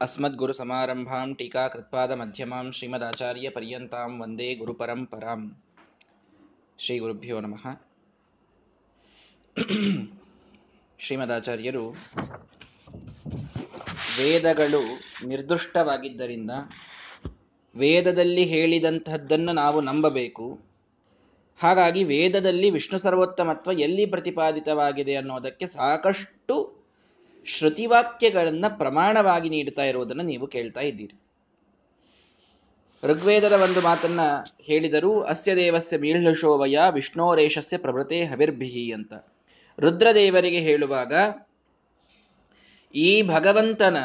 अस्मद्गुरुसमारम्भां 0.00 1.26
टीकाकृत्पादमध्यमां 1.34 2.64
श्रीमदाचार्यपर्यन्तां 2.70 4.08
ವಂದೇ 4.18 4.48
ಗುರುಪರಂಪರಾಂ 4.54 5.42
ಶ್ರೀ 6.78 6.94
ಗುರುಭ್ಯೋ 6.98 7.36
ನಮಃ 7.40 7.64
ಶ್ರೀಮದಾಚಾರ್ಯರು 11.00 11.84
ವೇದಗಳು 14.18 14.82
ನಿರ್ದುಷ್ಟವಾಗಿದ್ದರಿಂದ 15.24 16.50
ವೇದದಲ್ಲಿ 17.76 18.44
ಹೇಳಿದಂತಹದ್ದನ್ನು 18.44 19.52
ನಾವು 19.52 19.80
ನಂಬಬೇಕು 19.80 20.46
ಹಾಗಾಗಿ 21.60 22.04
ವೇದದಲ್ಲಿ 22.04 22.70
ವಿಷ್ಣು 22.70 22.98
ಸರ್ವೋತ್ತಮತ್ವ 22.98 23.72
ಎಲ್ಲಿ 23.80 24.06
ಪ್ರತಿಪಾದಿತವಾಗಿದೆ 24.06 25.14
ಅನ್ನೋದಕ್ಕೆ 25.14 25.66
ಸಾಕಷ್ಟು 25.66 26.56
ಶ್ರುತಿವಾಕ್ಯಗಳನ್ನ 27.45 28.65
ಪ್ರಮಾಣವಾಗಿ 28.77 29.49
ನೀಡ್ತಾ 29.49 29.83
ಇರುವುದನ್ನು 29.83 30.23
ನೀವು 30.23 30.47
ಕೇಳ್ತಾ 30.47 30.81
ಇದ್ದೀರಿ. 30.81 31.21
ಋಗ್ವೇದದ 33.03 33.51
ಒಂದು 33.51 33.81
ಮಾತನ್ನ 33.81 34.19
ಹೇಳಿದರು, 34.61 35.23
ಅಸ್ಯ 35.23 35.55
ದೇವಸ್ಯ 35.55 35.97
ಮೀಳ್ಹಶೋವಯ 35.97 36.77
ವಿಷ್ಣೋರೇಶಸ್ಯ 36.93 37.77
ಪ್ರಭೃತೆ 37.77 38.23
ಹವಿರ್ಭಿಹಿ 38.23 38.91
ಅಂತ. 38.91 39.13
ರುದ್ರದೇವರಿಗೆ 39.79 40.59
ಹೇಳುವಾಗ, 40.59 41.13
ಈ 42.95 43.21
ಭಗವಂತನ 43.21 43.97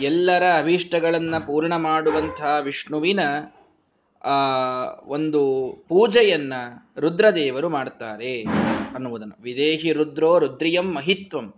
ಎಲ್ಲರ 0.00 0.42
ಅಭೀಷ್ಟಗಳನ್ನ 0.58 1.38
ಪೂರ್ಣ 1.38 1.76
ಮಾಡುವಂತಹ 1.76 2.58
ವಿಷ್ಣುವಿನ, 2.60 3.20
ಆ, 4.24 4.34
ಒಂದು 5.04 5.72
ಪೂಜೆಯನ್ನ 5.88 6.52
ರುದ್ರದೇವರು 6.98 7.68
ಮಾಡ್ತಾರೆ 7.68 8.42
ಅನ್ನುವುದನ್ನು. 8.94 9.42
ವಿದೇಹಿ 9.42 9.92
ರುದ್ರೋ 9.92 10.38
ರುದ್ರಿಯಂ 10.38 10.94
ಮಹಿತ್ವಂ. 10.94 11.54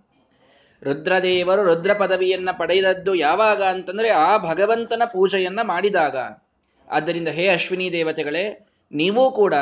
ರುದ್ರದೇವರು 0.83 1.65
ರುದ್ರ 1.65 1.93
ಪದವಿಯನ್ನ 1.93 2.49
ಪಡೆದದ್ದು 2.59 3.15
ಯಾವಾಗ 3.15 3.63
ಅಂತಂದ್ರೆ 3.63 4.09
ಆ 4.09 4.37
ಭಗವಂತನ 4.37 5.03
ಪೂಜೆಯನ್ನ 5.13 5.61
ಮಾಡಿದಾಗ. 5.63 6.17
ಆದ್ದರಿಂದ 6.89 7.29
ಹೇ 7.29 7.49
ಅಶ್ವಿನಿ 7.49 7.93
ದೇವತೆಗಳೇ, 7.93 8.67
ನೀವೂ 8.93 9.31
ಕೂಡ 9.31 9.55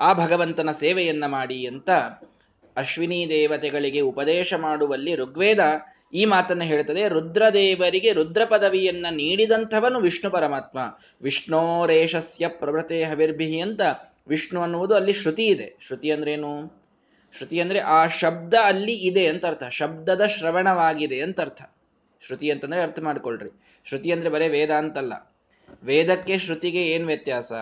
ಆ 0.00 0.12
ಭಗವಂತನ 0.12 0.70
ಸೇವೆಯನ್ನ 0.70 1.26
ಮಾಡಿ 1.26 1.66
ಅಂತ 1.66 1.90
ಅಶ್ವಿನಿ 2.76 3.26
ದೇವತೆಗಳಿಗೆ 3.28 4.00
ಉಪದೇಶ 4.00 4.54
ಮಾಡುವಲ್ಲಿ 4.54 5.14
ಋಗ್ವೇದ 5.14 5.58
ಈ 6.14 6.24
ಮಾತನ್ನು 6.24 6.64
ಹೇಳ್ತದೆ, 6.64 7.08
ರುದ್ರದೇವರಿಗೆ 7.08 8.12
ರುದ್ರ 8.12 8.44
ಪದವಿಯನ್ನ 8.44 9.06
ನೀಡಿದಂಥವನು 9.10 10.00
ವಿಷ್ಣು 10.00 10.30
ಪರಮಾತ್ಮ. 10.30 10.78
ವಿಷ್ಣೋರೇಶಸ್ಯ 11.22 12.48
ಪ್ರಭೃತೆ 12.48 13.02
ಹವಿರ್ಭಿಹಿ 13.04 13.60
ಅಂತ 13.60 13.80
ವಿಷ್ಣು 14.28 14.62
ಅನ್ನುವುದು 14.62 14.94
ಅಲ್ಲಿ 14.94 15.12
ಶ್ರುತಿ 15.12 15.46
ಇದೆ. 15.46 15.78
ಶ್ರುತಿ 15.80 16.10
ಅಂದ್ರೇನು? 16.10 16.83
ಶ್ರುತಿ 17.36 17.60
ಅಂದ್ರೆ 17.60 17.78
ಆ 17.78 18.06
ಶಬ್ದ 18.06 18.54
ಅಲ್ಲಿ 18.64 18.92
ಇದೆ 18.92 19.26
ಅಂತ 19.26 19.46
ಅರ್ಥ. 19.46 19.62
ಶಬ್ದದ 19.64 20.26
ಶ್ರವಣವಾಗಿದೆ 20.26 21.20
ಅಂತ 21.20 21.40
ಅರ್ಥ. 21.40 21.62
ಶ್ರುತಿ 22.26 22.50
ಅಂತಂದ್ರೆ 22.50 22.82
ಅರ್ಥ 22.82 22.98
ಮಾಡ್ಕೊಳ್ರಿ. 23.00 23.62
ಶ್ರುತಿ 23.84 24.12
ಅಂದ್ರೆ 24.12 24.30
ಬರೇ 24.30 24.48
ವೇದ 24.48 24.70
ಅಂತಲ್ಲ. 24.70 25.34
ವೇದಕ್ಕೆ 25.82 26.38
ಶ್ರುತಿಗೆ 26.38 26.86
ಏನ್ 26.86 27.06
ವ್ಯತ್ಯಾಸ? 27.06 27.52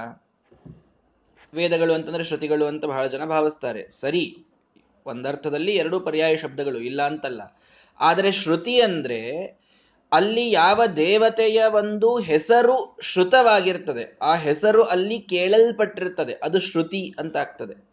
ವೇದಗಳು 1.54 1.94
ಅಂತಂದ್ರೆ 1.94 2.24
ಶ್ರುತಿಗಳು 2.24 2.66
ಅಂತ 2.66 2.84
ಬಹಳ 2.84 3.06
ಜನ 3.06 3.24
ಭಾವಿಸ್ತಾರೆ. 3.24 3.88
ಸರಿ, 3.88 4.36
ಒಂದರ್ಥದಲ್ಲಿ 5.06 5.72
ಎರಡು 5.72 6.00
ಪರ್ಯಾಯ 6.00 6.36
ಶಬ್ದಗಳು 6.36 6.78
ಇಲ್ಲ 6.78 7.02
ಅಂತಲ್ಲ. 7.02 7.60
ಆದರೆ 8.00 8.32
ಶ್ರುತಿ 8.32 8.80
ಅಂದ್ರೆ 8.80 9.46
ಅಲ್ಲಿ 10.12 10.50
ಯಾವ 10.50 10.86
ದೇವತೆಯ 10.86 11.64
ಒಂದು 11.64 12.18
ಹೆಸರು 12.18 12.98
ಶ್ರುತವಾಗಿರ್ತದೆ. 13.02 14.18
ಆ 14.22 14.34
ಹೆಸರು 14.34 14.82
ಅಲ್ಲಿ 14.82 15.18
ಕೇಳಲ್ಪಟ್ಟಿರ್ತದೆ. 15.18 16.34
ಅದು 16.42 16.60
ಶ್ರುತಿ 16.60 17.14
ಅಂತ 17.18 17.36
ಆಗ್ತದೆ. 17.36 17.91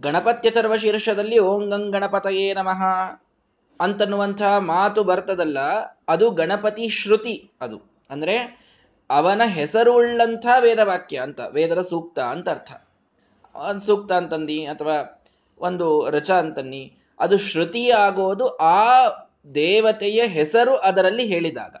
ಗಣಪತ್ಯಥರ್ವ 0.00 0.76
ಶೀರ್ಷದಲ್ಲಿ 0.76 1.38
ಓಂ 1.38 1.90
ಗಣಪತಯೇ 1.90 2.54
ನಮಃ 2.54 2.84
ಅಂತನ್ನುವಂತಹ 3.80 4.58
ಮಾತು 4.58 5.04
ಬರ್ತದಲ್ಲ, 5.04 5.58
ಅದು 6.08 6.30
ಗಣಪತಿ 6.30 6.88
ಶ್ರುತಿ 6.88 7.50
ಅದು. 7.60 8.06
ಅಂದ್ರೆ 8.10 8.66
ಅವನ 9.10 9.42
ಹೆಸರುಳ್ಳಂಥ 9.44 10.46
ವೇದವಾಕ್ಯ 10.60 11.16
ಅಂತ, 11.16 11.40
ವೇದದ 11.50 11.80
ಸೂಕ್ತ 11.80 12.18
ಅಂತ 12.18 12.48
ಅರ್ಥ. 12.48 12.72
ಒಂದು 13.56 13.80
ಸೂಕ್ತ 13.80 14.12
ಅಂತಂದಿ, 14.12 14.64
ಅಥವಾ 14.64 15.24
ಒಂದು 15.58 16.10
ರಚ 16.10 16.30
ಅಂತನ್ನಿ, 16.30 16.96
ಅದು 17.20 17.38
ಶ್ರುತಿ 17.38 17.90
ಆಗೋದು 17.90 18.48
ಆ 18.48 19.08
ದೇವತೆಯ 19.54 20.26
ಹೆಸರು 20.26 20.76
ಅದರಲ್ಲಿ 20.76 21.26
ಹೇಳಿದಾಗ. 21.26 21.76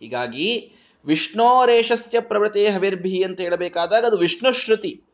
ಹೀಗಾಗಿ 0.00 0.72
ವಿಷ್ಣೋರೇಶಸ್ಯ 1.06 2.20
ಪ್ರವೃತಿ 2.20 2.66
ಹವಿರ್ಭಿ 2.66 3.22
ಅಂತ 3.22 3.40
ಹೇಳಬೇಕಾದಾಗ 3.40 4.04
ಅದು 4.04 4.18
ವಿಷ್ಣು 4.18 4.52
ಶ್ರುತಿ 4.52 5.04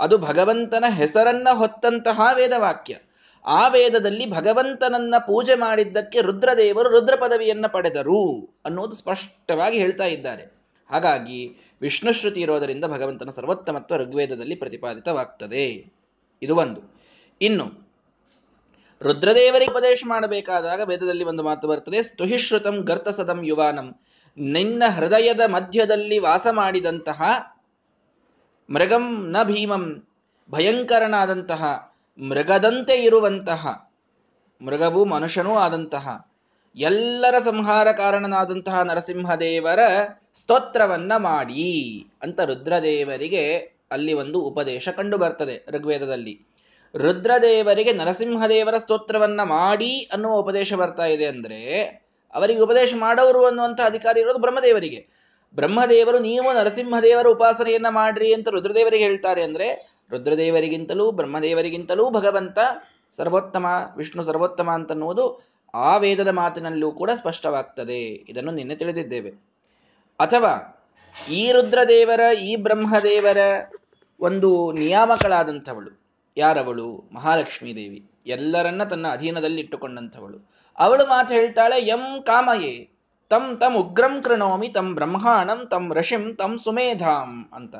ಅದು 0.00 0.18
ಭಗವಂತನ 0.18 0.84
ಹೆಸರನ್ನ 0.88 1.48
ಹೊತ್ತಂತಹ 1.52 2.20
ವೇದವಾಕ್ಯ. 2.34 2.96
ಆ 3.44 3.68
ವೇದದಲ್ಲಿ 3.68 4.30
ಭಗವಂತನನ್ನ 4.30 5.14
ಪೂಜೆ 5.18 5.54
ಮಾಡಿದ್ದಕ್ಕೆ 5.54 6.20
ರುದ್ರದೇವರು 6.20 6.88
ರುದ್ರ 6.88 7.16
ಪದವಿಯನ್ನ 7.16 7.66
ಪಡೆದರು 7.66 8.54
ಅನ್ನೋದು 8.64 8.92
ಸ್ಪಷ್ಟವಾಗಿ 8.92 9.78
ಹೇಳ್ತಾ 9.78 10.04
ಇದ್ದಾರೆ. 10.04 10.60
ಹಾಗಾಗಿ 10.90 11.56
ವಿಷ್ಣು 11.80 12.12
ಶ್ರುತಿ 12.12 12.40
ಇರೋದರಿಂದ 12.40 12.84
ಭಗವಂತನ 12.84 13.30
ಸರ್ವೋತ್ತಮತ್ವ 13.30 13.96
ಋಗ್ವೇದದಲ್ಲಿ 13.96 14.54
ಪ್ರತಿಪಾದಿತವಾಗ್ತದೆ. 14.54 15.92
ಇದು 16.42 16.56
ಒಂದು. 16.56 16.94
ಇನ್ನು, 17.40 17.90
ರುದ್ರದೇವರಿಗೆ 19.02 19.70
ಉಪದೇಶ 19.70 20.02
ಮಾಡಬೇಕಾದಾಗ 20.06 20.80
ವೇದದಲ್ಲಿ 20.84 21.24
ಒಂದು 21.24 21.42
ಮಾತು 21.42 21.68
ಬರ್ತದೆ 21.68 22.02
ಸ್ತುಹಿಶ್ರುತಂ 22.02 22.80
ಗರ್ತಸದಂ 22.82 23.40
ಯುವಾನಂ. 23.44 23.94
ನಿನ್ನ 24.38 24.82
ಹೃದಯದ 24.94 25.40
ಮಧ್ಯದಲ್ಲಿ 25.46 26.18
ವಾಸ 26.18 26.46
ಮಾಡಿದಂತಹ 26.50 27.22
ಮೃಗಂ 28.70 29.30
ನ 29.30 29.36
ಭೀಮಂ, 29.42 30.08
ಭಯಂಕರನಾದಂತಹ 30.50 31.92
ಮೃಗದಂತೆ 32.18 32.94
ಇರುವಂತಹ, 32.94 33.92
ಮೃಗವು 34.60 35.04
ಮನುಷ್ಯನೂ 35.04 35.54
ಆದಂತಹ, 35.54 36.28
ಎಲ್ಲರ 36.76 37.34
ಸಂಹಾರ 37.44 37.92
ಕಾರಣನಾದಂತಹ 37.92 38.80
ನರಸಿಂಹದೇವರ 38.80 39.78
ಸ್ತೋತ್ರವನ್ನ 40.34 41.12
ಮಾಡಿ 41.16 42.06
ಅಂತ 42.22 42.40
ರುದ್ರದೇವರಿಗೆ 42.40 43.58
ಅಲ್ಲಿ 43.90 44.12
ಒಂದು 44.12 44.40
ಉಪದೇಶ 44.40 44.88
ಕಂಡು 44.88 45.18
ಬರ್ತದೆ 45.18 45.66
ಋಗ್ವೇದದಲ್ಲಿ. 45.68 46.46
ರುದ್ರದೇವರಿಗೆ 46.96 47.92
ನರಸಿಂಹದೇವರ 47.92 48.78
ಸ್ತೋತ್ರವನ್ನ 48.78 49.42
ಮಾಡಿ 49.42 50.08
ಅನ್ನುವ 50.12 50.32
ಉಪದೇಶ 50.32 50.74
ಬರ್ತಾ 50.74 51.04
ಇದೆ 51.04 51.26
ಅಂದ್ರೆ, 51.26 51.84
ಅವರಿಗೆ 52.34 52.60
ಉಪದೇಶ 52.60 52.94
ಮಾಡೋರು 52.98 53.46
ಅನ್ನುವಂಥ 53.46 53.80
ಅಧಿಕಾರಿ 53.84 54.20
ಇರೋದು 54.20 54.38
ಬ್ರಹ್ಮದೇವರಿಗೆ. 54.38 55.19
ಬ್ರಹ್ಮದೇವರು, 55.54 56.18
ನೀವು 56.18 56.52
ನರಸಿಂಹದೇವರ 56.52 57.26
ಉಪಾಸನೆಯನ್ನ 57.26 57.86
ಮಾಡ್ರಿ 57.88 58.34
ಅಂತ 58.34 58.48
ರುದ್ರದೇವರಿಗೆ 58.48 59.04
ಹೇಳ್ತಾರೆ 59.04 59.42
ಅಂದ್ರೆ, 59.42 59.90
ರುದ್ರದೇವರಿಗಿಂತಲೂ, 60.10 61.10
ಬ್ರಹ್ಮದೇವರಿಗಿಂತಲೂ 61.10 62.10
ಭಗವಂತ 62.10 62.58
ಸರ್ವೋತ್ತಮ, 63.16 63.66
ವಿಷ್ಣು 63.96 64.22
ಸರ್ವೋತ್ತಮ 64.22 64.70
ಅಂತನ್ನುವುದು 64.70 65.42
ಆ 65.74 65.96
ವೇದದ 65.96 66.28
ಮಾತಿನಲ್ಲೂ 66.28 66.92
ಕೂಡ 66.92 67.10
ಸ್ಪಷ್ಟವಾಗ್ತದೆ. 67.14 67.98
ಇದನ್ನು 68.04 68.50
ನಿನ್ನೆ 68.50 68.76
ತಿಳಿದಿದ್ದೇವೆ. 68.76 69.30
ಅಥವಾ 70.18 70.82
ಈ 71.30 71.52
ರುದ್ರದೇವರ, 71.52 72.34
ಈ 72.34 72.56
ಬ್ರಹ್ಮದೇವರ 72.56 73.36
ಒಂದು 74.20 74.72
ನಿಯಾಮಕಳಾದಂಥವಳು, 74.72 76.00
ಯಾರವಳು? 76.36 77.08
ಮಹಾಲಕ್ಷ್ಮೀ 77.12 77.74
ದೇವಿ. 77.74 78.10
ಎಲ್ಲರನ್ನ 78.26 78.84
ತನ್ನ 78.84 79.08
ಅಧೀನದಲ್ಲಿ 79.08 79.60
ಇಟ್ಟುಕೊಂಡಂಥವಳು 79.60 80.50
ಅವಳು 80.78 81.06
ಮಾತು 81.06 81.34
ಹೇಳ್ತಾಳೆ 81.34 81.80
ಎಂ 81.80 82.22
ಕಾಮಯೇ. 82.22 82.90
ತಂ 83.30 83.56
ತಮ್ 83.56 83.76
ಉಗ್ರಂ 83.76 84.22
ಕೃಣೋಮಿ 84.22 84.68
ತಂ 84.68 84.94
ಬ್ರಹ್ಮಾಣಂ 84.94 85.66
ತಂ 85.70 85.94
ಋಷಿಂ 85.94 86.34
ತಂ 86.34 86.58
ಸುಮೇಧಾಂ 86.58 87.50
ಅಂತ. 87.52 87.74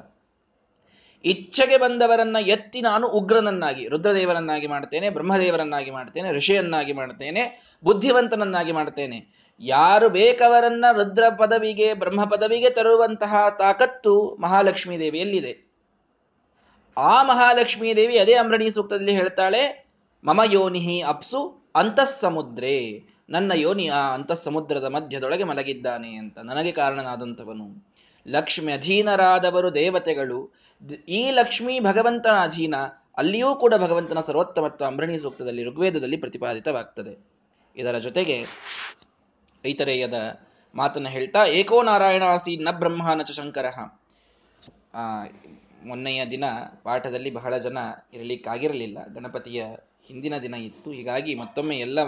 ಇಚ್ಛೆಗೆ 1.24 1.76
ಬಂದವರನ್ನ 1.76 2.36
ಎತ್ತಿ 2.46 2.80
ನಾನು 2.80 3.06
ಉಗ್ರನನ್ನಾಗಿ, 3.06 3.88
ರುದ್ರದೇವರನ್ನಾಗಿ 3.88 4.66
ಮಾಡ್ತೇನೆ, 4.66 5.10
ಬ್ರಹ್ಮದೇವರನ್ನಾಗಿ 5.10 5.90
ಮಾಡ್ತೇನೆ, 5.90 6.32
ಋಷಿಯನ್ನಾಗಿ 6.32 6.92
ಮಾಡ್ತೇನೆ, 6.92 7.42
ಬುದ್ಧಿವಂತನನ್ನಾಗಿ 7.84 8.72
ಮಾಡ್ತೇನೆ. 8.72 9.50
ಯಾರು 9.60 10.08
ಬೇಕವರನ್ನ 10.08 10.84
ರುದ್ರ 10.92 11.24
ಪದವಿಗೆ, 11.38 11.94
ಬ್ರಹ್ಮ 11.94 12.24
ಪದವಿಗೆ 12.24 12.70
ತರುವಂತಹ 12.70 13.34
ತಾಕತ್ತು 13.58 14.36
ಮಹಾಲಕ್ಷ್ಮೀ 14.40 14.98
ದೇವಿಯಲ್ಲಿದೆ. 14.98 15.52
ಆ 16.98 17.22
ಮಹಾಲಕ್ಷ್ಮೀ 17.22 17.94
ದೇವಿ 17.94 18.18
ಅದೇ 18.18 18.34
ಅಮೃಣಿ 18.34 18.70
ಸೂಕ್ತದಲ್ಲಿ 18.70 19.12
ಹೇಳ್ತಾಳೆ, 19.12 19.62
ಮಮ 20.24 20.40
ಯೋನಿಹಿ 20.44 21.02
ಅಪ್ಸು 21.02 21.70
ಅಂತಃಸಮುದ್ರೇ. 21.76 23.04
ನನ್ನ 23.30 23.52
ಯೋನಿ 23.54 23.88
ಆ 23.88 24.14
ಅಂತಃಸಮುದ್ರದ 24.14 24.84
ಮಧ್ಯದೊಳಗೆ 24.84 25.44
ಮಲಗಿದ್ದಾನೆ 25.44 26.14
ಅಂತ 26.14 26.38
ನನಗೆ 26.38 26.72
ಕಾರಣನಾದಂಥವನು. 26.72 27.86
ಲಕ್ಷ್ಮಿ 28.28 28.72
ಅಧೀನರಾದವರು 28.72 29.74
ದೇವತೆಗಳು. 29.74 30.38
ಈ 31.08 31.30
ಲಕ್ಷ್ಮೀ 31.30 31.80
ಭಗವಂತನ 31.80 32.36
ಅಧೀನ 32.42 32.74
ಅಲ್ಲಿಯೂ 33.16 33.54
ಕೂಡ 33.54 33.74
ಭಗವಂತನ 33.74 34.20
ಸರ್ವೋತ್ತಮತ್ವ 34.20 34.84
ಅಂಬ್ರಣಿ 34.84 35.18
ಸೂಕ್ತದಲ್ಲಿ 35.18 35.64
ಋಗ್ವೇದದಲ್ಲಿ 35.64 36.16
ಪ್ರತಿಪಾದಿತವಾಗ್ತದೆ. 36.16 37.14
ಇದರ 37.76 37.98
ಜೊತೆಗೆ 37.98 38.46
ಐತರೇಯದ 39.66 40.40
ಮಾತನ್ನು 40.74 41.08
ಹೇಳ್ತಾ, 41.08 41.44
ಏಕೋ 41.44 41.82
ನಾರಾಯಣ 41.82 42.22
ಆಸಿ 42.22 42.56
ನ 42.56 42.68
ಬ್ರಹ್ಮಾನ 42.70 43.20
ಶಂಕರ. 43.32 43.66
ಮೊನ್ನೆಯ 45.86 46.26
ದಿನ 46.26 46.44
ಪಾಠದಲ್ಲಿ 46.82 47.30
ಬಹಳ 47.30 47.56
ಜನ 47.56 47.78
ಇರಲಿಕ್ಕಾಗಿರಲಿಲ್ಲ. 48.14 48.98
ಗಣಪತಿಯ 49.14 49.64
ಹಿಂದಿನ 50.04 50.38
ದಿನ 50.38 50.54
ಇತ್ತು. 50.54 50.90
ಹೀಗಾಗಿ 50.90 51.34
ಮತ್ತೊಮ್ಮೆ 51.34 51.76
ಎಲ್ಲ 51.78 51.98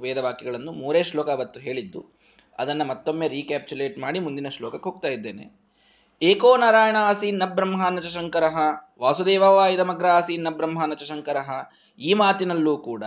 ವೇದವಾಕ್ಯಗಳನ್ನು 0.00 0.72
ಮೂರೇ 0.72 1.02
ಶ್ಲೋಕ 1.02 1.30
ಅವತ್ತು 1.30 1.60
ಹೇಳಿದ್ದು, 1.60 2.00
ಅದನ್ನು 2.58 2.84
ಮತ್ತೊಮ್ಮೆ 2.84 3.28
ರೀಕ್ಯಾಪ್ಚುಲೇಟ್ 3.28 3.98
ಮಾಡಿ 3.98 4.18
ಮುಂದಿನ 4.18 4.48
ಶ್ಲೋಕಕ್ಕೆ 4.48 4.90
ಹೋಗ್ತಾ 4.90 5.08
ಇದ್ದೇನೆ. 5.08 5.62
ಏಕೋ 6.22 6.56
ನಾರಾಯಣ 6.56 6.96
ಆಸೀನ್ನ 7.00 7.44
ಬ್ರಹ್ಮ 7.44 7.88
ನ 7.88 7.98
ಚ 7.98 8.06
ಶಂಕರ 8.06 8.44
ವಾಸುದೇವ 9.00 9.42
ಇದಮಗ್ರ 9.72 10.06
ಆಸೀನ್ನ 10.06 10.50
ಬ್ರಹ್ಮ 10.50 10.78
ಶಂಕರಃ 10.80 10.94
ಚ 10.94 11.04
ಶಂಕರ. 11.04 11.36
ಈ 11.98 12.14
ಮಾತಿನಲ್ಲೂ 12.14 12.76
ಕೂಡ 12.76 13.04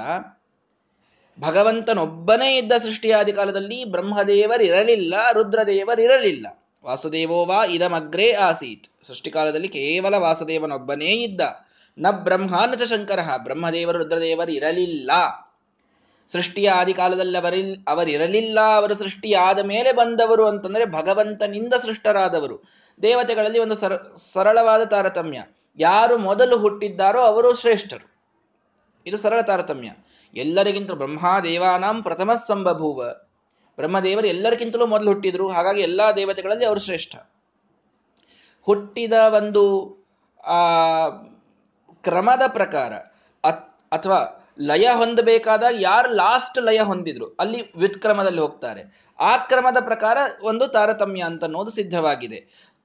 ಭಗವಂತನೊಬ್ಬನೇ 1.39 2.57
ಇದ್ದ 2.57 2.71
ಸೃಷ್ಟಿಯಾದಿ 2.83 3.33
ಕಾಲದಲ್ಲಿ 3.33 3.85
ಬ್ರಹ್ಮದೇವರಿರಲಿಲ್ಲ 3.85 5.13
ರುದ್ರದೇವರಿರಲಿಲ್ಲ 5.33 6.47
ವಾಸುದೇವೋವಾ 6.85 7.65
ಇದಮಗ್ರೇ 7.65 8.31
ಆಸೀತ್. 8.31 8.87
ಸೃಷ್ಟಿಕಾಲದಲ್ಲಿ 9.07 9.67
ಕೇವಲ 9.67 10.15
ವಾಸುದೇವನೊಬ್ಬನೇ 10.17 11.11
ಇದ್ದ. 11.11 11.41
ನ 11.97 12.11
ಬ್ರಹ್ಮ 12.11 12.55
ನ 12.65 12.71
ಚ 12.71 12.81
ಶಂಕರ. 12.81 13.19
ಬ್ರಹ್ಮದೇವರು 13.37 13.97
ರುದ್ರದೇವರು 13.97 14.51
ಇರಲಿಲ್ಲ. 14.51 15.11
ಸೃಷ್ಟಿಯ 16.31 16.71
ಆದಿ 16.71 16.93
ಕಾಲದಲ್ಲಿ 16.93 17.37
ಅವರಿ 17.37 17.75
ಅವರಿರಲಿಲ್ಲ. 17.87 18.59
ಅವರು 18.75 18.95
ಸೃಷ್ಟಿಯಾದ 18.95 19.59
ಮೇಲೆ 19.59 19.91
ಬಂದವರು 19.91 20.47
ಅಂತಂದ್ರೆ 20.47 20.85
ಭಗವಂತನಿಂದ 20.85 21.73
ಸೃಷ್ಟರಾದವರು. 21.73 22.61
ದೇವತೆಗಳಲ್ಲಿ 23.01 23.59
ಒಂದು 23.59 23.75
ಸರ, 23.75 23.95
ಸರಳವಾದ 24.33 24.83
ತಾರತಮ್ಯ. 24.83 25.43
ಯಾರು 25.77 26.17
ಮೊದಲು 26.17 26.57
ಹುಟ್ಟಿದ್ದಾರೋ 26.57 27.19
ಅವರು 27.19 27.55
ಶ್ರೇಷ್ಠರು. 27.55 28.15
ಇದು 29.05 29.17
ಸರಳ 29.17 29.41
ತಾರತಮ್ಯ. 29.41 29.91
ಎಲ್ಲರಿಗಿಂತ 30.33 30.91
ಬ್ರಹ್ಮಾದೇವಾನಾಂ 30.91 32.03
ಪ್ರಥಮ 32.03 32.33
ಸಂಭಭೂವ 32.33 33.09
ಬ್ರಹ್ಮದೇವರು 33.75 34.27
ಎಲ್ಲರಿಗಿಂತಲೂ 34.27 34.85
ಮೊದಲು 34.85 35.07
ಹುಟ್ಟಿದ್ರು. 35.07 35.49
ಹಾಗಾಗಿ 35.49 35.81
ಎಲ್ಲಾ 35.81 36.11
ದೇವತೆಗಳಲ್ಲಿ 36.11 36.65
ಅವರು 36.65 36.79
ಶ್ರೇಷ್ಠ. 36.79 37.15
ಹುಟ್ಟಿದ 38.61 39.13
ಒಂದು, 39.13 39.97
ಆ 40.45 40.59
ಕ್ರಮದ 42.05 42.41
ಪ್ರಕಾರ 42.47 42.93
ಅಥವಾ 43.91 44.19
ಲಯ 44.59 44.85
ಹೊಂದಬೇಕಾದಾಗ 44.95 45.75
ಯಾರು 45.79 46.09
ಲಾಸ್ಟ್ 46.13 46.57
ಲಯ 46.63 46.79
ಹೊಂದಿದ್ರು, 46.79 47.25
ಅಲ್ಲಿ 47.39 47.59
ವ್ಯುತ್ಕ್ರಮದಲ್ಲಿ 47.77 48.41
ಹೋಗ್ತಾರೆ. 48.41 48.81
ಆ 49.19 49.37
ಕ್ರಮದ 49.37 49.77
ಪ್ರಕಾರ 49.81 50.17
ಒಂದು 50.41 50.67
ತಾರತಮ್ಯ 50.67 51.21
ಅಂತ 51.21 51.43
ಅನ್ನೋದು 51.43 51.71
ಸಿದ್ಧವಾಗಿದೆ. 51.71 52.39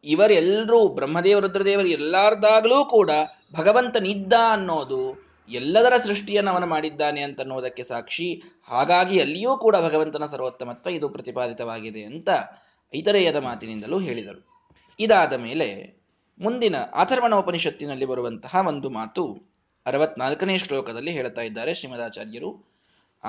ಇವರೆಲ್ಲರೂ 0.05 0.89
ಬ್ರಹ್ಮದೇವ 0.89 1.39
ರುದ್ರದೇವರು, 1.39 1.89
ಎಲ್ಲಾರ್ದಾಗಲೂ 1.89 2.85
ಕೂಡ 2.85 3.11
ಭಗವಂತನಿದ್ದ 3.57 4.33
ಅನ್ನೋದು 4.51 5.01
ಎಲ್ಲದರ 5.49 5.93
ಸೃಷ್ಟಿಯನ್ನು 6.05 6.51
ಅವನು 6.51 6.67
ಮಾಡಿದ್ದಾನೆ 6.67 7.21
ಅಂತ 7.21 7.41
ಅನ್ನೋದಕ್ಕೆ 7.41 7.83
ಸಾಕ್ಷಿ. 7.83 8.43
ಹಾಗಾಗಿ 8.69 9.21
ಅಲ್ಲಿಯೂ 9.21 9.57
ಕೂಡ 9.57 9.77
ಭಗವಂತನ 9.77 10.25
ಸರ್ವೋತ್ತಮತ್ವ 10.25 10.91
ಇದು 10.91 11.09
ಪ್ರತಿಪಾದಿತವಾಗಿದೆ 11.09 12.03
ಅಂತ 12.03 12.29
ಇತರೆಯದ 12.95 13.37
ಮಾತಿನಿಂದಲೂ 13.37 13.99
ಹೇಳಿದರು. 13.99 14.41
ಇದಾದ 14.99 15.33
ಮೇಲೆ 15.33 16.00
ಮುಂದಿನ 16.41 16.77
ಅಥರ್ವಣ 16.77 17.35
ಉಪನಿಷತ್ತಿನಲ್ಲಿ 17.35 18.05
ಬರುವಂತಹ 18.05 18.57
ಒಂದು 18.69 18.91
ಮಾತು 18.91 19.43
ಅರವತ್ನಾಲ್ಕನೇ 19.87 20.59
ಶ್ಲೋಕದಲ್ಲಿ 20.59 21.11
ಹೇಳ್ತಾ 21.11 21.41
ಇದ್ದಾರೆ 21.41 21.75
ಶ್ರೀಮದಾಚಾರ್ಯರು. 21.75 22.65
ಆ 23.25 23.29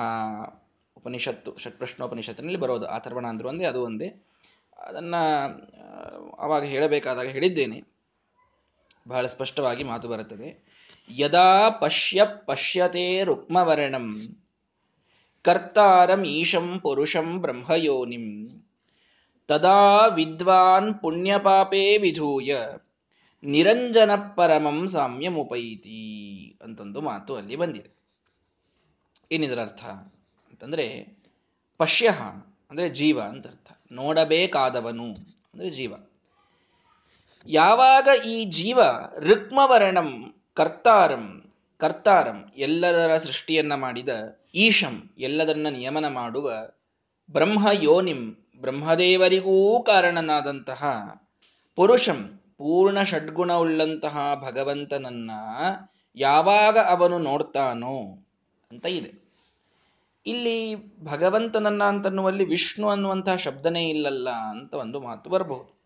ಉಪನಿಷತ್ತು, 0.97 1.57
ಷಟ್ಪ್ರಶ್ನೋಪನಿಷತ್ತಿನಲ್ಲಿ 1.57 2.57
ಬರೋದು 2.57 2.85
ಅಥರ್ವಣ 2.85 3.27
ಅಂದ್ರು 3.27 3.49
ಒಂದೇ, 3.49 3.65
ಅದು 3.65 3.83
ಒಂದೇ. 3.83 4.25
ಅದನ್ನ 4.79 5.15
ಅವಾಗ 6.37 6.63
ಹೇಳಬೇಕಾದಾಗ 6.63 7.27
ಹೇಳಿದ್ದೇನೆ. 7.27 7.83
ಬಹಳ 9.07 9.25
ಸ್ಪಷ್ಟವಾಗಿ 9.25 9.83
ಮಾತು 9.83 10.07
ಬರುತ್ತದೆ. 10.07 10.71
ಯದಾ 11.09 11.69
ಪಶ್ಯ 11.69 12.21
ಪಶ್ಯತೆ 12.45 13.23
ರುಕ್ಮವರ್ಣಂ, 13.23 14.37
ಕರ್ತಾರಂ 15.41 16.23
ಈಶಂ 16.23 16.79
ಪುರುಷಂ 16.79 17.41
ಬ್ರಹ್ಮಯೋನಿಂ, 17.41 18.49
ತದಾ 19.47 20.07
ವಿದ್ವಾನ್ 20.07 20.99
ಪುಣ್ಯಪಾಪೇ 21.01 21.97
ವಿಧೂಯ 21.97 22.57
ನಿರಂಜನ 23.43 24.11
ಪರಮಂ 24.35 24.87
ಸಾಮ್ಯಮುಪೈತಿ 24.87 26.57
ಅಂತಂದು 26.61 27.01
ಮಾತು 27.01 27.35
ಅಲ್ಲಿ 27.35 27.55
ಬಂದಿದೆ. 27.55 27.89
ಏನಿದರ 29.31 29.61
ಅರ್ಥ 29.61 29.83
ಅಂತಂದ್ರೆ 30.49 31.17
ಪಶ್ಯ 31.77 32.09
ಅಂದ್ರೆ 32.71 32.89
ಜೀವ 32.89 33.21
ಅಂತ 33.21 33.47
ಅರ್ಥ 33.47 33.71
ನೋಡಬೇಕಾದವನು 33.91 35.13
ಅಂದ್ರೆ 35.53 35.69
ಜೀವ. 35.69 35.93
ಯಾವಾಗ 37.45 38.07
ಈ 38.25 38.45
ಜೀವ 38.45 38.79
ರುಕ್ಮವರ್ಣಂ 39.19 40.35
ಕರ್ತಾರಂ 40.53 41.53
ಕರ್ತಾರಂ 41.77 42.53
ಎಲ್ಲದರ 42.57 43.17
ಸೃಷ್ಟಿಯನ್ನ 43.17 43.75
ಮಾಡಿದ 43.75 44.09
ಈಶಂ 44.55 45.09
ಎಲ್ಲದನ್ನ 45.17 45.67
ನಿಯಮನ 45.69 46.07
ಮಾಡುವ 46.07 46.53
ಬ್ರಹ್ಮ 47.31 47.67
ಯೋನಿಂ 47.71 48.35
ಬ್ರಹ್ಮದೇವರಿಗೂ 48.61 49.83
ಕಾರಣನಾದಂತಹ 49.83 50.83
ಪುರುಷಂ 51.75 52.40
ಪೂರ್ಣ 52.61 53.03
ಷಡ್ಗುಣವುಳ್ಳಂತಹ 53.03 54.43
ಭಗವಂತನನ್ನ 54.45 55.31
ಯಾವಾಗ 56.15 56.77
ಅವನು 56.77 57.19
ನೋಡ್ತಾನೋ 57.19 58.25
ಅಂತ 58.71 58.85
ಇದೆ. 58.85 59.21
ಇಲ್ಲಿ 60.25 60.75
ಭಗವಂತನನ್ನ 61.03 61.83
ಅಂತನ್ನುವಲ್ಲಿ 61.83 62.45
ವಿಷ್ಣು 62.45 62.89
ಅನ್ನುವಂತಹ 62.89 63.35
ಶಬ್ದನೇ 63.35 63.89
ಇಲ್ಲಲ್ಲ 63.89 64.29
ಅಂತ 64.29 64.73
ಒಂದು 64.73 64.99
ಮಾತು 64.99 65.29
ಬರಬಹುದು. 65.29 65.81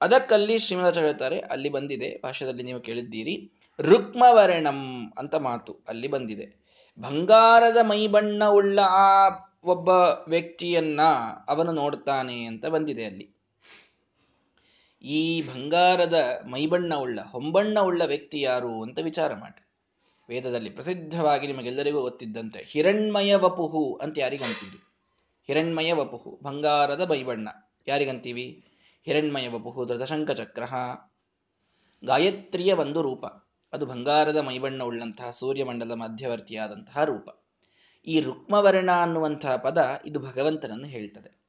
ಅದಕ್ಕಲ್ಲಿ 0.00 0.58
ಶ್ರೀಮಂತ 0.58 0.98
ಹೇಳ್ತಾರೆ, 0.98 1.40
ಅಲ್ಲಿ 1.40 1.68
ಬಂದಿದೆ 1.68 2.20
ಭಾಷೆಯಲ್ಲಿ 2.22 2.62
ನೀವು 2.62 2.80
ಕೇಳಿದ್ದೀರಿ, 2.80 3.50
ರುಕ್ಮವರ್ಣಂ 3.80 5.12
ಅಂತ 5.18 5.34
ಮಾತು 5.34 5.76
ಅಲ್ಲಿ 5.88 6.08
ಬಂದಿದೆ. 6.08 6.46
ಬಂಗಾರದ 6.98 7.76
ಮೈಬಣ್ಣವುಳ್ಳ 7.82 8.80
ಆ 8.80 9.28
ಒಬ್ಬ 9.64 9.88
ವ್ಯಕ್ತಿಯನ್ನ 10.28 11.00
ಅವನು 11.48 11.72
ನೋಡ್ತಾನೆ 11.72 12.44
ಅಂತ 12.44 12.66
ಬಂದಿದೆ 12.66 13.04
ಅಲ್ಲಿ. 13.04 13.39
ಈ 15.02 15.42
ಬಂಗಾರದ 15.42 16.40
ಮೈಬಣ್ಣವುಳ್ಳ 16.50 17.20
ಹೊಂಬಣ್ಣವುಳ್ಳ 17.20 18.02
ವ್ಯಕ್ತಿ 18.04 18.40
ಯಾರು 18.40 18.82
ಅಂತ 18.82 18.98
ವಿಚಾರ 18.98 19.34
ಮಾಡಿ 19.34 19.66
ವೇದದಲ್ಲಿ 20.28 20.70
ಪ್ರಸಿದ್ಧವಾಗಿ 20.70 21.46
ನಿಮಗೆಲ್ಲರಿಗೂ 21.46 22.00
ಗೊತ್ತಿದ್ದಂತೆ 22.00 22.64
ಹಿರಣ್ಮಯ 22.68 23.36
ವಪುಹು 23.36 23.94
ಅಂತ 23.94 24.18
ಯಾರಿಗಂತೀವಿ 24.18 24.78
ಹಿರಣ್ಮಯ 25.46 25.92
ವಪುಹು, 25.92 26.38
ಬಂಗಾರದ 26.42 27.10
ಮೈಬಣ್ಣ 27.10 27.48
ಯಾರಿಗಂತೀವಿ 27.86 28.64
ಹಿರಣ್ಮಯ 29.04 29.48
ವಪುಹು 29.48 29.86
ಧೃತಶಂಕ 29.86 30.30
ಚಕ್ರ 30.30 30.62
ಗಾಯತ್ರಿಯ 32.04 32.72
ಒಂದು 32.72 33.02
ರೂಪ, 33.02 33.26
ಅದು 33.72 33.86
ಬಂಗಾರದ 33.86 34.36
ಮೈಬಣ್ಣ 34.36 34.82
ಉಳ್ಳಂತಹ 34.82 35.30
ಸೂರ್ಯಮಂಡಲ 35.30 35.94
ಮಧ್ಯವರ್ತಿಯಾದಂತಹ 35.94 37.04
ರೂಪ. 37.04 37.28
ಈ 38.06 38.20
ರುಕ್ಮವರ್ಣ 38.20 38.90
ಅನ್ನುವಂತಹ 38.90 39.56
ಪದ 39.56 40.00
ಇದು 40.06 40.20
ಭಗವಂತನನ್ನು 40.20 40.86
ಹೇಳ್ತದೆ. 40.86 41.40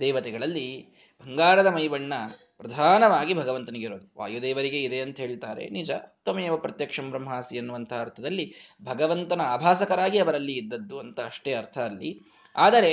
ದೇವತೆಗಳಲ್ಲಿ 0.00 0.88
ಬಂಗಾರದ 1.20 1.66
ಮೈಬಣ್ಣ 1.66 2.12
ಪ್ರಧಾನವಾಗಿ 2.60 3.34
ಭಗವಂತನಿಗಿರೋದು 3.34 4.12
ವಾಯುದೇವರಿಗೆ 4.18 4.82
ಇದೆ 4.82 5.00
ಅಂತ 5.00 5.20
ಹೇಳ್ತಾರೆ. 5.20 5.68
ನಿಜ. 5.68 5.90
ತ್ವಮೇವ 6.24 6.56
ಪ್ರತ್ಯಕ್ಷ 6.56 7.00
ಬ್ರಹ್ಮಾಸಿ 7.00 7.56
ಎನ್ನುವಂತಹ 7.56 8.00
ಅರ್ಥದಲ್ಲಿ 8.00 8.54
ಭಗವಂತನ 8.84 9.40
ಆಭಾಸಕರಾಗಿ 9.40 10.18
ಅವರಲ್ಲಿ 10.18 10.52
ಇದ್ದದ್ದು 10.52 10.98
ಅಂತ 10.98 11.20
ಅಷ್ಟೇ 11.20 11.54
ಅರ್ಥ 11.54 11.78
ಅಲ್ಲಿ. 11.78 12.20
ಆದರೆ 12.56 12.92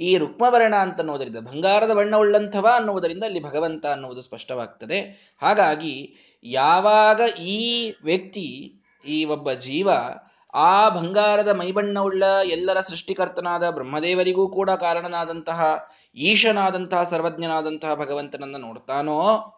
ಈ 0.00 0.16
ರುಕ್ಮವರ್ಣ 0.16 0.74
ಅಂತ 0.74 1.00
ಅನ್ನೋದರಿಂದ, 1.00 1.36
ಬಂಗಾರದ 1.36 1.92
ಬಣ್ಣವುಳ್ಳಂಥವ 1.92 2.66
ಅನ್ನುವುದರಿಂದ 2.74 3.24
ಅಲ್ಲಿ 3.24 3.42
ಭಗವಂತ 3.42 3.86
ಅನ್ನುವುದು 3.86 4.22
ಸ್ಪಷ್ಟವಾಗ್ತದೆ. 4.22 5.00
ಹಾಗಾಗಿ 5.42 6.16
ಯಾವಾಗ 6.44 7.20
ಈ 7.40 7.90
ವ್ಯಕ್ತಿ, 8.04 8.72
ಈ 9.08 9.24
ಒಬ್ಬ 9.24 9.52
ಜೀವ 9.52 9.90
ಆ 10.54 10.88
ಬಂಗಾರದ 10.88 11.48
ಮೈಬಣ್ಣವುಳ್ಳ 11.48 12.22
ಎಲ್ಲರ 12.44 12.80
ಸೃಷ್ಟಿಕರ್ತನಾದ 12.80 13.70
ಬ್ರಹ್ಮದೇವರಿಗೂ 13.70 14.48
ಕೂಡ 14.48 14.70
ಕಾರಣನಾದಂತಹ 14.70 15.88
ಈಶನಾದಂತಹ 16.16 17.02
ಸರ್ವಜ್ಞನಾದಂತಹ 17.02 17.94
ಭಗವಂತನನ್ನ 17.94 18.56
ನೋಡ್ತಾನೋ, 18.56 19.52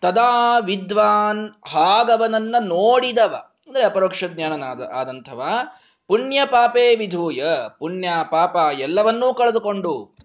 ತದಾ 0.00 0.58
ವಿದ್ವಾನ್ 0.58 1.50
ಹಾಗವನನ್ನ 1.68 2.56
ನೋಡಿದವ. 2.60 3.34
ಅಂದ್ರೆ 3.66 3.84
ಅಪರೋಕ್ಷ 3.84 4.24
ಜ್ಞಾನನಾದ, 4.24 4.80
ಆದಂಥವ. 4.94 5.42
ಪುಣ್ಯ 6.06 6.40
ಪಾಪೇ 6.44 6.96
ವಿಧೂಯ, 6.96 7.44
ಪುಣ್ಯ 7.78 8.08
ಪಾಪ 8.30 8.56
ಎಲ್ಲವನ್ನೂ 8.78 9.34
ಕಳೆದುಕೊಂಡು 9.34 10.16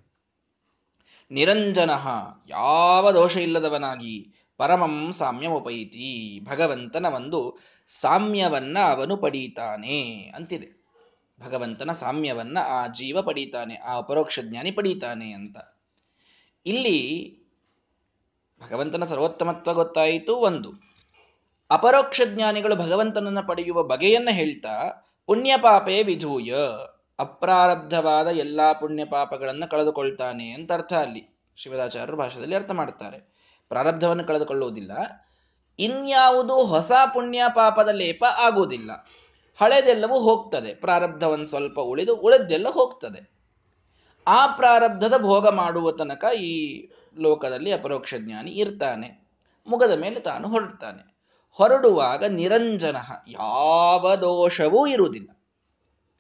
ನಿರಂಜನ 1.31 1.91
ಯಾವ 2.50 3.12
ದೋಷ 3.12 3.38
ಇಲ್ಲದವನಾಗಿ 3.38 4.33
ಪರಮಂ 4.57 5.12
ಸಾಮ್ಯಮುಪೈತಿ 5.12 6.39
ಭಗವಂತನ 6.45 7.05
ಒಂದು 7.05 7.57
ಸಾಮ್ಯವನ್ನ 7.88 8.77
ಅವನು 8.91 9.17
ಪಡೀತಾನೆ 9.17 10.31
ಅಂತಿದೆ. 10.36 10.76
ಭಗವಂತನ 11.39 11.91
ಸಾಮ್ಯವನ್ನ 11.91 12.58
ಆ 12.65 12.88
ಜೀವ 12.88 13.22
ಪಡೀತಾನೆ, 13.22 13.75
ಆ 13.75 13.98
ಅಪರೋಕ್ಷ 13.98 14.39
ಜ್ಞಾನಿ 14.39 14.72
ಪಡೀತಾನೆ 14.72 15.32
ಅಂತ. 15.32 15.58
ಇಲ್ಲಿ 16.65 17.38
ಭಗವಂತನ 18.62 19.03
ಸರ್ವೋತ್ತಮತ್ವ 19.03 19.74
ಗೊತ್ತಾಯಿತು 19.74 20.36
ಒಂದು. 20.36 20.88
ಅಪರೋಕ್ಷ 21.72 22.22
ಜ್ಞಾನಿಗಳು 22.25 22.75
ಭಗವಂತನನ್ನು 22.75 23.48
ಪಡೆಯುವ 23.48 23.84
ಬಗೆಯನ್ನು 23.84 24.34
ಹೇಳ್ತಾ, 24.34 25.06
ಪುಣ್ಯಪಾಪೇ 25.25 26.03
ವಿಧೂಯ, 26.03 26.56
ಅಪ್ರಾರಬ್ಧವಾದ 27.20 28.27
ಎಲ್ಲಾ 28.27 28.74
ಪುಣ್ಯ 28.74 29.06
ಪಾಪಗಳನ್ನ 29.06 29.65
ಕಳೆದುಕೊಳ್ತಾನೆ 29.65 30.50
ಅಂತ 30.50 30.72
ಅರ್ಥ 30.72 30.94
ಅಲ್ಲಿ. 30.94 31.38
ಶಿವದಾಚಾರ್ಯರು 31.56 32.17
ಭಾಷೆಯಲ್ಲಿ 32.17 32.56
ಅರ್ಥ 32.56 32.72
ಮಾಡ್ತಾರೆ. 32.72 33.38
ಪ್ರಾರಬ್ಧವನ್ನು 33.67 34.24
ಕಳೆದುಕೊಳ್ಳುವುದಿಲ್ಲ, 34.24 34.91
ಇನ್ಯಾವುದು 35.79 36.65
ಹೊಸ 36.65 36.91
ಪುಣ್ಯ 37.13 37.44
ಪಾಪದ 37.56 37.89
ಲೇಪ 37.89 38.25
ಆಗುವುದಿಲ್ಲ. 38.38 38.91
ಹಳೆದೆಲ್ಲವೂ 39.61 40.19
ಹೋಗ್ತದೆ. 40.19 40.73
ಪ್ರಾರಬ್ಧ 40.73 41.23
ಒಂದು 41.23 41.45
ಸ್ವಲ್ಪ 41.45 41.79
ಉಳಿದು, 41.79 42.15
ಉಳಿದೆಲ್ಲ 42.15 42.67
ಹೋಗ್ತದೆ. 42.69 43.37
ಆ 44.27 44.47
ಪ್ರಾರಬ್ಧದ 44.47 45.13
ಭೋಗ 45.17 45.47
ಮಾಡುವ 45.47 45.91
ತನಕ 45.91 46.25
ಈ 46.39 46.87
ಲೋಕದಲ್ಲಿ 47.17 47.71
ಅಪರೋಕ್ಷ 47.71 48.13
ಜ್ಞಾನಿ 48.17 48.51
ಇರ್ತಾನೆ. 48.51 49.27
ಮುಗದ 49.67 49.99
ಮೇಲೆ 49.99 50.19
ತಾನು 50.19 50.47
ಹೊರಡ್ತಾನೆ. 50.47 51.17
ಹೊರಡುವಾಗ 51.51 52.23
ನಿರಂಜನ 52.23 52.95
ಯಾವ 53.27 54.15
ದೋಷವೂ 54.15 54.87
ಇರುವುದಿಲ್ಲ. 54.87 55.43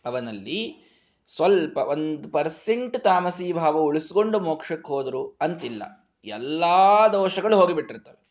ಅವನಲ್ಲಿ 0.05 0.87
ಸ್ವಲ್ಪ 1.27 1.77
ಒಂದು 1.77 2.29
ಪರ್ಸೆಂಟ್ 2.29 3.03
ತಾಮಸಿ 3.03 3.53
ಭಾವ 3.53 3.77
ಉಳಿಸ್ಕೊಂಡು 3.77 4.39
ಮೋಕ್ಷಕ್ಕೆ 4.39 4.87
ಹೋದರು 4.87 5.37
ಅಂತಿಲ್ಲ. 5.41 5.83
ಎಲ್ಲ 6.25 6.63
ದೋಷಗಳು 7.11 7.57
ಹೋಗಿಬಿಟ್ಟಿರ್ತವೆ. 7.57 8.27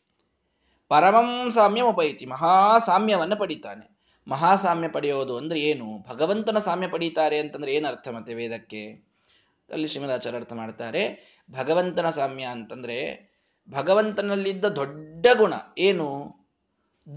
ಪರಮಂ 0.89 1.51
ಸಾಮ್ಯಂ 1.51 2.29
ಮಹಾ 2.29 2.79
ಸಾಮ್ಯವನ್ನು 2.79 3.37
ಪಡಿತಾನೆ. 3.37 3.96
ಮಹಾಸಾಮ್ಯ 4.29 4.89
ಪಡೆಯೋದು 4.89 5.37
ಅಂದ್ರೆ 5.37 5.61
ಏನು? 5.61 6.05
ಭಗವಂತನ 6.09 6.59
ಸಾಮ್ಯ 6.59 6.89
ಪಡೀತಾರೆ 6.89 7.39
ಅಂತಂದ್ರೆ 7.39 7.75
ಏನು 7.75 7.89
ಅರ್ಥ 7.89 8.09
ಮತ್ತೆ 8.09 8.35
ವೇದಕ್ಕೆ? 8.35 8.87
ಅಲ್ಲಿ 9.73 9.89
ಶ್ರೀಮದಾಚಾರ 9.89 10.37
ಅರ್ಥ 10.37 10.53
ಮಾಡ್ತಾರೆ, 10.53 11.03
ಭಗವಂತನ 11.51 12.11
ಸಾಮ್ಯ 12.11 12.45
ಅಂತಂದ್ರೆ 12.45 12.99
ಭಗವಂತನಲ್ಲಿದ್ದ 13.71 14.65
ದೊಡ್ಡ 14.65 15.27
ಗುಣ 15.35 15.55
ಏನು? 15.79 16.37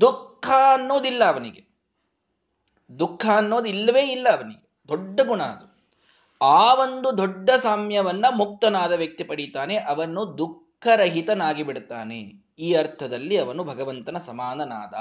ದುಃಖ 0.01 0.50
ಅನ್ನೋದಿಲ್ಲ 0.74 1.24
ಅವನಿಗೆ. 1.24 1.70
ದುಃಖ 3.00 3.25
ಅನ್ನೋದು 3.36 3.66
ಇಲ್ಲವೇ 3.66 4.12
ಇಲ್ಲ 4.12 4.28
ಅವನಿಗೆ. 4.30 4.70
ದೊಡ್ಡ 4.88 5.22
ಗುಣ 5.22 5.42
ಅದು. 5.44 5.66
ಆ 6.42 6.74
ಒಂದು 6.74 7.18
ದೊಡ್ಡ 7.18 7.50
ಸಾಮ್ಯವನ್ನ 7.50 8.25
ಮುಕ್ತನಾದ 8.38 8.92
ವ್ಯಕ್ತಿ 8.92 9.24
ಪಡೀತಾನೆ, 9.24 9.78
ಅವನು 9.78 10.38
ದುಃಖರಹಿತನಾಗಿ 10.38 11.63
ಬಿಡುತ್ತಾನೆ 11.63 12.20
ಈ 12.60 12.74
ಅರ್ಥದಲ್ಲಿ 12.74 13.38
ಅವನು 13.38 13.63
ಭಗವಂತನ 13.63 14.18
ಸಮಾನನಾದ. 14.18 14.94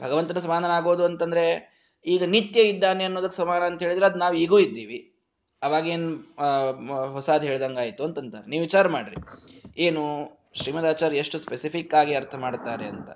ಭಗವಂತನ 0.00 0.38
ಸಮಾನನಾಗೋದು 0.38 1.04
ಅಂತಂದ್ರೆ 1.04 1.44
ಈಗ 2.06 2.24
ನಿತ್ಯ 2.24 2.60
ಇದ್ದಾನೆ 2.60 3.04
ಅನ್ನೋದಕ್ಕೆ 3.04 3.36
ಸಮಾನ 3.36 3.62
ಅಂತ 3.62 3.82
ಹೇಳಿದ್ರೆ 3.82 4.06
ಅದು 4.06 4.18
ನಾವು 4.18 4.34
ಈಗೂ 4.34 4.58
ಇದ್ದೀವಿ. 4.58 5.14
ಅವಾಗೇನು 5.62 6.10
ಹೊಸಾದ್ 7.12 7.44
ಹೇಳ್ದಂಗಾಯ್ತು 7.44 8.04
ಅಂತಂತಾರೆ. 8.04 8.46
ನೀವು 8.46 8.62
ವಿಚಾರ 8.62 8.88
ಮಾಡ್ರಿ. 8.88 9.16
ಏನು, 9.78 10.02
ಶ್ರೀಮದಾಚಾರ್ಯ 10.54 11.16
ಎಷ್ಟು 11.16 11.38
ಸ್ಪೆಸಿಫಿಕ್ 11.38 11.94
ಆಗಿ 11.94 12.14
ಅರ್ಥ 12.14 12.34
ಮಾಡ್ತಾರೆ 12.34 12.86
ಅಂತ. 12.86 13.10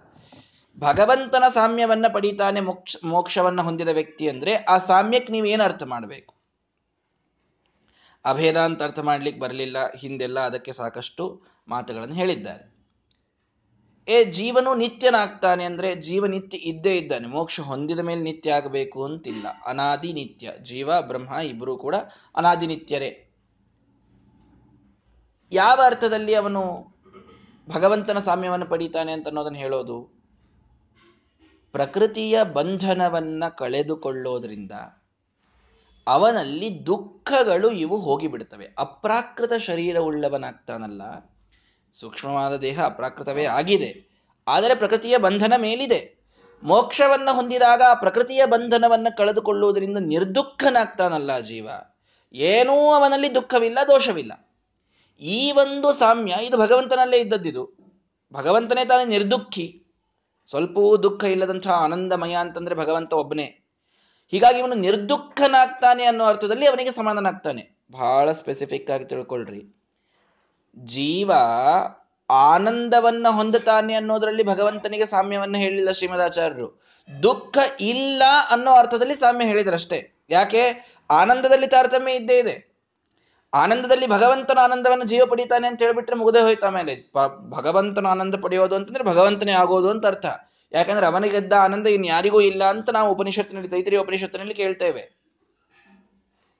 ಭಗವಂತನ 0.80 1.44
ಸಾಮ್ಯವನ್ನ 1.48 2.06
ಪಡಿತಾನೆ 2.12 2.60
ಮೋಕ್ಷ, 2.60 2.96
ಮೋಕ್ಷವನ್ನ 3.04 3.60
ಹೊಂದಿದ 3.60 3.88
ವ್ಯಕ್ತಿ 3.88 4.28
ಅಂದ್ರೆ 4.28 4.54
ಆ 4.54 4.78
ಸಾಮ್ಯಕ್ಕೆ 4.78 5.32
ನೀವೇನು 5.32 5.64
ಅರ್ಥ 5.64 5.82
ಮಾಡಬೇಕು? 5.82 6.34
ಅಭೇದ 8.24 8.56
ಅಂತ 8.56 8.82
ಅರ್ಥ 8.82 8.98
ಮಾಡ್ಲಿಕ್ಕೆ 8.98 9.40
ಬರಲಿಲ್ಲ, 9.40 9.76
ಹಿಂದೆಲ್ಲ 9.92 10.40
ಅದಕ್ಕೆ 10.40 10.72
ಸಾಕಷ್ಟು 10.72 11.42
ಮಾತುಗಳನ್ನು 11.68 12.14
ಹೇಳಿದ್ದಾರೆ. 12.14 12.71
ಏ, 14.08 14.24
ಜೀವನು 14.24 14.74
ನಿತ್ಯನಾಗ್ತಾನೆ 14.74 15.64
ಅಂದ್ರೆ 15.64 15.94
ಜೀವ 15.94 16.26
ನಿತ್ಯ 16.26 16.58
ಇದ್ದೇ 16.58 16.96
ಇದ್ದಾನೆ. 16.96 17.28
ಮೋಕ್ಷ 17.28 17.60
ಹೊಂದಿದ 17.60 17.98
ಮೇಲೆ 17.98 18.20
ನಿತ್ಯ 18.20 18.52
ಆಗಬೇಕು 18.52 19.04
ಅಂತಿಲ್ಲ. 19.04 19.46
ಅನಾದಿ 19.66 20.12
ನಿತ್ಯ. 20.12 20.52
ಜೀವ, 20.62 20.90
ಬ್ರಹ್ಮ 21.00 21.34
ಇಬ್ಬರೂ 21.34 21.78
ಕೂಡ 21.78 21.94
ಅನಾದಿ 22.36 22.66
ನಿತ್ಯರೇ. 22.66 23.28
ಯಾವ 25.52 25.80
ಅರ್ಥದಲ್ಲಿ 25.84 26.34
ಅವನು 26.34 26.62
ಭಗವಂತನ 27.68 28.18
ಸಾಮ್ಯವನ್ನು 28.18 28.66
ಪಡೀತಾನೆ 28.66 29.12
ಅಂತ 29.12 29.26
ಅನ್ನೋದನ್ನು 29.28 29.58
ಹೇಳೋದು? 29.58 30.22
ಪ್ರಕೃತಿಯ 31.72 32.44
ಬಂಧನವನ್ನ 32.44 33.44
ಕಳೆದುಕೊಳ್ಳೋದ್ರಿಂದ 33.48 34.72
ಅವನಲ್ಲಿ 36.06 36.86
ದುಃಖಗಳು 36.86 37.70
ಇವು 37.70 37.98
ಹೋಗಿಬಿಡ್ತವೆ. 37.98 38.74
ಅಪ್ರಾಕೃತ 38.78 39.52
ಶರೀರ 39.52 39.98
ಉಳ್ಳವನಾಗ್ತಾನಲ್ಲ 39.98 41.02
ಸೂಕ್ಷ್ಮವಾದ 41.92 42.56
ದೇಹ 42.56 42.84
ಅಪ್ರಾಕೃತವೇ 42.84 43.44
ಆಗಿದೆ. 43.44 44.12
ಆದರೆ 44.48 44.74
ಪ್ರಕೃತಿಯ 44.74 45.18
ಬಂಧನ 45.18 45.52
ಮೇಲಿದೆ. 45.56 46.22
ಮೋಕ್ಷವನ್ನು 46.62 47.34
ಹೊಂದಿದಾಗ 47.34 47.82
ಪ್ರಕೃತಿಯ 47.94 48.46
ಬಂಧನವನ್ನು 48.46 49.16
ಕಳೆದುಕೊಳ್ಳುವುದರಿಂದ 49.16 49.98
ನಿರ್ದುಃಖನಾಗ್ತಾನಲ್ಲ 50.00 51.38
ಜೀವ. 51.38 51.68
ಏನೂ 52.32 52.92
ಅವನಲ್ಲಿ 52.92 53.34
ದುಃಖವಿಲ್ಲ, 53.34 53.78
ದೋಷವಿಲ್ಲ. 53.86 54.48
ಈ 55.20 55.52
ಒಂದು 55.52 55.92
ಸಾಮ್ಯ 55.92 56.34
ಇದು 56.42 56.58
ಭಗವಂತನಲ್ಲೇ 56.58 57.18
ಇದ್ದದ್ದಿದು. 57.18 57.82
ಭಗವಂತನೇ 58.32 58.84
ತಾನೇ 58.84 59.04
ನಿರ್ದುಃಖಿ. 59.04 59.84
ಸ್ವಲ್ಪವೂ 60.50 61.02
ದುಃಖ 61.02 61.24
ಇಲ್ಲದಂತಹ 61.24 61.70
ಆನಂದಮಯ 61.70 62.34
ಅಂತಂದ್ರೆ 62.34 62.74
ಭಗವಂತ 62.74 63.12
ಒಬ್ಬನೇ. 63.12 63.58
ಹೀಗಾಗಿ 64.30 64.58
ಇವನು 64.58 64.74
ನಿರ್ದುಃಖನಾಗ್ತಾನೆ 64.74 66.04
ಅನ್ನೋ 66.04 66.24
ಅರ್ಥದಲ್ಲಿ 66.24 66.66
ಅವನಿಗೆ 66.66 66.92
ಸಮಾನನಾಗ್ತಾನೆ. 66.92 67.78
ಬಹಳ 67.90 68.32
ಸ್ಪೆಸಿಫಿಕ್ 68.32 68.90
ಆಗಿ 68.90 69.04
ತಿಳ್ಕೊಳ್ರಿ. 69.04 69.81
ಜೀವ 70.76 71.30
ಆನಂದವನ್ನ 72.30 73.26
ಹೊಂದುತ್ತಾನೆ 73.30 73.94
ಅನ್ನೋದರಲ್ಲಿ 73.94 74.42
ಭಗವಂತನಿಗೆ 74.42 75.06
ಸಾಮ್ಯವನ್ನ 75.06 75.56
ಹೇಳಿಲ್ಲ 75.56 75.90
ಶ್ರೀಮದಾಚಾರ್ಯರು. 75.90 76.82
ದುಃಖ 77.22 77.58
ಇಲ್ಲ 77.80 78.22
ಅನ್ನೋ 78.50 78.72
ಅರ್ಥದಲ್ಲಿ 78.72 79.14
ಸಾಮ್ಯ 79.14 79.46
ಹೇಳಿದ್ರಷ್ಟೇ. 79.46 80.24
ಯಾಕೆ? 80.30 80.94
ಆನಂದದಲ್ಲಿ 81.10 81.66
ತಾರತಮ್ಯ 81.66 82.12
ಇದ್ದೇ 82.12 82.38
ಇದೆ. 82.38 82.72
ಆನಂದದಲ್ಲಿ 83.54 84.06
ಭಗವಂತನ 84.06 84.58
ಆನಂದವನ್ನು 84.58 85.04
ಜೀವ 85.04 85.26
ಪಡಿತಾನೆ 85.26 85.68
ಅಂತ 85.68 85.82
ಹೇಳ್ಬಿಟ್ರೆ 85.82 86.16
ಮುಗದೆ 86.16 86.40
ಹೋಯ್ತಾ 86.40 86.66
ಆಮೇಲೆ. 86.66 87.12
ಭಗವಂತನ 87.50 88.06
ಆನಂದ 88.06 88.34
ಪಡೆಯೋದು 88.42 88.74
ಅಂತಂದ್ರೆ 88.74 89.04
ಭಗವಂತನೇ 89.04 89.52
ಆಗೋದು 89.52 89.90
ಅಂತ 89.90 90.06
ಅರ್ಥ. 90.06 90.26
ಯಾಕಂದ್ರೆ 90.72 91.06
ಅವನಿಗೆದ್ದ 91.06 91.52
ಆನಂದ 91.52 91.86
ಇನ್ಯಾರಿಗೂ 91.86 92.40
ಇಲ್ಲ 92.40 92.64
ಅಂತ 92.64 92.90
ನಾವು 92.90 93.12
ಉಪನಿಷತ್ತಿನಲ್ಲಿ, 93.12 93.68
ತೈತರಿ 93.68 93.96
ಉಪನಿಷತ್ತಿನಲ್ಲಿ 93.96 94.54
ಕೇಳ್ತೇವೆ. 94.54 95.22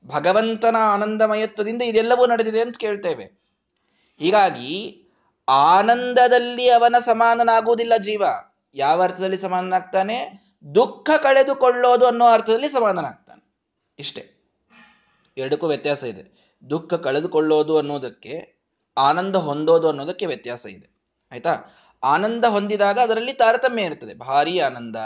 ಭಗವಂತನ 0.07 0.76
ಆನಂದಮಯತ್ವದಿಂದ 0.76 1.83
ಇದೆಲ್ಲವೂ 1.83 2.26
ನಡೆದಿದೆ 2.26 2.61
ಅಂತ 2.61 2.76
ಕೇಳ್ತೇವೆ. 2.76 3.41
ಹೀಗಾಗಿ 4.19 4.99
ಆನಂದದಲ್ಲಿ 5.49 6.69
ಅವನ 6.69 6.97
ಸಮಾನನಾಗುವುದಿಲ್ಲ 6.99 7.97
ಜೀವ. 7.97 8.23
ಯಾವ 8.75 9.02
ಅರ್ಥದಲ್ಲಿ 9.02 9.37
ಸಮಾನನಾಗ್ತಾನೆ? 9.37 10.42
ದುಃಖ 10.75 11.11
ಕಳೆದುಕೊಳ್ಳೋದು 11.23 12.07
ಅನ್ನೋ 12.07 12.26
ಅರ್ಥದಲ್ಲಿ 12.26 12.69
ಸಮಾನನಾಗ್ತಾನೆ. 12.69 13.54
ಇಷ್ಟೇ. 13.99 14.31
ಎರಡಕ್ಕೂ 15.37 15.66
ವ್ಯತ್ಯಾಸ 15.66 16.02
ಇದೆ. 16.02 16.54
ದುಃಖ 16.71 16.95
ಕಳೆದುಕೊಳ್ಳೋದು 16.95 17.78
ಅನ್ನೋದಕ್ಕೆ, 17.78 18.62
ಆನಂದ 18.97 19.37
ಹೊಂದೋದು 19.37 19.88
ಅನ್ನೋದಕ್ಕೆ 19.88 20.26
ವ್ಯತ್ಯಾಸ 20.26 20.66
ಇದೆ. 20.66 20.97
ಆಯ್ತಾ? 21.33 21.57
ಆನಂದ 22.02 22.45
ಹೊಂದಿದಾಗ 22.45 22.99
ಅದರಲ್ಲಿ 22.99 23.33
ತಾರತಮ್ಯ 23.33 23.83
ಇರ್ತದೆ. 23.83 24.14
ಭಾರಿ 24.14 24.61
ಆನಂದ. 24.61 24.97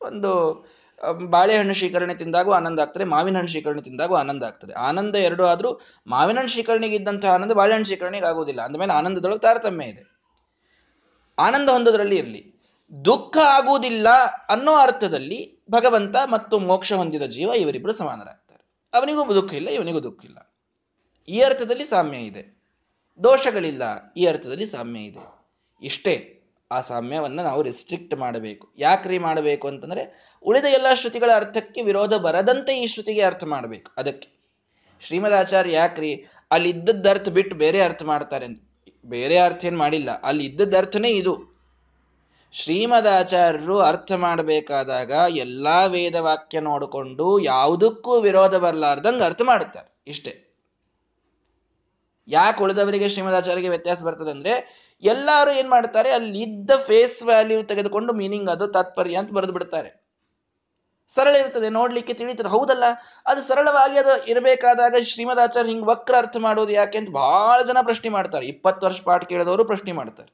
ಒಂದು 0.00 0.66
ಬಾಳೆಹಣ್ಣು 1.12 1.74
ಶೀಕರಣೆ 1.74 2.14
ತಿಂದಾಗೂ 2.14 2.52
ಆನಂದ 2.52 2.78
ಆಗ್ತದೆ 2.78 3.04
ಮಾವಿನ 3.04 3.36
ಹಣ್ಣು 3.36 3.50
ಶೀಕರಣೆ 3.50 3.82
ತಿಂದಾಗೂ 3.82 4.14
ಆನಂದ 4.14 4.42
ಆಗ್ತದೆ. 4.42 4.72
ಆನಂದ 4.72 5.16
ಎರಡು 5.16 5.44
ಆದರೂ 5.44 5.80
ಮಾವಿನ 6.06 6.36
ಹಣ್ಣು 6.36 6.48
ಶೀಕರಣೆಗೆ 6.48 6.96
ಇದ್ದಂತಹ 6.96 7.28
ಆನಂದ 7.28 7.52
ಬಾಳೆಹಣ್ಣು 7.52 7.88
ಶೀಕರಣೆಗೆ 7.88 8.26
ಆಗುವುದಿಲ್ಲ. 8.26 8.60
ಅಂದಮೇಲೆ 8.60 8.92
ಆನಂದದೊಳಗೆ 8.92 9.38
ತಾರತಮ್ಯ 9.38 9.84
ಇದೆ. 9.84 10.14
ಆನಂದ 11.38 11.68
ಹೊಂದೋದ್ರಲ್ಲಿ 11.68 12.16
ಇರಲಿ. 12.16 12.54
ದುಃಖ 13.04 13.36
ಆಗುವುದಿಲ್ಲ 13.38 14.08
ಅನ್ನೋ 14.48 14.74
ಅರ್ಥದಲ್ಲಿ 14.74 15.64
ಭಗವಂತ 15.70 16.16
ಮತ್ತು 16.30 16.58
ಮೋಕ್ಷ 16.58 16.92
ಹೊಂದಿದ 16.92 17.22
ಜೀವ 17.22 17.48
ಇವರಿಬ್ಬರು 17.48 17.92
ಸಮಾನರಾಗ್ತಾರೆ. 17.92 18.66
ಅವನಿಗೂ 18.94 19.34
ದುಃಖ 19.34 19.54
ಇಲ್ಲ, 19.54 19.68
ಇವನಿಗೂ 19.68 20.02
ದುಃಖ 20.02 20.24
ಇಲ್ಲ. 20.24 20.56
ಈ 21.28 21.40
ಅರ್ಥದಲ್ಲಿ 21.40 21.84
ಸಾಮ್ಯ 21.84 22.18
ಇದೆ. 22.18 22.62
ದೋಷಗಳಿಲ್ಲ, 23.22 23.82
ಈ 24.16 24.26
ಅರ್ಥದಲ್ಲಿ 24.26 24.66
ಸಾಮ್ಯ 24.66 25.00
ಇದೆ. 25.00 25.44
ಇಷ್ಟೇ. 25.82 26.33
ಆ 26.72 26.80
ಸಾಮ್ಯವನ್ನು 26.80 27.42
ನಾವು 27.42 27.62
ರಿಸ್ಟ್ರಿಕ್ಟ್ 27.62 28.14
ಮಾಡಬೇಕು. 28.14 28.72
ಯಾಕ್ರಿ 28.78 29.18
ಮಾಡಬೇಕು 29.18 29.68
ಅಂತಂದ್ರೆ 29.68 30.34
ಉಳಿದ 30.42 30.64
ಎಲ್ಲ 30.64 30.94
ಶ್ರುತಿಗಳ 30.94 31.30
ಅರ್ಥಕ್ಕೆ 31.34 31.82
ವಿರೋಧ 31.82 32.14
ಬರದಂತೆ 32.14 32.78
ಈ 32.78 32.86
ಶ್ರುತಿಗೆ 32.86 33.22
ಅರ್ಥ 33.22 33.44
ಮಾಡಬೇಕು. 33.44 33.92
ಅದಕ್ಕೆ 33.96 34.28
ಶ್ರೀಮದಾಚಾರ್ಯ 35.00 35.72
ಯಾಕ್ರಿ 35.72 36.26
ಅಲ್ಲಿ 36.50 36.70
ಇದ್ದದ್ದ 36.70 37.06
ಅರ್ಥ 37.06 37.28
ಬಿಟ್ಟು 37.28 37.56
ಬೇರೆ 37.56 37.80
ಅರ್ಥ 37.80 38.02
ಮಾಡ್ತಾರೆ 38.02 38.44
ಅಂತ. 38.44 38.62
ಬೇರೆ 39.04 39.38
ಅರ್ಥ 39.38 39.64
ಏನು 39.64 39.78
ಮಾಡಿಲ್ಲ. 39.78 40.10
ಅಲ್ಲಿ 40.22 40.44
ಇದ್ದದ್ದ 40.44 40.74
ಅರ್ಥನೇ 40.74 41.10
ಇದು. 41.10 41.54
ಶ್ರೀಮದಾಚಾರ್ಯರು 42.52 43.78
ಅರ್ಥ 43.78 44.12
ಮಾಡಬೇಕಾದಾಗ 44.12 45.12
ಎಲ್ಲಾ 45.36 45.84
ವೇದವಾಕ್ಯ 45.84 46.60
ನೋಡಿಕೊಂಡು 46.60 47.38
ಯಾವುದಕ್ಕೂ 47.38 48.20
ವಿರೋಧ 48.20 48.54
ಬರಲಾರ್ದಂಗೆ 48.54 49.24
ಅರ್ಥ 49.24 49.42
ಮಾಡುತ್ತಾರೆ. 49.42 50.02
ಇಷ್ಟೇ. 50.06 50.40
ಯಾಕೆ 52.28 52.62
ಉಳಿದವರಿಗೆ 52.62 53.08
ಶ್ರೀಮದಾಚಾರ್ಯಗೆ 53.08 53.68
ವ್ಯತ್ಯಾಸ 53.68 54.02
ಬರ್ತದೆ 54.02 54.30
ಅಂದ್ರೆ 54.30 54.83
ಎಲ್ಲರೂ 55.04 55.50
ಏನ್ 55.50 55.70
ಮಾಡ್ತಾರೆ? 55.70 56.10
ಅಲ್ಲಿ 56.10 56.40
ಇದ್ದ 56.40 56.70
ಫೇಸ್ 56.76 57.22
ವ್ಯಾಲ್ಯೂ 57.22 57.62
ತೆಗೆದುಕೊಂಡು 57.62 58.12
ಮೀನಿಂಗ್ 58.12 58.50
ಅದು 58.50 58.68
ತಾತ್ಪರ್ಯ 58.68 59.16
ಅಂತ 59.16 59.32
ಬರೆದು 59.32 59.52
ಬಿಡ್ತಾರೆ. 59.52 60.04
ಸರಳ 61.08 61.36
ಇರ್ತದೆ, 61.36 61.68
ನೋಡ್ಲಿಕ್ಕೆ 61.68 62.14
ತಿಳಿತದೆ. 62.14 62.48
ಹೌದಲ್ಲ? 62.48 62.84
ಅದು 63.26 63.42
ಸರಳವಾಗಿ 63.42 63.98
ಅದು 63.98 64.24
ಇರಬೇಕಾದಾಗ 64.26 64.94
ಶ್ರೀಮದಾಚಾರ್ಯ 65.02 65.70
ಹಿಂಗ್ 65.70 65.86
ವಕ್ರ 65.86 66.16
ಅರ್ಥ 66.16 66.36
ಮಾಡೋದು 66.36 66.72
ಯಾಕೆ 66.72 66.98
ಅಂತ 66.98 67.10
ಬಹಳ 67.10 67.62
ಜನ 67.62 67.76
ಪ್ರಶ್ನೆ 67.82 68.10
ಮಾಡ್ತಾರೆ. 68.10 68.46
ಇಪ್ಪತ್ತು 68.46 68.86
ವರ್ಷ 68.86 69.00
ಪಾಠ 69.00 69.24
ಕೇಳಿದವರು 69.24 69.64
ಪ್ರಶ್ನೆ 69.64 69.92
ಮಾಡ್ತಾರೆ. 69.92 70.32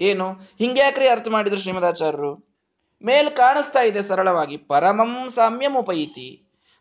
ಏನು? 0.00 0.32
ಹಿಂಗ್ಯಾಕ್ರಿ 0.58 1.08
ಅರ್ಥ 1.08 1.28
ಮಾಡಿದ್ರು 1.28 1.60
ಶ್ರೀಮದಾಚಾರ್ಯರು? 1.60 2.58
ಮೇಲ್ 3.04 3.36
ಕಾಣಿಸ್ತಾ 3.36 3.80
ಇದೆ 3.80 4.02
ಸರಳವಾಗಿ. 4.02 4.56
ಪರಮಂ 4.56 5.28
ಸಾಮ್ಯಂ 5.28 5.72
ಮಹಾ 5.72 6.18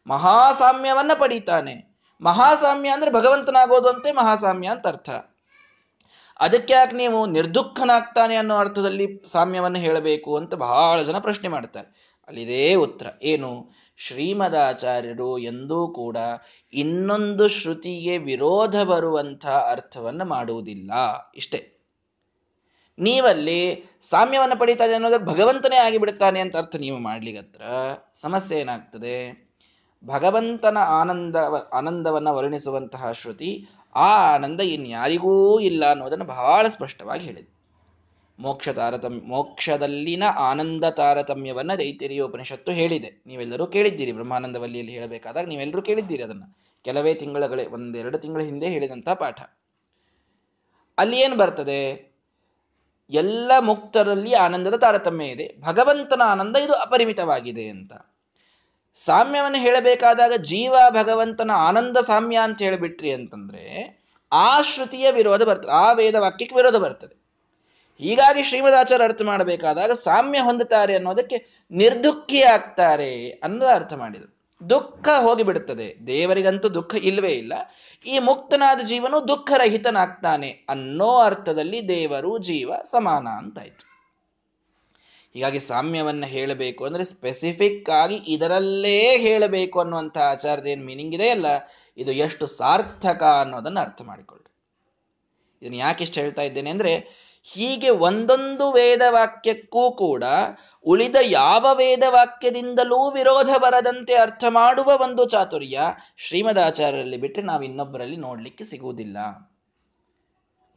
ಮಹಾಸಾಮ್ಯವನ್ನ 0.07 1.11
ಪಡೀತಾನೆ. 1.19 1.97
ಮಹಾಸಾಮ್ಯ 2.21 2.89
ಅಂದ್ರೆ 2.89 3.11
ಭಗವಂತನಾಗೋದಂತೆ 3.11 4.11
ಮಹಾಸಾಮ್ಯ 4.11 4.67
ಅಂತ 4.67 4.87
ಅರ್ಥ. 4.87 5.09
ಅದಕ್ಕೆ 6.39 6.73
ಯಾಕೆ 6.73 6.95
ನೀವು 6.95 7.25
ನಿರ್ದುಃಖನಾಗ್ತಾನೆ 7.25 8.35
ಅನ್ನೋ 8.35 8.55
ಅರ್ಥದಲ್ಲಿ 8.55 9.23
ಸಾಮ್ಯವನ್ನು 9.31 9.79
ಹೇಳಬೇಕು 9.79 10.37
ಅಂತ 10.37 10.55
ಬಹಳ 10.55 11.01
ಜನ 11.01 11.17
ಪ್ರಶ್ನೆ 11.17 11.47
ಮಾಡ್ತಾರೆ. 11.47 12.15
ಅಲ್ಲಿದೇ 12.27 12.75
ಉತ್ತರ. 12.75 13.07
ಏನು? 13.23 13.79
ಶ್ರೀಮದಾಚಾರ್ಯರು 13.97 15.37
ಎಂದೂ 15.37 15.87
ಕೂಡ 15.87 16.17
ಇನ್ನೊಂದು 16.73 17.47
ಶ್ರುತಿಗೆ 17.47 18.17
ವಿರೋಧ 18.17 18.81
ಬರುವಂಥ 18.81 19.45
ಅರ್ಥವನ್ನು 19.45 20.25
ಮಾಡುವುದಿಲ್ಲ. 20.25 20.91
ಇಷ್ಟೇ. 21.35 21.75
ನೀವಲ್ಲಿ 22.99 23.83
ಸಾಮ್ಯವನ್ನು 24.09 24.59
ಪಡಿತಾನೆ 24.59 24.93
ಅನ್ನೋದಕ್ಕೆ 24.93 25.25
ಭಗವಂತನೇ 25.25 25.75
ಆಗಿಬಿಡ್ತಾನೆ 25.75 26.39
ಅಂತ 26.39 26.57
ಅರ್ಥ 26.57 26.75
ನೀವು 26.75 26.97
ಮಾಡ್ಲಿಗತ್ರ 26.97 27.61
ಸಮಸ್ಯೆ 28.21 28.59
ಏನಾಗ್ತದೆ? 28.59 29.49
ಭಗವಂತನ 30.05 30.77
ಆನಂದ 30.77 31.35
ಆನಂದವನ್ನು 31.73 32.35
ವರ್ಣಿಸುವಂತಹ 32.35 33.11
ಶ್ರುತಿ 33.11 33.67
ಆ 33.95 34.33
ಆನಂದ 34.33 34.61
ಇನ್ಯಾರಿಗೂ 34.61 35.59
ಇಲ್ಲ 35.59 35.89
ಅನ್ನೋದನ್ನು 35.89 36.25
ಬಹಳ 36.25 36.67
ಸ್ಪಷ್ಟವಾಗಿ 36.67 37.25
ಹೇಳಿದೆ. 37.25 37.59
ಮೋಕ್ಷ 38.39 38.69
ತಾರತಮ್ಯ 38.69 39.21
ಮೋಕ್ಷದಲ್ಲಿನ 39.21 40.23
ಆನಂದ 40.23 40.83
ತಾರತಮ್ಯವನ್ನು 40.83 41.77
ದೈತ್ಯರಿಯ 41.77 42.21
ಉಪನಿಷತ್ತು 42.21 42.71
ಹೇಳಿದೆ. 42.71 43.23
ನೀವೆಲ್ಲರೂ 43.27 43.67
ಕೇಳಿದ್ದೀರಿ, 43.67 44.11
ಬ್ರಹ್ಮಾನಂದವಲ್ಲಿಯಲ್ಲಿ 44.11 44.93
ಹೇಳಬೇಕಾದಾಗ 44.93 45.47
ನೀವೆಲ್ಲರೂ 45.47 45.81
ಕೇಳಿದ್ದೀರಿ 45.81 46.23
ಅದನ್ನು. 46.23 46.57
ಕೆಲವೇ 46.83 47.13
ತಿಂಗಳಗಳೇ, 47.13 47.65
ಒಂದೆರಡು 47.65 48.17
ತಿಂಗಳ 48.17 48.41
ಹಿಂದೆ 48.41 48.69
ಹೇಳಿದಂಥ 48.69 49.09
ಪಾಠ. 49.09 49.41
ಅಲ್ಲಿ 50.97 51.17
ಏನು 51.17 51.37
ಬರ್ತದೆ? 51.37 52.09
ಎಲ್ಲ 53.09 53.51
ಮುಕ್ತರಲ್ಲಿ 53.59 54.33
ಆನಂದದ 54.33 54.75
ತಾರತಮ್ಯ 54.75 55.25
ಇದೆ. 55.25 55.61
ಭಗವಂತನ 55.61 56.21
ಆನಂದ 56.25 56.55
ಇದು 56.55 56.73
ಅಪರಿಮಿತವಾಗಿದೆ 56.73 57.67
ಅಂತ. 57.67 57.93
ಸಾಮ್ಯವನ್ನು 58.95 59.57
ಹೇಳಬೇಕಾದಾಗ 59.57 60.33
ಜೀವ 60.33 60.75
ಭಗವಂತನ 60.89 61.51
ಆನಂದ 61.55 61.97
ಸಾಮ್ಯ 61.97 62.37
ಅಂತ 62.37 62.61
ಹೇಳಿಬಿಟ್ರಿ 62.61 63.13
ಅಂತಂದ್ರೆ 63.13 63.99
ಆ 64.31 64.61
ಶ್ರುತಿಯ 64.61 65.11
ವಿರೋಧ 65.11 65.41
ಬರ್ತದೆ, 65.41 65.71
ಆ 65.71 65.91
ವೇದ 65.91 66.15
ವಾಕ್ಯಕ್ಕೆ 66.15 66.55
ವಿರೋಧ 66.55 66.75
ಬರ್ತದೆ. 66.75 67.19
ಹೀಗಾಗಿ 67.99 68.43
ಶ್ರೀಮದಾಚಾರ್ಯ 68.43 69.03
ಅರ್ಥ 69.03 69.21
ಮಾಡಬೇಕಾದಾಗ 69.21 69.91
ಸಾಮ್ಯ 69.91 70.39
ಹೊಂದುತ್ತಾರೆ 70.39 70.95
ಅನ್ನೋದಕ್ಕೆ 70.95 71.65
ನಿರ್ದುಃಖಿ 71.71 72.41
ಆಗ್ತಾರೆ 72.41 73.29
ಅನ್ನೋದು 73.29 73.67
ಅರ್ಥ 73.67 73.93
ಮಾಡಿದರು. 73.93 74.39
ದುಃಖ 74.69 75.09
ಹೋಗಿಬಿಡುತ್ತದೆ, 75.09 76.07
ದೇವರಿಗಂತೂ 76.07 76.69
ದುಃಖ 76.69 76.95
ಇಲ್ಲವೇ 76.95 77.29
ಇಲ್ಲ, 77.29 77.53
ಈ 78.05 78.19
ಮುಕ್ತನಾದ 78.19 78.79
ಜೀವನು 78.81 79.27
ದುಃಖರಹಿತನಾಗ್ತಾನೆ 79.27 80.65
ಅನ್ನೋ 80.69 81.17
ಅರ್ಥದಲ್ಲಿ 81.19 81.89
ದೇವರು 81.89 82.37
ಜೀವ 82.37 82.71
ಸಮಾನ 82.83 83.27
ಅಂತಾಯ್ತು 83.27 83.88
ಹೀಗಾಗಿ 85.35 85.59
ಸಾಮ್ಯವನ್ನು 85.59 86.27
ಹೇಳಬೇಕು 86.27 86.85
ಅಂದರೆ 86.85 87.03
ಸ್ಪೆಸಿಫಿಕ್ 87.03 87.89
ಆಗಿ 87.89 88.15
ಇದರಲ್ಲೇ 88.15 89.17
ಹೇಳಬೇಕು 89.17 89.79
ಅನ್ನುವಂಥ 89.79 90.17
ಆಚಾರದ 90.17 90.67
ಏನು 90.67 90.85
ಮೀನಿಂಗ್ 90.85 91.15
ಇದೆ 91.15 91.29
ಅಲ್ಲ? 91.29 91.47
ಇದು 91.97 92.11
ಎಷ್ಟು 92.11 92.45
ಸಾರ್ಥಕ 92.47 93.23
ಅನ್ನೋದನ್ನು 93.23 93.81
ಅರ್ಥ 93.81 94.01
ಮಾಡಿಕೊಳ್ಳಿ 94.01 94.47
ಇದನ್ನು 95.61 95.77
ಯಾಕೆ 95.77 96.03
ಇಷ್ಟು 96.03 96.21
ಹೇಳ್ತಾ 96.21 96.41
ಇದ್ದೇನೆ 96.41 96.69
ಅಂದರೆ, 96.69 96.93
ಹೀಗೆ 97.47 97.89
ಒಂದೊಂದು 97.89 98.71
ವೇದವಾಕ್ಯಕ್ಕೂ 98.71 99.91
ಕೂಡ 99.91 100.23
ಉಳಿದ 100.85 101.15
ಯಾವ 101.21 101.65
ವೇದವಾಕ್ಯದಿಂದಲೂ 101.73 103.09
ವಿರೋಧ 103.09 103.49
ಬರದಂತೆ 103.57 104.15
ಅರ್ಥ 104.15 104.43
ಮಾಡುವ 104.49 104.97
ಒಂದು 105.01 105.25
ಚಾತುರ್ಯ 105.29 105.79
ಶ್ರೀಮದಾಚಾರ್ಯರಲ್ಲಿ 106.17 107.17
ಬಿಟ್ಟರೆ 107.17 107.43
ನಾವು 107.43 107.63
ಇನ್ನೊಬ್ಬರಲ್ಲಿ 107.63 108.17
ನೋಡಲಿಕ್ಕೆ 108.17 108.63
ಸಿಗುವುದಿಲ್ಲ. 108.63 109.17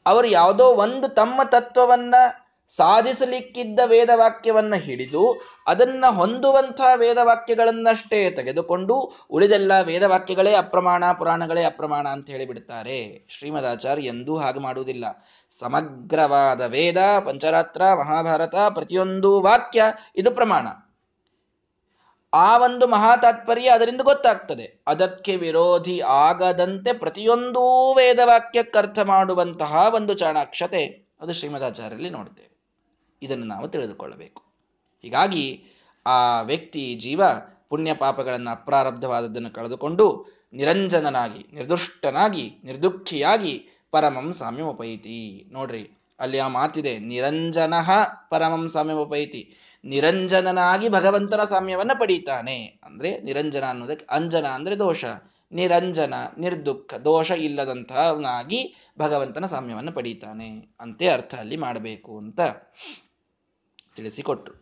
ಅವರು 0.06 0.28
ಯಾವುದೋ 0.28 0.68
ಒಂದು 0.85 1.09
ತಮ್ಮ 1.14 1.40
ತತ್ವವನ್ನ 1.44 2.14
ಸಾಧಿಸಲಿಕ್ಕಿದ್ದ 2.76 3.81
ವೇದವಾಕ್ಯವನ್ನ 3.87 4.75
ಹಿಡಿದು 4.75 5.41
ಅದನ್ನ 5.67 6.05
ಹೊಂದುವಂಥ 6.07 6.81
ವೇದವಾಕ್ಯಗಳನ್ನಷ್ಟೇ 6.97 8.31
ತೆಗೆದುಕೊಂಡು 8.31 9.12
ಉಳಿದೆಲ್ಲ 9.31 9.81
ವೇದವಾಕ್ಯಗಳೇ 9.81 10.55
ಅಪ್ರಮಾಣ, 10.55 11.12
ಪುರಾಣಗಳೇ 11.12 11.64
ಅಪ್ರಮಾಣ 11.64 12.09
ಅಂತ 12.09 12.31
ಹೇಳಿಬಿಡ್ತಾರೆ. 12.31 13.26
ಶ್ರೀಮದಾಚಾರ್ಯ 13.29 14.02
ಎಂದೂ 14.02 14.37
ಹಾಗೆ 14.37 14.61
ಮಾಡುವುದಿಲ್ಲ. 14.61 15.05
ಸಮಗ್ರವಾದ 15.59 16.61
ವೇದ, 16.61 16.97
ಪಂಚರಾತ್ರ, 17.25 17.83
ಮಹಾಭಾರತ, 17.95 18.55
ಪ್ರತಿಯೊಂದು 18.55 19.41
ವಾಕ್ಯ 19.41 19.83
ಇದು 20.17 20.31
ಪ್ರಮಾಣ. 20.31 20.69
ಆ 22.35 22.59
ಒಂದು 22.59 22.87
ಮಹಾ 22.87 23.17
ತಾತ್ಪರ್ಯ 23.17 23.69
ಅದರಿಂದ 23.69 24.00
ಗೊತ್ತಾಗ್ತದೆ. 24.00 24.83
ಅದಕ್ಕೆ 24.87 25.37
ವಿರೋಧಿ 25.37 26.00
ಆಗದಂತೆ 26.00 26.93
ಪ್ರತಿಯೊಂದೂ 26.93 27.95
ವೇದವಾಕ್ಯಕ್ಕರ್ಥ 27.95 28.99
ಮಾಡುವಂತಹ 28.99 29.95
ಒಂದು 29.95 30.14
ಚಾಣಾಕ್ಷತೆ 30.14 31.12
ಅದು 31.21 31.33
ಶ್ರೀಮದಾಚಾರ್ಯಲ್ಲಿ 31.33 32.11
ನೋಡ್ತೇವೆ 32.11 32.51
ಇದನ್ನು 33.23 33.47
ನಾವು 33.47 33.69
ತಿಳಿದುಕೊಳ್ಳಬೇಕು. 33.69 34.43
ಹೀಗಾಗಿ 35.02 35.64
ಆ 36.07 36.41
ವ್ಯಕ್ತಿ 36.41 36.95
ಜೀವ 36.95 37.23
ಪುಣ್ಯ 37.69 37.95
ಪಾಪಗಳನ್ನು 37.95 38.50
ಅಪ್ರಾರಬ್ಧವಾದದ್ದನ್ನು 38.50 39.50
ಕಳೆದುಕೊಂಡು 39.50 40.26
ನಿರಂಜನನಾಗಿ, 40.52 41.47
ನಿರ್ದುಷ್ಟನಾಗಿ, 41.52 42.55
ನಿರ್ದುಃಖಿಯಾಗಿ 42.64 43.67
ಪರಮಂ 43.91 44.33
ಸಾಮ್ಯಮುಪೈತಿ 44.33 45.49
ನೋಡ್ರಿ, 45.52 45.91
ಅಲ್ಲಿ 46.21 46.38
ಆ 46.38 46.49
ಮಾತಿದೆ, 46.49 46.99
ನಿರಂಜನ 46.99 47.75
ಪರಮಂ 48.31 48.69
ಸಾಮ್ಯಮುಪೈತಿ 48.69 49.57
ನಿರಂಜನನಾಗಿ 49.85 50.88
ಭಗವಂತನ 50.88 51.45
ಸಾಮ್ಯವನ್ನು 51.45 52.00
ಪಡೀತಾನೆ. 52.00 52.81
ಅಂದ್ರೆ 52.85 53.21
ನಿರಂಜನ 53.21 53.64
ಅನ್ನೋದಕ್ಕೆ 53.69 54.07
ಅಂಜನ 54.11 54.47
ಅಂದ್ರೆ 54.47 54.79
ದೋಷ. 54.79 55.05
ನಿರಂಜನ, 55.52 56.14
ನಿರ್ದುಃಖ, 56.38 56.95
ದೋಷ 56.95 57.31
ಇಲ್ಲದಂತಹವನಾಗಿ 57.31 58.75
ಭಗವಂತನ 58.99 59.47
ಸಾಮ್ಯವನ್ನು 59.47 59.93
ಪಡೀತಾನೆ. 59.93 60.76
ಅಂತೆ 60.81 61.09
ಅರ್ಥ 61.09 61.35
ಅಲ್ಲಿ 61.35 61.57
ಮಾಡಬೇಕು 61.57 62.19
ಅಂತ. 62.19 62.41
ತಿಳಿಸಿಕೊಟ್ರು. 63.96 64.54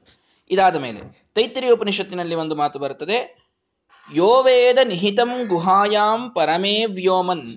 ಇದಾದ 0.51 0.77
ಮೇಲೆ 0.85 1.01
ತೈತ್ರಿ 1.35 1.67
ಉಪನಿಷತ್ತಿನಲ್ಲಿ 1.71 2.37
ಒಂದು 2.43 2.55
ಮಾತು 2.57 2.79
ಬರುತ್ತದೆ 2.79 3.19
ಯೋ 4.09 4.31
ವೇದ 4.43 4.79
ನಿಹಿತಂ 4.85 5.33
ಗುಹಾಯಾಂ 5.49 6.21
ಪರಮೇ 6.37 6.77
ವ್ಯೋಮನ್, 6.97 7.49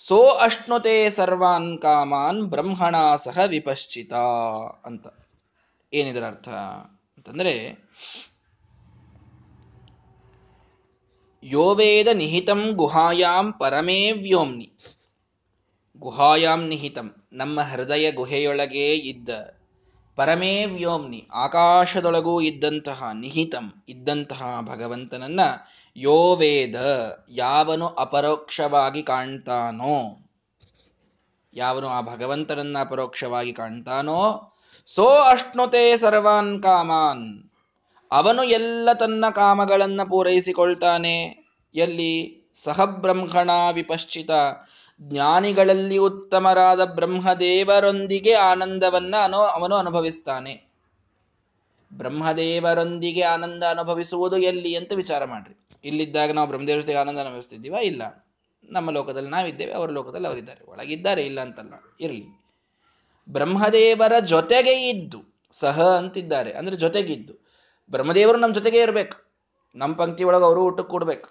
ಸೋ 0.00 0.18
ಅಷ್ಣುತೆ 0.46 0.94
ಸರ್ವಾನ್ 1.10 1.70
ಕಾಮಾನ್ 1.78 2.40
ಬ್ರಹ್ಮಣ 2.52 2.96
ಸಹ 3.24 3.38
ವಿಪಶ್ಚಿತ 3.46 4.12
ಅಂತ. 4.88 5.06
ಏನಿದರ 5.92 6.24
ಅರ್ಥ 6.26 6.48
ಅಂತಂದ್ರೆ 7.16 7.54
ಯೋ 11.42 11.66
ವೇದ 11.74 12.08
ನಿಹಿತಂ 12.12 12.60
ಗುಹಾಯಾಂ 12.72 13.46
ಪರಮೇ 13.60 14.00
ವ್ಯೋಮ್ನಿ. 14.24 14.68
ಗುಹಾಯಾಂ 15.96 16.60
ನಿಹಿತಂ, 16.68 17.08
ನಮ್ಮ 17.32 17.60
ಹೃದಯ 17.70 18.06
ಗುಹೆಯೊಳಗೆ 18.12 18.86
ಇದ್ದ 19.10 19.30
ಪರಮೇ 20.16 20.64
ವ್ಯೋಮ್ನಿ, 20.64 21.28
ಆಕಾಶದೊಳಗೂ 21.32 22.40
ಇದ್ದಂತಹ 22.40 23.10
ನಿಹಿತಂ, 23.14 23.84
ಇದ್ದಂತಹ 23.88 24.58
ಭಗವಂತನನ್ನ 24.60 25.40
ಯೋ 25.96 26.36
ವೇದ, 26.36 26.74
ಯಾವನು 27.28 27.86
ಅಪರೋಕ್ಷವಾಗಿ 27.86 29.02
ಕಾಣ್ತಾನೋ, 29.02 30.18
ಯಾವನು 31.54 31.86
ಆ 31.86 32.00
ಭಗವಂತನನ್ನ 32.00 32.76
ಅಪರೋಕ್ಷವಾಗಿ 32.80 33.52
ಕಾಣ್ತಾನೋ, 33.52 34.48
ಸೋ 34.86 35.06
ಅಷ್ಣುತೆ 35.06 35.96
ಸರ್ವಾನ್ 35.96 36.62
ಕಾಮಾನ್. 36.62 37.50
ಅವನು 38.12 38.44
ಎಲ್ಲ 38.44 38.88
ತನ್ನ 38.92 39.24
ಕಾಮಗಳನ್ನ 39.30 40.00
ಪೂರೈಸಿಕೊಳ್ತಾನೆ. 40.02 41.46
ಎಲ್ಲಿ? 41.74 42.42
ಸಹಬ್ರಹ್ಮಣ 42.62 43.50
ವಿಪಶ್ಚಿತ. 43.72 44.30
ಜ್ಞಾನಿಗಳಲ್ಲಿ 45.08 45.98
ಉತ್ತಮರಾದ 45.98 46.84
ಬ್ರಹ್ಮದೇವರೊಂದಿಗೆ 46.84 48.34
ಆನಂದವನ್ನ 48.34 49.14
ಅನು, 49.24 49.36
ಅವನು 49.36 49.76
ಅನುಭವಿಸ್ತಾನೆ. 49.76 50.72
ಬ್ರಹ್ಮದೇವರೊಂದಿಗೆ 51.92 53.22
ಆನಂದ 53.22 53.62
ಅನುಭವಿಸುವುದು 53.62 54.38
ಎಲ್ಲಿ 54.38 54.76
ಅಂತ 54.76 54.92
ವಿಚಾರ 54.92 55.24
ಮಾಡ್ರಿ. 55.24 55.66
ಇಲ್ಲಿದ್ದಾಗ 55.84 56.30
ನಾವು 56.30 56.48
ಬ್ರಹ್ಮದೇವರ 56.48 56.80
ಜೊತೆಗೆ 56.80 56.98
ಆನಂದ 56.98 57.18
ಅನುಭವಿಸ್ತಿದ್ದೀವ? 57.18 57.74
ಇಲ್ಲ. 57.82 58.26
ನಮ್ಮ 58.64 58.90
ಲೋಕದಲ್ಲಿ 58.90 59.30
ನಾವಿದ್ದೇವೆ, 59.30 59.72
ಅವರ 59.72 59.90
ಲೋಕದಲ್ಲಿ 59.90 60.28
ಅವರಿದ್ದಾರೆ. 60.28 60.70
ಒಳಗಿದ್ದಾರೆ, 60.70 61.26
ಇಲ್ಲ 61.26 61.40
ಅಂತಲ್ಲ. 61.40 61.74
ಇರಲಿ. 62.00 62.24
ಬ್ರಹ್ಮದೇವರ 63.28 64.12
ಜೊತೆಗೆ 64.24 64.88
ಇದ್ದು, 64.88 65.22
ಸಹ 65.52 65.96
ಅಂತಿದ್ದಾರೆ. 65.96 66.52
ಅಂದ್ರೆ 66.52 66.76
ಜೊತೆಗಿದ್ದು. 66.76 67.32
ಬ್ರಹ್ಮದೇವರು 67.90 68.38
ನಮ್ಮ 68.38 68.54
ಜೊತೆಗೆ 68.54 68.78
ಇರಬೇಕು. 68.78 69.32
ನಮ್ಮ 69.74 69.94
ಪಂಕ್ತಿ 69.94 70.24
ಒಳಗೆ 70.24 70.44
ಅವರು 70.44 70.62
ಊಟಕ್ಕೆ 70.62 70.90
ಕೊಡ್ಬೇಕು. 70.90 71.28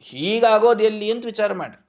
ಹೀಗಾಗೋದು 0.00 0.84
ಎಲ್ಲಿ 0.84 1.10
ಅಂತ 1.10 1.26
ವಿಚಾರ 1.26 1.52
ಮಾಡ್ರಿ. 1.52 1.81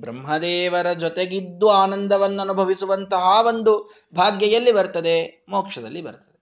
ಬ್ರಹ್ಮದೇವರ 0.00 0.92
ಜೊತೆಗಿದ್ದು 0.92 1.70
ಆನಂದವನ್ನು 1.70 2.42
ಅನುಭವಿಸುವಂತಹ 2.42 3.46
ಒಂದು 3.46 3.94
ಭಾಗ್ಯ 4.14 4.46
ಎಲ್ಲಿ 4.46 4.72
ಬರ್ತದೆ? 4.72 5.44
ಮೋಕ್ಷದಲ್ಲಿ 5.48 6.02
ಬರ್ತದೆ. 6.02 6.34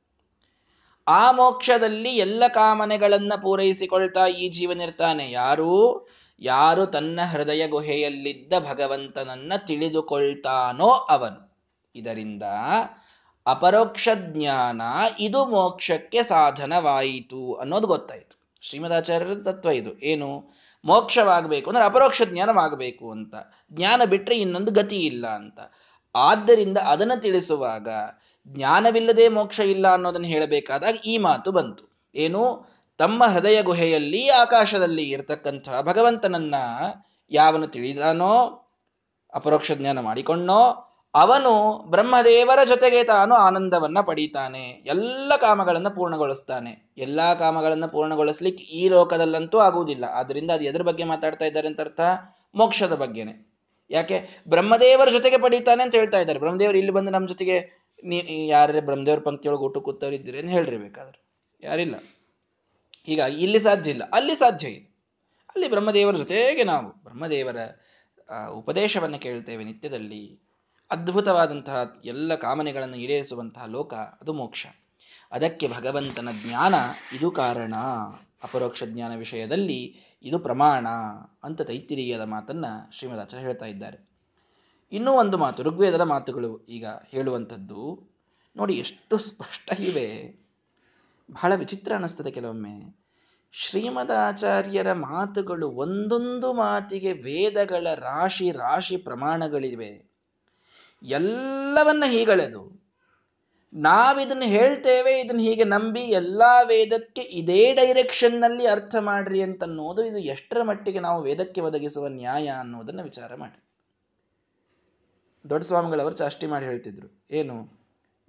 ಆ 1.08 1.32
ಮೋಕ್ಷದಲ್ಲಿ 1.32 2.08
ಎಲ್ಲ 2.08 2.44
ಕಾಮನೆಗಳನ್ನು 2.48 3.42
ಪೂರೈಸಿಕೊಳ್ತಾ 3.42 4.26
ಈ 4.26 4.48
ಜೀವನಿರ್ತಾನೆ. 4.48 5.30
ಯಾರು? 5.30 6.08
ಯಾರು 6.40 6.86
ತನ್ನ 6.86 7.20
ಹೃದಯ 7.30 7.68
ಗುಹೆಯಲ್ಲಿದ್ದ 7.68 8.52
ಭಗವಂತನನ್ನ 8.58 9.52
ತಿಳಿದುಕೊಳ್ತಾನೋ 9.56 10.88
ಅವನು. 10.88 11.56
ಇದರಿಂದ 11.94 12.42
ಅಪರೋಕ್ಷ 13.46 14.08
ಜ್ಞಾನ 14.14 14.82
ಇದು 15.20 15.44
ಮೋಕ್ಷಕ್ಕೆ 15.44 16.22
ಸಾಧನವಾಯಿತು 16.22 17.54
ಅನ್ನೋದು 17.54 17.86
ಗೊತ್ತಾಯಿತು. 17.86 18.56
ಶ್ರೀಮದಾಚಾರ್ಯರ 18.60 19.34
ತತ್ವ 19.34 19.70
ಇದು. 19.70 19.98
ಏನು? 19.98 20.61
ಮೋಕ್ಷವಾಗಬೇಕು 20.84 21.70
ಅಂದ್ರೆ 21.70 21.84
ಅಪರೋಕ್ಷ 21.84 22.22
ಜ್ಞಾನವಾಗಬೇಕು 22.24 23.10
ಅಂತ. 23.10 23.34
ಜ್ಞಾನ 23.72 24.02
ಬಿಟ್ಟರೆ 24.04 24.36
ಇನ್ನೊಂದು 24.36 24.72
ಗತಿ 24.72 24.96
ಇಲ್ಲ 24.96 25.26
ಅಂತ. 25.26 25.60
ಆದ್ದರಿಂದ 26.14 26.78
ಅದನ್ನು 26.78 27.20
ತಿಳಿಸುವಾಗ 27.20 27.88
ಜ್ಞಾನವಿಲ್ಲದೆ 28.46 29.28
ಮೋಕ್ಷ 29.28 29.60
ಇಲ್ಲ 29.60 29.88
ಅನ್ನೋದನ್ನು 29.88 30.26
ಹೇಳಬೇಕಾದಾಗ 30.26 30.96
ಈ 31.06 31.18
ಮಾತು 31.18 31.52
ಬಂತು. 31.52 32.10
ಏನು? 32.14 32.72
ತಮ್ಮ 32.98 33.24
ಹೃದಯ 33.24 33.62
ಗುಹೆಯಲ್ಲಿ 33.62 34.28
ಆಕಾಶದಲ್ಲಿ 34.28 35.02
ಇರತಕ್ಕಂಥ 35.02 35.68
ಭಗವಂತನನ್ನ 35.82 36.54
ಯಾವನು 37.30 37.66
ತಿಳಿದಾನೋ, 37.66 38.62
ಅಪರೋಕ್ಷ 39.34 39.72
ಜ್ಞಾನ 39.72 40.00
ಮಾಡಿಕೊಂಡೋ 40.00 40.88
ಅವನು 41.14 41.78
ಬ್ರಹ್ಮದೇವರ 41.78 42.64
ಜೊತೆಗೆ 42.64 43.04
ತಾನು 43.04 43.34
ಆನಂದವನ್ನ 43.34 44.00
ಪಡೀತಾನೆ. 44.00 44.62
ಎಲ್ಲ 44.68 45.32
ಕಾಮಗಳನ್ನು 45.36 45.90
ಪೂರ್ಣಗೊಳಿಸ್ತಾನೆ. 45.90 46.92
ಎಲ್ಲಾ 46.98 47.34
ಕಾಮಗಳನ್ನು 47.34 47.88
ಪೂರ್ಣಗೊಳಿಸ್ಲಿಕ್ಕೆ 47.88 48.64
ಈ 48.64 48.88
ಲೋಕದಲ್ಲಂತೂ 48.88 49.58
ಆಗುವುದಿಲ್ಲ. 49.58 50.04
ಆದ್ರಿಂದ 50.04 50.50
ಅದು 50.50 50.64
ಎದ್ರ 50.64 50.82
ಬಗ್ಗೆ 50.82 51.04
ಮಾತಾಡ್ತಾ 51.04 51.44
ಇದ್ದಾರೆ 51.44 51.68
ಅಂತ 51.68 51.80
ಅರ್ಥ? 51.80 52.00
ಮೋಕ್ಷದ 52.54 52.94
ಬಗ್ಗೆನೆ. 52.94 53.52
ಯಾಕೆ? 53.90 54.42
ಬ್ರಹ್ಮದೇವರ 54.48 55.08
ಜೊತೆಗೆ 55.10 55.38
ಪಡೀತಾನೆ 55.38 55.82
ಅಂತ 55.82 55.94
ಹೇಳ್ತಾ 55.94 56.18
ಇದ್ದಾರೆ. 56.18 56.38
ಬ್ರಹ್ಮದೇವರು 56.38 56.78
ಇಲ್ಲಿ 56.78 56.92
ಬಂದು 56.92 57.10
ನಮ್ಮ 57.10 57.28
ಜೊತೆಗೆ 57.28 57.60
ನೀ 58.04 58.46
ಯಾರೇ 58.46 58.80
ಬ್ರಹ್ಮದೇವರ 58.80 59.18
ಪಂಕ್ತಿಯೊಳಗೆ 59.18 59.62
ಊಟ 59.62 59.78
ಕೂತವರಿದ್ದೀರಿ 59.78 60.38
ಅಂತ 60.38 60.50
ಹೇಳ್ರಿ 60.50 60.76
ಬೇಕಾದ್ರೆ 60.76 61.24
ಯಾರಿಲ್ಲ. 61.62 61.94
ಹೀಗಾಗಿ 63.06 63.36
ಇಲ್ಲಿ 63.36 63.58
ಸಾಧ್ಯ 63.58 63.90
ಇಲ್ಲ. 63.90 64.02
ಅಲ್ಲಿ 64.14 64.34
ಸಾಧ್ಯ 64.34 64.68
ಇದೆ. 64.68 64.92
ಅಲ್ಲಿ 65.48 65.68
ಬ್ರಹ್ಮದೇವರ 65.68 66.16
ಜೊತೆಗೆ 66.16 66.64
ನಾವು 66.64 66.86
ಬ್ರಹ್ಮದೇವರ 67.04 67.56
ಉಪದೇಶವನ್ನು 68.50 69.18
ಕೇಳ್ತೇವೆ 69.18 69.64
ನಿತ್ಯದಲ್ಲಿ. 69.64 70.51
ಅದ್ಭುತವಾದಂತಹ 70.92 72.00
ಎಲ್ಲ 72.04 72.34
ಕಾಮನೆಗಳನ್ನು 72.34 72.96
ಈಡೇರಿಸುವಂತಹ 72.96 73.64
ಲೋಕ, 73.66 73.94
ಅದು 73.94 74.32
ಮೋಕ್ಷ. 74.32 74.66
ಅದಕ್ಕೆ 75.32 75.68
ಭಗವಂತನ 75.68 76.28
ಜ್ಞಾನ 76.46 76.74
ಇದು 77.16 77.30
ಕಾರಣ. 77.30 77.74
ಅಪರೋಕ್ಷ 78.42 78.82
ಜ್ಞಾನ 78.84 79.18
ವಿಷಯದಲ್ಲಿ 79.18 79.96
ಇದು 80.22 80.38
ಪ್ರಮಾಣ 80.38 80.88
ಅಂತ 81.44 81.62
ತೈತಿರಿಯದ 81.62 82.20
ಮಾತನ್ನ 82.20 82.64
ಶ್ರೀಮದಾಚಾರ್ಯ 82.92 83.46
ಹೇಳ್ತಾ 83.46 83.66
ಇದ್ದಾರೆ. 83.66 84.10
ಇನ್ನೂ 84.92 85.12
ಒಂದು 85.12 85.38
ಮಾತು, 85.38 85.62
ಋಗ್ವೇದದ 85.62 86.00
ಮಾತುಗಳು 86.00 86.64
ಈಗ 86.64 86.86
ಹೇಳುವಂಥದ್ದು. 86.86 88.12
ನೋಡಿ, 88.56 88.74
ಎಷ್ಟು 88.74 89.18
ಸ್ಪಷ್ಟ 89.18 89.80
ಇವೆ. 89.80 90.40
ಬಹಳ 91.32 91.54
ವಿಚಿತ್ರ 91.54 91.92
ಅನ್ನಿಸ್ತದೆ 91.92 92.30
ಕೆಲವೊಮ್ಮೆ. 92.30 93.04
ಶ್ರೀಮದಾಚಾರ್ಯರ 93.52 94.92
ಮಾತುಗಳು 94.92 95.70
ಒಂದೊಂದು 95.70 96.52
ಮಾತಿಗೆ 96.52 97.12
ವೇದಗಳ 97.12 97.86
ರಾಶಿ 97.94 98.50
ರಾಶಿ 98.50 98.96
ಪ್ರಮಾಣಗಳಿವೆ. 98.96 100.11
ಎಲ್ಲವನ್ನ 101.02 102.04
ಹೀಗಳೆದು. 102.06 102.82
ನಾವಿದನ್ನು 103.72 104.44
ಹೇಳ್ತೇವೆ, 104.44 105.20
ಇದನ್ನು 105.20 105.42
ಹೀಗೆ 105.42 105.64
ನಂಬಿ 105.64 106.00
ಎಲ್ಲಾ 106.00 106.62
ವೇದಕ್ಕೆ 106.62 107.22
ಇದೇ 107.22 107.74
ಡೈರೆಕ್ಷನ್ನಲ್ಲಿ 107.74 108.66
ಅರ್ಥ 108.66 108.94
ಮಾಡ್ರಿ 109.00 109.42
ಅಂತ 109.42 109.62
ಅನ್ನೋದು 109.62 110.04
ಇದು 110.04 110.18
ಎಷ್ಟರ 110.18 110.62
ಮಟ್ಟಿಗೆ 110.62 111.00
ನಾವು 111.00 111.22
ವೇದಕ್ಕೆ 111.22 111.60
ಒದಗಿಸುವ 111.60 112.06
ನ್ಯಾಯ 112.06 112.48
ಅನ್ನೋದನ್ನ 112.48 113.02
ವಿಚಾರ 113.02 113.34
ಮಾಡಿ 113.34 113.58
ದೊಡ್ಡ 115.44 115.64
ಸ್ವಾಮಿಗಳವರು 115.64 116.14
ಚಾಷ್ಟಿ 116.14 116.46
ಮಾಡಿ 116.46 116.64
ಹೇಳ್ತಿದ್ರು, 116.64 117.08
ಏನು, 117.30 117.56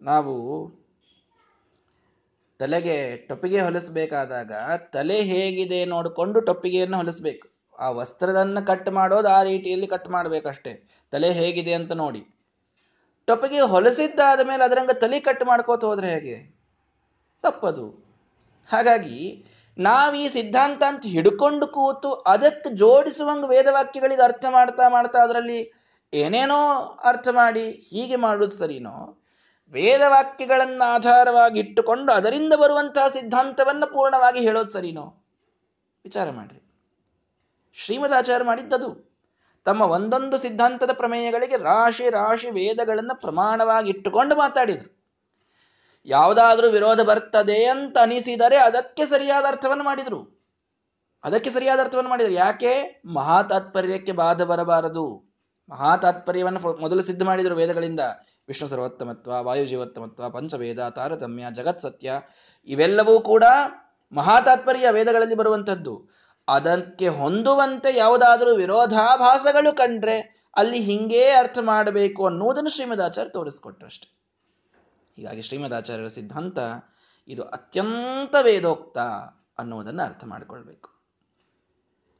ನಾವು 0.01 0.33
ತಲೆಗೆ 2.59 3.17
ಟೊಪ್ಪಿಗೆ 3.17 3.61
ಹೊಲಿಸಬೇಕಾದಾಗ 3.61 4.51
ತಲೆ 4.79 5.21
ಹೇಗಿದೆ 5.21 5.85
ನೋಡಿಕೊಂಡು 5.85 6.39
ಟೊಪ್ಪಿಗೆಯನ್ನು 6.39 6.97
ಹೊಲಿಸ್ಬೇಕು. 6.97 7.47
ಆ 7.79 7.89
ವಸ್ತ್ರದನ್ನ 7.89 8.59
ಕಟ್ 8.59 8.89
ಮಾಡೋದು 8.89 9.29
ಆ 9.29 9.43
ರೀತಿಯಲ್ಲಿ 9.43 9.87
ಕಟ್ 9.87 10.09
ಮಾಡ್ಬೇಕಷ್ಟೇ. 10.09 10.83
ತಲೆ 11.11 11.31
ಹೇಗಿದೆ 11.31 11.73
ಅಂತ 11.73 11.91
ನೋಡಿ. 11.93 12.32
ಟೊಪ್ಪಿಗೆ 13.25 13.59
ಹೊಲಸಿದ್ದಾದ 13.59 14.47
ಮೇಲೆ 14.47 14.63
ಅದರಂಗ 14.63 14.91
ತಲೆ 14.91 15.19
ಕಟ್ 15.19 15.45
ಮಾಡ್ಕೋತ 15.45 15.85
ಹೋದ್ರೆ 15.85 16.09
ಹೇಗೆ? 16.09 16.55
ತಪ್ಪದು. 17.43 18.05
ಹಾಗಾಗಿ 18.71 19.45
ನಾವು 19.77 20.15
ಈ 20.15 20.27
ಸಿದ್ಧಾಂತ 20.27 20.83
ಅಂತ 20.87 21.05
ಹಿಡ್ಕೊಂಡು 21.05 21.67
ಕೂತು 21.67 22.13
ಅದಕ್ಕೆ 22.13 22.75
ಜೋಡಿಸುವಂಗ 22.75 23.45
ವೇದವಾಕ್ಯಗಳಿಗೆ 23.45 24.21
ಅರ್ಥ 24.21 24.45
ಮಾಡ್ತಾ 24.49 24.89
ಮಾಡ್ತಾ 24.89 25.19
ಅದರಲ್ಲಿ 25.19 25.73
ಏನೇನೋ 26.13 26.77
ಅರ್ಥ 27.03 27.27
ಮಾಡಿ 27.31 27.71
ಹೀಗೆ 27.71 28.15
ಮಾಡೋದು 28.15 28.51
ಸರಿನೋ? 28.51 29.19
ವೇದವಾಕ್ಯಗಳನ್ನು 29.71 30.93
ಆಧಾರವಾಗಿ 30.93 31.59
ಇಟ್ಟುಕೊಂಡು 31.59 32.13
ಅದರಿಂದ 32.13 32.53
ಬರುವಂತಹ 32.53 33.07
ಸಿದ್ಧಾಂತವನ್ನು 33.07 33.93
ಪೂರ್ಣವಾಗಿ 33.93 34.39
ಹೇಳೋದು 34.39 34.69
ಸರಿನೋ? 34.69 35.23
ವಿಚಾರ 36.03 36.29
ಮಾಡ್ರಿ. 36.29 36.59
ಆಚಾರ 38.17 38.43
ಮಾಡಿದ್ದದು. 38.43 39.12
ತಮ್ಮ 39.65 39.81
ಒಂದೊಂದು 39.81 40.37
ಸಿದ್ಧಾಂತದ 40.37 40.89
ಪ್ರಮೇಯಗಳಿಗೆ 40.93 41.57
ರಾಶಿ 41.57 42.09
ರಾಶಿ 42.09 42.49
ವೇದಗಳನ್ನು 42.49 43.21
ಪ್ರಮಾಣವಾಗಿ 43.21 43.89
ಇಟ್ಟುಕೊಂಡು 43.89 44.35
ಮಾತಾಡಿದರು. 44.35 45.03
ಯಾವುದಾದ್ರೂ 46.05 46.69
ವಿರೋಧ 46.69 47.01
ಬರ್ತದೆ 47.01 47.65
ಅಂತ 47.65 47.97
ಅನಿಸಿದರೆ 48.01 48.57
ಅದಕ್ಕೆ 48.57 49.05
ಸರಿಯಾದ 49.05 49.45
ಅರ್ಥವನ್ನು 49.47 49.83
ಮಾಡಿದರು. 49.83 50.43
ಅದಕ್ಕೆ 51.23 51.49
ಸರಿಯಾದ 51.49 51.79
ಅರ್ಥವನ್ನು 51.79 52.09
ಮಾಡಿದರು. 52.09 52.31
ಯಾಕೆ? 52.31 53.01
ಮಹಾತಾತ್ಪರ್ಯಕ್ಕೆ 53.05 54.11
ಬಾಧ 54.11 54.41
ಬರಬಾರದು. 54.41 55.33
ಮಹಾತಾತ್ಪರ್ಯವನ್ನು 55.69 56.81
ಮೊದಲು 56.81 57.01
ಸಿದ್ಧ 57.01 57.23
ಮಾಡಿದರು 57.23 57.55
ವೇದಗಳಿಂದ. 57.55 57.99
ವಿಷ್ಣು 58.47 58.67
ಸರ್ವೋತ್ತಮತ್ವ, 58.67 59.43
ವಾಯು 59.43 59.65
ಜೀವೋತ್ತಮತ್ವ, 59.65 60.29
ಪಂಚವೇದ, 60.29 60.89
ತಾರತಮ್ಯ 60.89 61.45
ಜಗತ್ 61.53 61.81
ಸತ್ಯ 61.81 62.13
ಇವೆಲ್ಲವೂ 62.65 63.19
ಕೂಡ 63.19 63.43
ಮಹಾತಾತ್ಪರ್ಯ 64.13 64.87
ವೇದಗಳಲ್ಲಿ 64.91 65.35
ಬರುವಂಥದ್ದು. 65.35 66.22
ಅದಕ್ಕೆ 66.47 67.07
ಹೊಂದುವಂತೆ 67.07 67.97
ಯಾವುದಾದರೂ 67.97 68.55
ವಿರೋಧಾಭಾಸಗಳು 68.55 69.75
ಕಂಡ್ರೆ 69.75 70.47
ಅಲ್ಲಿ 70.55 70.79
ಹಿಂಗೇ 70.79 71.29
ಅರ್ಥ 71.29 71.57
ಮಾಡಬೇಕು 71.61 72.25
ಅನ್ನುವುದನ್ನು 72.25 72.69
ಶ್ರೀಮದಾಚಾರ್ಯ 72.69 73.29
ತೋರಿಸ್ಕೊಟ್ರಷ್ಟೆ. 73.29 74.13
ಹೀಗಾಗಿ 75.17 75.41
ಶ್ರೀಮದಾಚಾರ್ಯರ 75.41 76.07
ಸಿದ್ಧಾಂತ, 76.07 76.59
ಇದು 77.27 77.43
ಅತ್ಯಂತ 77.43 78.35
ವೇದೋಕ್ತ 78.41 78.97
ಅನ್ನುವುದನ್ನು 79.57 80.03
ಅರ್ಥ 80.03 80.23
ಮಾಡಿಕೊಳ್ಬೇಕು. 80.25 80.89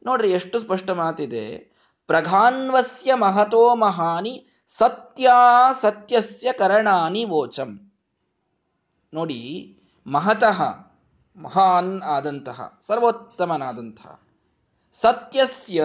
ನೋಡ್ರಿ, 0.05 0.31
ಎಷ್ಟು 0.31 0.59
ಸ್ಪಷ್ಟ 0.59 0.89
ಮಾತಿದೆ. 0.89 1.73
ಪ್ರಘಾನ್ವಸ್ಯ 2.07 3.13
ಮಹತೋ 3.13 3.75
ಮಹಾನಿ 3.75 4.47
ಸತ್ಯ 4.67 5.29
ಸತ್ಯಸ್ಯ 5.81 6.51
ಕರಣಾನಿ 6.53 7.25
ವೋಚಂ. 7.25 7.91
ನೋಡಿ, 9.13 9.75
ಮಹತಃ 10.07 10.61
ಮಹಾನ್ 11.37 12.01
ಆದಂತಹ, 12.01 12.79
ಸರ್ವೋತ್ತಮನಾದಂತಹ, 12.81 14.19
ಸತ್ಯಸ್ಯ, 14.93 15.83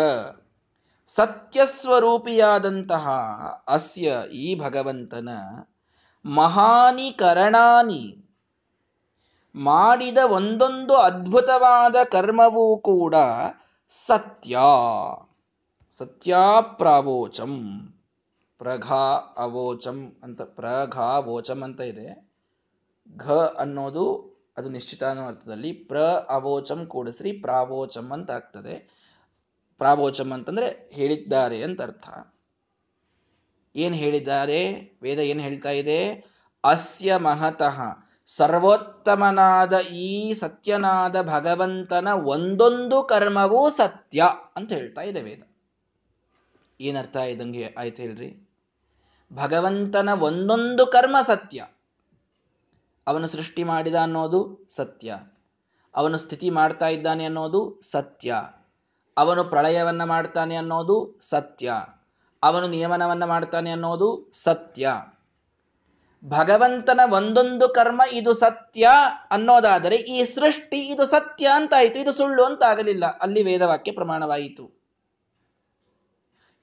ಸತ್ಯಸ್ವರೂಪಿಯಾದಂತಹ 1.07 3.09
ಅಸ್ಯ 3.69 4.17
ಈ 4.33 4.61
ಭಗವಂತನ 4.61 5.29
ಮಹಾನಿ 6.27 7.11
ಕರಣಾನಿ 7.11 8.25
ಮಾಡಿದ 9.55 10.19
ಒಂದೊಂದು 10.31 10.97
ಅದ್ಭುತವಾದ 10.97 11.97
ಕರ್ಮವೂ 12.11 12.77
ಕೂಡ 12.77 13.15
ಸತ್ಯ. 13.91 14.59
ಸತ್ಯಾಪ್ರಾವೋಚಂ, 15.91 17.81
ಪ್ರಘಾ 18.59 19.35
ಅವೋಚಂ 19.37 20.17
ಅಂತ 20.23 20.43
ಪ್ರಘಾವೋಚಂ 20.43 21.63
ಅಂತ 21.63 21.81
ಇದೆ. 21.81 22.31
ಘ 23.17 23.33
ಅನ್ನೋದು 23.33 24.28
ಅದು 24.59 24.69
ನಿಶ್ಚಿತಾನು 24.69 25.27
ಅರ್ಥದಲ್ಲಿ 25.27 25.73
ಪ್ರ 25.73 25.99
ಅವೋಚಂ 26.07 26.87
ಕೂಡಿಸ್ರಿ 26.87 27.33
ಪ್ರಾವೋಚಂ 27.33 28.13
ಅಂತ 28.13 28.31
ಆಗ್ತದೆ. 28.31 28.99
ಪ್ರಾವೋಚಂ 29.79 30.33
ಅಂತಂದ್ರೆ 30.33 30.91
ಹೇಳಿದ್ದಾರೆ 30.93 31.63
ಅಂತ 31.63 31.83
ಅರ್ಥ. 31.83 32.09
ಏನ್ 33.77 33.95
ಹೇಳಿದ್ದಾರೆ? 33.95 34.75
ವೇದ 35.03 35.19
ಏನ್ 35.19 35.41
ಹೇಳ್ತಾ 35.41 35.71
ಇದೆ? 35.71 36.27
ಅಸ್ಯ 36.65 37.17
ಮಹತಃ. 37.17 37.81
ಸರ್ವೋತ್ತಮನಾದ 38.27 39.79
ಈ 39.79 40.33
ಸತ್ಯನಾದ 40.33 41.21
ಭಗವಂತನ 41.21 42.09
ಒಂದೊಂದು 42.09 43.03
ಕರ್ಮವೂ 43.03 43.69
ಸತ್ಯ 43.69 44.25
ಅಂತ 44.57 44.73
ಹೇಳ್ತಾ 44.73 45.01
ಇದೆ 45.01 45.23
ವೇದ. 45.23 45.43
ಏನರ್ಥ 46.81 47.17
ಇದಂಗೆ 47.17 47.75
ಆಯ್ತು 47.79 48.03
ಹೇಳ್ರಿ? 48.03 48.51
ಭಗವಂತನ 49.33 50.09
ಒಂದೊಂದು 50.09 50.87
ಕರ್ಮ 50.87 51.17
ಸತ್ಯ. 51.27 51.67
ಅವನು 53.09 53.27
ಸೃಷ್ಟಿ 53.27 53.65
ಮಾಡಿದ 53.65 53.95
ಅನ್ನೋದು 53.95 54.69
ಸತ್ಯ. 54.71 55.17
ಅವನು 55.95 56.19
ಸ್ಥಿತಿ 56.19 56.51
ಮಾಡ್ತಾ 56.51 56.89
ಇದ್ದಾನೆ 56.89 57.25
ಅನ್ನೋದು 57.25 57.81
ಸತ್ಯ. 57.91 58.35
ಅವನು 59.17 59.45
ಪ್ರಳಯವನ್ನ 59.45 60.05
ಮಾಡ್ತಾನೆ 60.05 60.57
ಅನ್ನೋದು 60.57 61.19
ಸತ್ಯ. 61.23 61.73
ಅವನು 62.43 62.67
ನಿಯಮನವನ್ನ 62.67 63.25
ಮಾಡ್ತಾನೆ 63.25 63.71
ಅನ್ನೋದು 63.71 64.31
ಸತ್ಯ. 64.35 64.91
ಭಗವಂತನ 66.25 67.01
ಒಂದೊಂದು 67.13 67.69
ಕರ್ಮ 67.69 68.03
ಇದು 68.13 68.35
ಸತ್ಯ 68.35 68.89
ಅನ್ನೋದಾದರೆ 69.31 69.97
ಈ 69.97 70.25
ಸೃಷ್ಟಿ 70.25 70.81
ಇದು 70.81 71.07
ಸತ್ಯ 71.07 71.49
ಅಂತಾಯಿತು. 71.55 71.99
ಇದು 71.99 72.13
ಸುಳ್ಳು 72.13 72.45
ಅಂತ 72.45 72.63
ಆಗಲಿಲ್ಲ 72.63 73.07
ಅಲ್ಲಿ 73.07 73.43
ವೇದವಾಕ್ಯ 73.43 73.93
ಪ್ರಮಾಣವಾಯಿತು. 73.93 74.79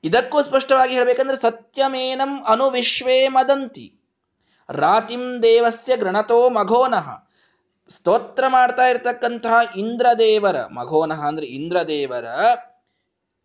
ಇದಕ್ಕೂ 0.04 0.42
ಸ್ಪಷ್ಟವಾಗಿ 0.42 0.94
ಹೇಳಬೇಕಂದ್ರೆ 0.94 1.38
ಸತ್ಯಮೇನಂ 1.38 2.44
ಅನುವಿಶ್ವೇ 2.44 3.28
ಮದಂತಿ. 3.28 4.05
ರಾತಿಂ 4.70 5.44
ದೇವಸ್ಯ 5.44 5.98
ಗೃಣತೋ 5.98 6.50
ಮಘೋನಃ. 6.50 7.10
ಸ್ತೋತ್ರ 7.90 8.44
ಮಾಡ್ತಾ 8.48 8.88
ಇರ್ತಕ್ಕಂತಹ 8.88 9.78
ಇಂದ್ರದೇವರ, 9.78 10.66
ಮಘೋನಃ 10.66 11.20
ಅಂದ್ರೆ 11.20 11.46
ಇಂದ್ರದೇವರ, 11.46 12.26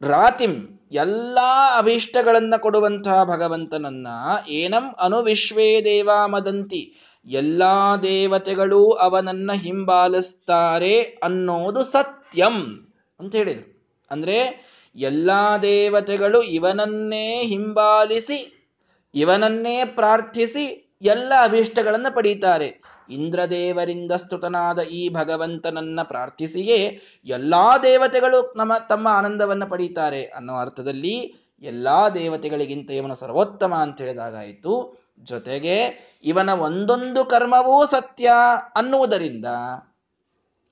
ರಾತಿಂ 0.02 0.80
ಎಲ್ಲಾ 0.92 1.78
ಅಭೀಷ್ಟಗಳನ್ನ 1.78 2.54
ಕೊಡುವಂತಹ 2.56 3.24
ಭಗವಂತನನ್ನ 3.24 4.06
ಏನಂ 4.48 4.94
ಅನುವಿಶ್ವೇ 4.98 5.84
ದೇವಾ 5.84 6.26
ಮದಂತಿ, 6.26 6.94
ಎಲ್ಲಾ 7.26 7.96
ದೇವತೆಗಳು 7.96 8.92
ಅವನನ್ನ 8.92 9.52
ಹಿಂಬಾಲಿಸ್ತಾರೆ 9.52 11.00
ಅನ್ನೋದು 11.02 11.84
ಸತ್ಯಂ 11.84 12.88
ಅಂತ 13.20 13.34
ಹೇಳಿದರು. 13.34 13.96
ಅಂದ್ರೆ 14.10 14.70
ಎಲ್ಲಾ 14.96 15.58
ದೇವತೆಗಳು 15.58 16.42
ಇವನನ್ನೇ 16.42 17.42
ಹಿಂಬಾಲಿಸಿ, 17.42 18.70
ಇವನನ್ನೇ 19.14 19.84
ಪ್ರಾರ್ಥಿಸಿ 19.84 20.89
ಎಲ್ಲ 21.02 21.32
ಅಭೀಷ್ಟಗಳನ್ನು 21.42 22.14
ಪಡೀತಾರೆ. 22.14 22.80
ಇಂದ್ರದೇವರಿಂದ 23.08 24.12
ಸ್ತುತನಾದ 24.12 24.78
ಈ 24.78 25.08
ಭಗವಂತನನ್ನ 25.08 26.00
ಪ್ರಾರ್ಥಿಸಿಯೇ 26.02 27.00
ಎಲ್ಲಾ 27.24 27.78
ದೇವತೆಗಳು 27.78 28.54
ನಮ್ಮ, 28.56 28.72
ತಮ್ಮ 28.88 29.08
ಆನಂದವನ್ನು 29.08 29.66
ಪಡೀತಾರೆ. 29.66 30.24
ಅನ್ನೋ 30.24 30.56
ಅರ್ಥದಲ್ಲಿ 30.56 31.34
ಎಲ್ಲಾ 31.60 32.08
ದೇವತೆಗಳಿಗಿಂತ 32.08 32.90
ಇವನು 32.90 33.14
ಸರ್ವೋತ್ತಮ 33.14 33.74
ಅಂತ 33.74 34.00
ಹೇಳಿದಾಗಾಯಿತು. 34.00 35.00
ಜೊತೆಗೆ 35.18 35.76
ಇವನ 36.24 36.50
ಒಂದೊಂದು 36.50 37.24
ಕರ್ಮವೂ 37.24 37.86
ಸತ್ಯ 37.86 38.30
ಅನ್ನುವುದರಿಂದ 38.76 39.46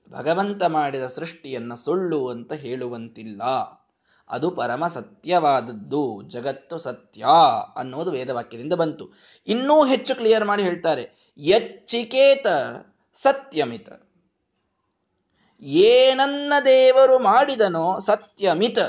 ಭಗವಂತ 0.09 0.63
ಮಾಡಿದ 0.63 1.07
ಸೃಷ್ಟಿಯನ್ನು 1.07 1.75
ಸುಳ್ಳು 1.75 2.27
ಅಂತ 2.27 2.53
ಹೇಳುವಂತಿಲ್ಲ. 2.53 3.41
ಅದು 4.29 4.51
ಪರಮ 4.51 4.87
ಸತ್ಯವಾದದ್ದು, 4.87 6.21
ಜಗತ್ತು 6.27 6.77
ಸತ್ಯ 6.77 7.25
ಅನ್ನೋದು 7.75 8.11
ವೇದವಾಕ್ಯದಿಂದ 8.11 8.73
ಬಂತು. 8.73 9.09
ಇನ್ನೂ 9.47 9.85
ಹೆಚ್ಚು 9.85 10.15
ಕ್ಲಿಯರ್ 10.15 10.45
ಮಾಡಿ 10.45 10.63
ಹೇಳ್ತಾರೆ, 10.63 11.33
ಯಚ್ಚಿಕೇತ 11.37 12.47
ಸತ್ಯಮಿತ. 13.13 13.89
ಏನನ್ನ 15.61 16.53
ದೇವರು 16.65 17.19
ಮಾಡಿದನೋ 17.19 17.99
ಸತ್ಯಮಿತ, 17.99 18.79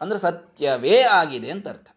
ಅಂದ್ರೆ 0.00 0.18
ಸತ್ಯವೇ 0.18 1.00
ಆಗಿದೆ 1.00 1.50
ಅಂತ 1.50 1.68
ಅರ್ಥ. 1.68 1.90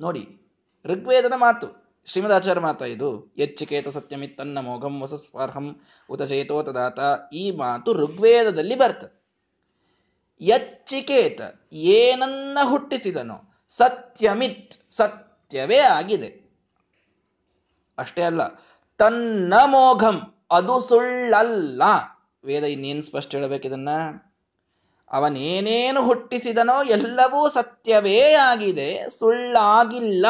ನೋಡಿ, 0.00 0.52
ಋಗ್ವೇದದ 0.84 1.32
ಮಾತು, 1.36 1.82
ಶ್ರೀಮದಾಚಾರ್ಯ 2.06 2.60
ಮಾತ 2.60 2.82
ಇದು 2.82 3.34
ಎಚ್ಚಿಕೇತ 3.38 3.88
ಸತ್ಯಮಿತ್ತನ್ನ 3.88 4.58
ಮೋಘಂ 4.58 5.00
ವಸಸ್ಪರ್ಹಂ 5.00 5.80
ಉತಚೇತೋ 6.10 6.62
ತದಾತ. 6.62 6.98
ಈ 7.34 7.50
ಮಾತು 7.50 7.92
ಋಗ್ವೇದದಲ್ಲಿ 7.92 8.74
ಬರ್ತದೆ 8.74 9.21
ಎಚ್ಚಿಕೇತ 10.42 11.40
ಏನನ್ನ 11.72 12.58
ಹುಟ್ಟಿಸಿದನು, 12.62 13.66
ಸತ್ಯಮಿತ್ 13.68 14.72
ಸತ್ಯ 14.90 15.32
ಸತ್ಯವೇ 15.52 15.78
ಆಗಿದೆ. 15.78 16.50
ಅಷ್ಟೇ 17.98 18.22
ಅಲ್ಲ, 18.22 18.40
ತನ್ನ 18.96 19.54
ಮೋಘಂ 19.64 20.46
ಅದು 20.50 20.80
ಸುಳ್ಳಲ್ಲ. 20.80 21.82
ವೇದ 22.44 22.62
ಇನ್ನೇನು 22.62 23.02
ಸ್ಪಷ್ಟ 23.02 23.34
ಹೇಳಬೇಕಿದನ್ನ 23.34 23.88
ಅವನೇನೇನು 25.10 26.02
ಹುಟ್ಟಿಸಿದನೋ 26.02 26.82
ಎಲ್ಲವೂ 26.82 27.48
ಸತ್ಯವೇ 27.48 28.32
ಆಗಿದೆ, 28.32 29.10
ಸುಳ್ಳಾಗಿಲ್ಲ. 29.18 30.26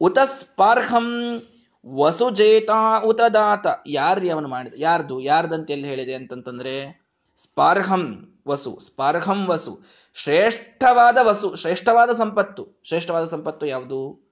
ಉತಸ್ಪಾರ್ಹಂ 0.00 1.42
ವಸುಜೇತ 1.86 2.70
ಉತದಾತ. 3.04 3.66
ಯಾರ್ರಿ 3.86 4.30
ಅವನು 4.30 4.48
ಮಾಡಿದ, 4.48 4.74
ಯಾರ್ದು, 4.76 5.20
ಯಾರ್ದಂತೆಲ್ಲಿ 5.20 5.88
ಹೇಳಿದೆ 5.88 6.14
ಅಂತಂತಂದ್ರೆ? 6.14 7.03
ಸ್ಪಾರ್ಹಂ 7.36 8.34
ವಸು 8.48 8.78
ಸ್ಪಾರ್ಹಂ 8.80 9.46
ವಸು. 9.46 9.80
ಶ್ರೇಷ್ಠವಾದ 10.14 11.18
ವಸು, 11.22 11.54
ಶ್ರೇಷ್ಠವಾದ 11.56 12.10
ಸಂಪತ್ತು. 12.10 12.80
ಶ್ರೇಷ್ಠವಾದ 12.84 13.24
ಸಂಪತ್ತು 13.24 13.66
ಯಾವುದು? 13.66 14.24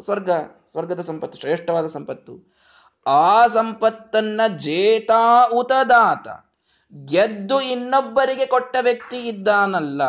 ಸ್ವರ್ಗ, 0.00 0.30
ಸ್ವರ್ಗದ 0.70 1.00
ಸಂಪತ್ತು, 1.00 1.38
ಶ್ರೇಷ್ಠವಾದ 1.38 1.86
ಸಂಪತ್ತು. 1.86 2.54
ಆ 3.06 3.46
ಸಂಪತ್ತನ್ನ 3.46 4.40
ಜೇತಾ 4.56 5.48
ಉತದಾತ. 5.52 6.28
ಗೆದ್ದು 7.04 7.60
ಇನ್ನೊಬ್ಬರಿಗೆ 7.60 8.46
ಕೊಟ್ಟ 8.46 8.76
ವ್ಯಕ್ತಿ 8.80 9.28
ಇದ್ದಾನಲ್ಲ, 9.28 10.02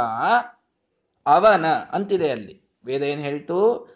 ಅವನ 1.26 1.65
ಅಂತಿದೆ 1.91 2.32
ಅಲ್ಲಿ. 2.32 2.72
ವೇದ 2.86 3.02
ಏನ್ 3.02 3.22
ಹೇಳ್ತು? 3.22 3.91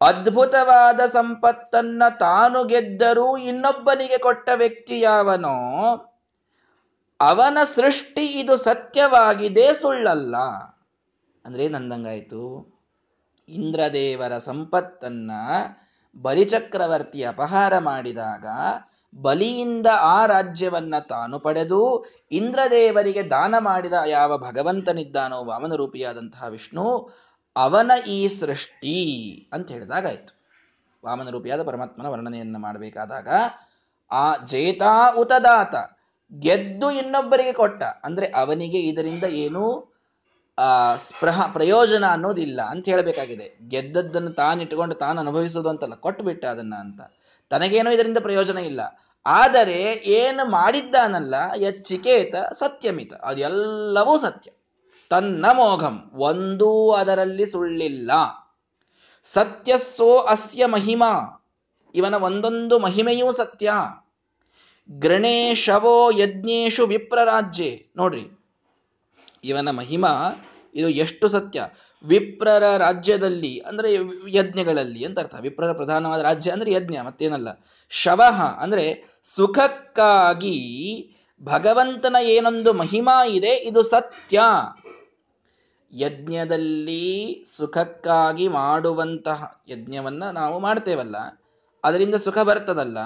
ಅದ್ಭುತವಾದ 0.00 1.00
ಸಂಪತ್ತನ್ನ 1.00 2.02
ತಾನು 2.20 2.64
ಗೆದ್ದರೂ 2.64 3.36
ಇನ್ನೊಬ್ಬನಿಗೆ 3.36 4.18
ಕೊಟ್ಟ 4.18 4.48
ವ್ಯಕ್ತಿ 4.54 5.00
ಯಾವನೋ 5.00 5.50
ಅವನ 7.20 7.58
ಸೃಷ್ಟಿ 7.64 8.26
ಇದು 8.26 8.56
ಸತ್ಯವಾಗಿದೆ 8.56 9.72
ಸುಳ್ಳಲ್ಲ. 9.72 10.36
ಅಂದ್ರೆ 11.44 11.68
ನಂದಂಗಾಯ್ತು 11.68 12.42
ಇಂದ್ರದೇವರ 13.48 14.38
ಸಂಪತ್ತನ್ನ 14.38 15.30
ಬಲಿಚಕ್ರವರ್ತಿ 16.16 17.24
ಅಪಹಾರ 17.24 17.78
ಮಾಡಿದಾಗ 17.78 18.46
ಬಲಿಯಿಂದ 19.14 19.86
ಆ 20.00 20.26
ರಾಜ್ಯವನ್ನ 20.26 20.94
ತಾನು 20.98 21.38
ಪಡೆದು 21.38 22.04
ಇಂದ್ರದೇವರಿಗೆ 22.32 23.30
ದಾನ 23.30 23.54
ಮಾಡಿದ 23.58 23.92
ಯಾವ 24.06 24.38
ಭಗವಂತನಿದ್ದಾನೋ 24.38 25.44
ವಾಮನ 25.44 25.74
ರೂಪಿಯಾದಂತಹ 25.74 26.44
ವಿಷ್ಣು, 26.48 27.10
ಅವನ 27.56 27.90
ಈ 28.06 28.28
ಸೃಷ್ಟಿ 28.28 28.98
ಅಂತ 29.52 29.70
ಹೇಳಿದಾಗಾಯ್ತು. 29.70 30.32
ವಾಮನ 31.04 31.30
ರೂಪಿಯಾದ 31.30 31.62
ಪರಮಾತ್ಮನ 31.62 32.06
ವರ್ಣನೆಯನ್ನು 32.06 32.58
ಮಾಡಬೇಕಾದಾಗ 32.58 33.28
ಆ 34.10 34.36
ಜೇತಾ 34.44 35.14
ಉತದಾತ 35.18 35.74
ಗೆದ್ದು 36.38 36.90
ಇನ್ನೊಬ್ಬರಿಗೆ 36.90 37.52
ಕೊಟ್ಟ. 37.52 37.82
ಅಂದ್ರೆ 38.04 38.26
ಅವನಿಗೆ 38.26 38.80
ಇದರಿಂದ 38.80 39.24
ಏನು, 39.24 39.94
ಆ, 40.58 40.96
ಸ್ಪ್ರಹ, 40.96 41.52
ಪ್ರಯೋಜನ 41.52 42.04
ಅನ್ನೋದಿಲ್ಲ 42.10 42.62
ಅಂತ 42.62 42.88
ಹೇಳಬೇಕಾಗಿದೆ. 42.88 43.58
ಗೆದ್ದದ್ದನ್ನು 43.68 44.32
ತಾನಿಟ್ಟುಕೊಂಡು 44.32 44.94
ತಾನು 44.94 45.20
ಅನುಭವಿಸೋದು 45.20 45.68
ಅಂತಲ್ಲ 45.68 45.94
ಕೊಟ್ಟು 45.94 46.24
ಬಿಟ್ಟ 46.24 46.44
ಅದನ್ನ 46.44 46.74
ಅಂತ. 46.74 47.00
ತನಗೇನೋ 47.50 47.90
ಇದರಿಂದ 47.90 48.18
ಪ್ರಯೋಜನ 48.18 48.58
ಇಲ್ಲ. 48.58 48.80
ಆದರೆ 49.26 50.02
ಏನು 50.04 50.50
ಮಾಡಿದ್ದಾನಲ್ಲ, 50.50 51.34
ಯಚ್ಚಿಕೇತ 51.56 52.34
ಸತ್ಯಮಿತ. 52.52 53.14
ಅದೆಲ್ಲವೂ 53.14 54.18
ಸತ್ಯ. 54.18 54.50
ತನ್ನ 55.10 55.46
ಮೋಘಂ, 55.52 56.10
ಒಂದೂ 56.14 56.90
ಅದರಲ್ಲಿ 56.90 57.46
ಸುಳ್ಳಿಲ್ಲ. 57.46 58.10
ಸತ್ಯಸ್ಸೋ 59.24 60.18
ಅಸ್ಯ 60.18 60.66
ಮಹಿಮಾ. 60.66 61.44
ಇವನ 61.94 62.14
ಒಂದೊಂದು 62.14 62.78
ಮಹಿಮೆಯೂ 62.78 63.32
ಸತ್ಯ. 63.32 63.72
ಗಣೇಶವೋ 64.90 66.10
ಯಜ್ಞೇಶು 66.10 66.86
ವಿಪ್ರರಾಜ್ಯೆ. 66.86 67.86
ನೋಡ್ರಿ, 67.96 68.24
ಇವನ 69.44 69.70
ಮಹಿಮಾ, 69.70 70.12
ಇದು 70.74 70.88
ಎಷ್ಟು 70.88 71.28
ಸತ್ಯ? 71.28 71.66
ವಿಪ್ರರ 72.04 72.76
ರಾಜ್ಯದಲ್ಲಿ, 72.76 73.58
ಅಂದ್ರೆ 73.58 73.88
ಯಜ್ಞಗಳಲ್ಲಿ 74.28 75.04
ಅಂತ 75.04 75.18
ಅರ್ಥ. 75.18 75.34
ವಿಪ್ರರ 75.40 75.72
ಪ್ರಧಾನವಾದ 75.72 76.20
ರಾಜ್ಯ 76.20 76.50
ಅಂದ್ರೆ 76.50 76.72
ಯಜ್ಞ, 76.72 77.00
ಮತ್ತೇನಲ್ಲ. 77.00 77.48
ಶವಹ 77.88 78.42
ಅಂದ್ರೆ 78.42 78.84
ಸುಖಕ್ಕಾಗಿ 79.22 80.58
ಭಗವಂತನ 81.42 82.16
ಏನೊಂದು 82.22 82.72
ಮಹಿಮಾ 82.72 83.26
ಇದೆ, 83.26 83.52
ಇದು 83.56 83.82
ಸತ್ಯ. 83.82 84.40
ಯಜ್ಞದಲ್ಲಿ 85.92 87.44
ಸುಖಕ್ಕಾಗಿ 87.46 88.48
ಮಾಡುವಂತಹ 88.48 89.62
ಯಜ್ಞವನ್ನ 89.68 90.30
ನಾವು 90.30 90.58
ಮಾಡ್ತೇವಲ್ಲ, 90.58 91.16
ಅದರಿಂದ 91.84 92.14
ಸುಖ 92.14 92.38
ಬರ್ತದಲ್ಲ 92.38 92.98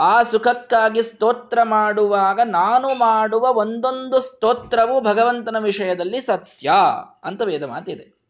ಆ 0.00 0.22
ಸುಖಕ್ಕಾಗಿ 0.22 1.02
ಸ್ತೋತ್ರ 1.02 1.58
ಮಾಡುವಾಗ 1.62 2.40
ನಾನು 2.44 2.94
ಮಾಡುವ 2.94 3.54
ಒಂದೊಂದು 3.54 4.20
ಸ್ತೋತ್ರವು 4.20 5.00
ಭಗವಂತನ 5.00 5.56
ವಿಷಯದಲ್ಲಿ 5.58 6.20
ಸತ್ಯ 6.20 6.72
ಅಂತ 7.24 7.42
ವೇದ 7.42 7.62
ಮಾತಿದೆ. 7.62 8.20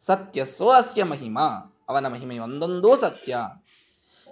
ಸತ್ಯ 0.00 0.44
ಅಸ್ಯ 0.76 1.04
ಮಹಿಮಾ. 1.04 1.76
ಅವನ 1.88 2.06
ಮಹಿಮೆ 2.06 2.38
ಒಂದೊಂದೂ 2.38 2.96
ಸತ್ಯ. 2.96 3.36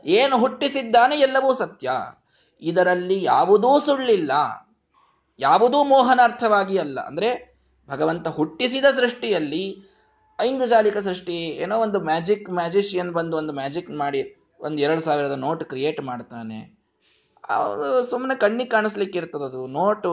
ಏನು 0.05 0.39
ಹುಟ್ಟಿಸಿದ್ದಾನೆ 0.39 1.17
ಎಲ್ಲವೂ 1.17 1.53
ಸತ್ಯ. 1.53 1.91
ಇದರಲ್ಲಿ 2.61 3.23
ಯಾವುದೂ 3.23 3.81
ಸುಳ್ಳಿಲ್ಲ. 3.81 4.33
ಯಾವುದೂ 5.39 5.85
ಮೋಹನಾರ್ಥವಾಗಿ 5.85 6.79
ಅಲ್ಲ. 6.79 7.01
ಅಂದ್ರೆ 7.01 7.59
ಭಗವಂತ 7.89 8.29
ಹುಟ್ಟಿಸಿದ 8.29 8.85
ಸೃಷ್ಟಿಯಲ್ಲಿ 8.85 9.91
ಜಾಲಿಕ 10.69 10.97
ಸೃಷ್ಟಿ, 10.99 11.33
ಏನೋ 11.33 11.79
ಒಂದು 11.79 12.01
ಮ್ಯಾಜಿಕ್ 12.01 12.51
ಮ್ಯಾಜಿಷಿಯನ್ 12.51 13.13
ಬಂದು 13.13 13.37
ಒಂದು 13.37 13.53
ಮ್ಯಾಜಿಕ್ 13.53 13.91
ಮಾಡಿ 13.91 14.37
ಒಂದು 14.61 14.83
ಎರಡು 14.83 15.01
ಸಾವಿರದ 15.01 15.33
ನೋಟ್ 15.33 15.65
ಕ್ರಿಯೇಟ್ 15.65 16.01
ಮಾಡ್ತಾನೆ. 16.01 16.80
ಸುಮ್ಮನೆ 18.11 18.35
ಕಣ್ಣಿಗೆ 18.35 18.71
ಕಾಣಿಸ್ಲಿಕ್ಕೆ 18.71 19.19
ಇರ್ತದದು 19.19 19.67
ನೋಟು, 19.67 20.13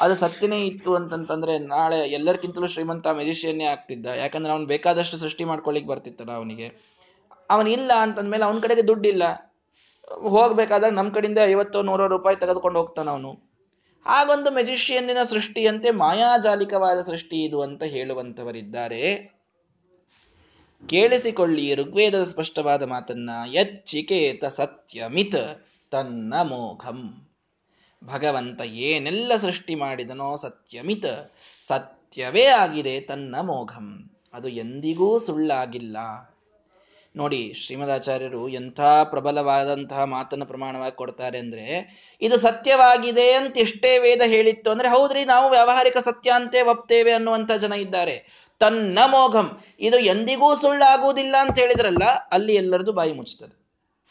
ಅದು 0.00 0.14
ಸತ್ಯನೇ 0.16 0.58
ಇತ್ತು 0.66 0.90
ಅಂತಂತಂದ್ರೆ 0.94 1.58
ನಾಳೆ 1.58 1.98
ಎಲ್ಲರಿಗಿಂತಲೂ 2.08 2.66
ಶ್ರೀಮಂತ 2.66 3.06
ಮೆಜಿಷಿಯನ್ನೇ 3.06 3.64
ಆಗ್ತಿದ್ದ. 3.64 4.06
ಯಾಕಂದ್ರೆ 4.06 4.52
ಅವ್ನು 4.52 4.66
ಬೇಕಾದಷ್ಟು 4.66 5.16
ಸೃಷ್ಟಿ 5.16 5.44
ಮಾಡ್ಕೊಳ್ಳಿಕ್ 5.44 5.88
ಬರ್ತಿತ್ತಲ್ಲ 5.88 6.32
ಅವನಿಗೆ. 6.32 6.68
ಅವನಿಲ್ಲ 7.50 7.92
ಅಂತಂದ್ಮೇಲೆ 8.02 8.44
ಅವನ 8.44 8.60
ಕಡೆಗೆ 8.60 8.84
ದುಡ್ಡಿಲ್ಲ. 8.86 9.24
ಹೋಗ್ಬೇಕಾದಾಗ 10.36 10.92
ನಮ್ಮ 10.92 11.10
ಕಡೆಯಿಂದ 11.12 11.40
ಐವತ್ತು 11.52 11.78
ನೂರೋ 11.82 12.06
ರೂಪಾಯಿ 12.06 12.36
ತೆಗೆದುಕೊಂಡು 12.36 12.78
ಹೋಗ್ತಾನ 12.80 13.08
ಅವನು. 13.10 13.32
ಹಾಗೊಂದು 14.06 14.50
ಮೆಜಿಷಿಯನ್ನಿನ 14.50 15.22
ಸೃಷ್ಟಿಯಂತೆ 15.22 15.90
ಮಾಯಾಜಾಲಿಕವಾದ 15.90 17.00
ಸೃಷ್ಟಿ 17.00 17.38
ಇದು 17.44 17.60
ಅಂತ 17.60 17.82
ಹೇಳುವಂತವರಿದ್ದಾರೆ 17.84 19.00
ಕೇಳಿಸಿಕೊಳ್ಳಿ 20.82 21.74
ಋಗ್ವೇದದ 21.74 22.24
ಸ್ಪಷ್ಟವಾದ 22.24 22.82
ಮಾತನ್ನ, 22.82 23.30
ಯಚ್ಚಿಕೇತ 23.52 24.44
ಸತ್ಯಮಿತ್. 24.44 25.42
ತನ್ನ 25.90 26.34
ಮೋಘಂ 26.42 27.28
ಭಗವಂತ 28.04 28.60
ಏನೆಲ್ಲ 28.60 29.36
ಸೃಷ್ಟಿ 29.36 29.74
ಮಾಡಿದನೋ 29.74 30.36
ಸತ್ಯಮಿತ, 30.36 31.04
ಸತ್ಯವೇ 31.66 32.44
ಆಗಿದೆ 32.44 33.00
ತನ್ನ 33.00 33.36
ಮೋಘಂ 33.40 34.10
ಅದು 34.34 34.48
ಎಂದಿಗೂ 34.48 35.18
ಸುಳ್ಳಾಗಿಲ್ಲ. 35.18 35.96
ನೋಡಿ, 37.16 37.52
ಶ್ರೀಮದಾಚಾರ್ಯರು 37.52 38.48
ಎಂಥ 38.48 38.80
ಪ್ರಬಲವಾದಂತಹ 38.80 40.02
ಮಾತನ್ನು 40.02 40.46
ಪ್ರಮಾಣವಾಗಿ 40.46 40.96
ಕೊಡ್ತಾರೆ 40.96 41.38
ಅಂದ್ರೆ, 41.38 41.64
ಇದು 42.20 42.36
ಸತ್ಯವಾಗಿದೆ 42.36 43.32
ಅಂತ 43.32 43.58
ಎಷ್ಟೇ 43.58 43.98
ವೇದ 43.98 44.22
ಹೇಳಿತ್ತು 44.26 44.70
ಅಂದ್ರೆ, 44.70 44.88
ಹೌದ್ರಿ, 44.88 45.24
ನಾವು 45.24 45.50
ವ್ಯಾವಹಾರಿಕ 45.50 45.98
ಸತ್ಯ 45.98 46.30
ಅಂತೆ 46.34 46.62
ಒಪ್ತೇವೆ 46.62 47.12
ಅನ್ನುವಂಥ 47.12 47.52
ಜನ 47.52 47.72
ಇದ್ದಾರೆ. 47.72 48.46
ತನ್ನ 48.58 48.98
ಮೋಘಂ 49.06 49.60
ಇದು 49.80 49.98
ಎಂದಿಗೂ 49.98 50.54
ಸುಳ್ಳಾಗುವುದಿಲ್ಲ 50.56 51.36
ಅಂತ 51.40 51.58
ಹೇಳಿದ್ರಲ್ಲ, 51.58 52.04
ಅಲ್ಲಿ 52.32 52.54
ಎಲ್ಲರದು 52.54 52.92
ಬಾಯಿ 52.92 53.12
ಮುಚ್ಚುತ್ತದೆ. 53.12 53.66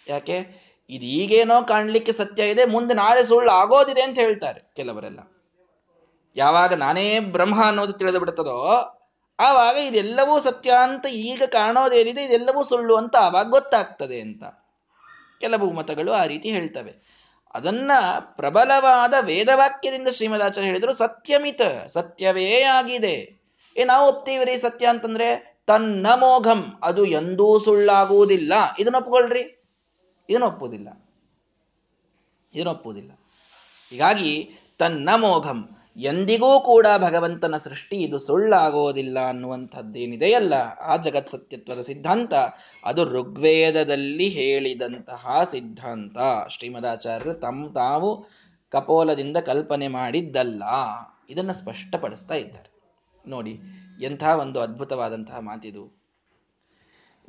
ಯಾಕೆ? 0.08 0.65
ಇದು 0.90 1.06
ಈಗೇನೋ 1.06 1.62
ಕಾಣಲಿಕ್ಕೆ 1.62 2.12
ಸತ್ಯ 2.12 2.50
ಇದೆ, 2.50 2.66
ಮುಂದೆ 2.66 2.94
ನಾಳೆ 2.94 3.24
ಸುಳ್ಳು 3.24 3.52
ಆಗೋದಿದೆ 3.52 4.02
ಅಂತ 4.02 4.20
ಹೇಳ್ತಾರೆ 4.20 4.62
ಕೆಲವರೆಲ್ಲ. 4.76 5.20
ಯಾವಾಗ 6.36 6.74
ನಾನೇ 6.74 7.20
ಬ್ರಹ್ಮ 7.20 7.64
ಅನ್ನೋದು 7.64 7.94
ತಿಳಿದು 7.94 8.20
ಬಿಡ್ತದೋ, 8.20 8.92
ಆವಾಗ 9.40 9.76
ಇದೆಲ್ಲವೂ 9.78 10.40
ಸತ್ಯ 10.40 10.72
ಅಂತ 10.82 11.06
ಈಗ 11.06 11.44
ಕಾಣೋದೇನಿದೆ 11.46 12.24
ಇದೆಲ್ಲವೂ 12.24 12.64
ಸುಳ್ಳು 12.64 12.96
ಅಂತ 12.96 13.16
ಆವಾಗ 13.16 13.50
ಗೊತ್ತಾಗ್ತದೆ 13.50 14.22
ಅಂತ. 14.22 14.44
ಕೆಲವು 15.42 15.72
ಮತಗಳು 15.72 16.12
ಆ 16.12 16.26
ರೀತಿ 16.26 16.52
ಹೇಳ್ತವೆ. 16.52 17.16
ಅದನ್ನ 17.54 17.92
ಪ್ರಬಲವಾದ 18.20 19.14
ವೇದವಾಕ್ಯದಿಂದ 19.22 20.08
ಶ್ರೀಮದಾಚಾರ್ಯ 20.08 20.68
ಹೇಳಿದ್ರು, 20.68 20.94
ಸತ್ಯಮಿತ, 20.94 21.62
ಸತ್ಯವೇ 21.88 22.62
ಆಗಿದೆ. 22.62 23.46
ಏ, 23.78 23.84
ನಾವು 23.84 24.08
ಒಪ್ತೀವಿ 24.08 24.58
ಸತ್ಯ 24.58 24.86
ಅಂತಂದ್ರೆ, 24.86 25.62
ತನ್ನ 25.68 26.08
ಮೋಘಂ, 26.16 26.80
ಅದು 26.84 27.06
ಎಂದೂ 27.06 27.60
ಸುಳ್ಳಾಗುವುದಿಲ್ಲ. 27.60 28.54
ಇದನ್ನ 28.80 28.96
ಒಪ್ಕೊಳ್ರಿ. 28.96 29.65
ಇದನ್ನು 30.30 30.48
ಒಪ್ಪುವುದಿಲ್ಲ 30.48 31.10
ಇದನ್ನು 32.56 32.72
ಒಪ್ಪುವುದಿಲ್ಲ 32.72 33.12
ಹೀಗಾಗಿ 33.90 34.50
ತನ್ನ 34.78 35.10
ಮೋಘಂ 35.16 35.70
ಎಂದಿಗೂ 35.98 36.60
ಕೂಡ 36.60 36.88
ಭಗವಂತನ 36.98 37.58
ಸೃಷ್ಟಿ 37.58 37.96
ಇದು 37.96 38.20
ಸುಳ್ಳಾಗೋದಿಲ್ಲ 38.20 39.28
ಅನ್ನುವಂಥದ್ದೇನಿದೆಯಲ್ಲ? 39.28 40.54
ಆ 40.82 40.98
ಜಗತ್ 40.98 41.30
ಸತ್ಯತ್ವದ 41.30 41.82
ಸಿದ್ಧಾಂತ, 41.82 42.34
ಅದು 42.84 43.06
ಋಗ್ವೇದದಲ್ಲಿ 43.06 44.28
ಹೇಳಿದಂತಹ 44.28 45.44
ಸಿದ್ಧಾಂತ. 45.52 46.18
ಶ್ರೀಮದಾಚಾರ್ಯರು 46.50 47.34
ತಮ್ಮ 47.34 47.74
ತಾವು 47.74 48.26
ಕಪೋಲದಿಂದ 48.70 49.38
ಕಲ್ಪನೆ 49.38 49.88
ಮಾಡಿದ್ದಲ್ಲ. 49.88 50.64
ಇದನ್ನು 51.30 51.54
ಸ್ಪಷ್ಟಪಡಿಸ್ತಾ 51.54 52.34
ಇದ್ದಾರೆ. 52.34 52.82
ನೋಡಿ, 53.28 53.60
ಎಂಥ 54.02 54.24
ಒಂದು 54.24 54.60
ಅದ್ಭುತವಾದಂತಹ 54.60 55.40
ಮಾತಿದು. 55.40 56.04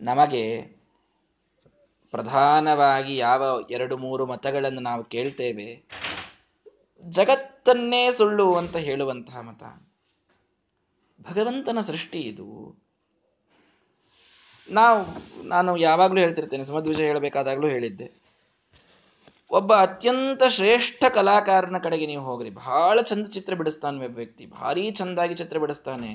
ನಮಗೆ 0.01 0.76
ಪ್ರಧಾನವಾಗಿ 2.17 3.17
ಯಾವ 3.17 3.43
ಎರಡು 3.71 3.95
ಮೂರು 3.97 4.27
ಮತಗಳನ್ನು 4.27 4.81
ನಾವು 4.81 5.03
ಕೇಳ್ತೇವೆ, 5.05 5.67
ಜಗತ್ತನ್ನೇ 7.03 8.13
ಸುಳ್ಳು 8.13 8.47
ಅಂತ 8.55 8.77
ಹೇಳುವಂತಹ 8.77 9.41
ಮತ. 9.41 9.63
ಭಗವಂತನ 11.21 11.81
ಸೃಷ್ಟಿ 11.81 12.21
ಇದು. 12.21 12.47
ನಾವು, 14.71 15.01
ನಾನು 15.49 15.77
ಯಾವಾಗಲೂ 15.77 16.21
ಹೇಳ್ತಿರ್ತೇನೆ 16.21 16.65
ವಿಷಯ 16.89 17.07
ಹೇಳಬೇಕಾದಾಗಲೂ 17.07 17.69
ಹೇಳಿದ್ದೆ. 17.69 18.09
ಒಬ್ಬ 19.51 19.75
ಅತ್ಯಂತ 19.75 20.43
ಶ್ರೇಷ್ಠ 20.49 21.05
ಕಲಾಕಾರನ 21.15 21.79
ಕಡೆಗೆ 21.79 22.07
ನೀವು 22.07 22.25
ಹೋಗ್ರಿ. 22.25 22.51
ಬಹಳ 22.51 23.01
ಚಂದ 23.01 23.27
ಚಿತ್ರ 23.27 23.55
ಬಿಡಿಸ್ತಾನೆ 23.55 24.05
ಒಬ್ಬ 24.05 24.17
ವ್ಯಕ್ತಿ. 24.17 24.47
ಭಾರಿ 24.47 24.91
ಚಂದಾಗಿ 24.91 25.35
ಚಿತ್ರ 25.35 25.59
ಬಿಡಿಸ್ತಾನೆ. 25.59 26.11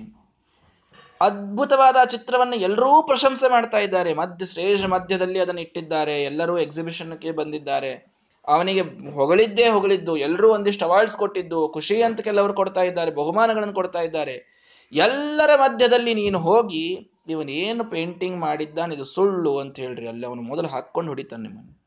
ಅದ್ಭುತವಾದ 1.21 1.95
ಚಿತ್ರವನ್ನು 2.05 2.55
ಎಲ್ಲರೂ 2.55 3.03
ಪ್ರಶಂಸೆ 3.03 3.51
ಮಾಡ್ತಾ 3.51 3.77
ಇದ್ದಾರೆ. 3.77 4.13
ಮಧ್ಯ, 4.13 4.45
ಶ್ರೇಷ್ಠ 4.45 4.85
ಮಧ್ಯದಲ್ಲಿ 4.85 5.39
ಅದನ್ನು 5.39 5.61
ಇಟ್ಟಿದ್ದಾರೆ. 5.61 6.23
ಎಲ್ಲರೂ 6.23 6.57
ಎಕ್ಸಿಬಿಷನ್ಗೆ 6.57 7.31
ಬಂದಿದ್ದಾರೆ. 7.31 8.11
ಅವನಿಗೆ 8.47 8.81
ಹೊಗಳಿದ್ದೇ 9.11 9.67
ಹೊಗಳಿದ್ದು, 9.67 10.17
ಎಲ್ಲರೂ 10.17 10.53
ಒಂದಿಷ್ಟು 10.53 10.85
ಅವಾರ್ಡ್ಸ್ 10.85 11.17
ಕೊಟ್ಟಿದ್ದು, 11.17 11.69
ಖುಷಿ 11.69 12.01
ಅಂತ 12.01 12.21
ಕೆಲವರು 12.21 12.53
ಕೊಡ್ತಾ 12.53 12.81
ಇದ್ದಾರೆ, 12.81 13.11
ಬಹುಮಾನಗಳನ್ನು 13.11 13.73
ಕೊಡ್ತಾ 13.73 13.99
ಇದ್ದಾರೆ. 13.99 14.61
ಎಲ್ಲರ 14.93 15.49
ಮಧ್ಯದಲ್ಲಿ 15.55 16.13
ನೀನು 16.13 16.39
ಹೋಗಿ, 16.39 17.13
ಇವನೇನು 17.29 17.83
ಪೇಂಟಿಂಗ್ 17.83 18.37
ಮಾಡಿದ್ದಾನೆ, 18.37 18.95
ಇದು 18.95 19.05
ಸುಳ್ಳು 19.05 19.59
ಅಂತ 19.59 19.79
ಹೇಳ್ರಿ. 19.79 20.07
ಅಲ್ಲಿ 20.07 20.25
ಅವನು 20.25 20.41
ಮೊದಲು 20.41 20.67
ಹಾಕ್ಕೊಂಡು 20.67 21.11
ಹೊಡಿತಾನೆ 21.11 21.43
ನಿಮ್ಮನ್ನು. 21.43 21.81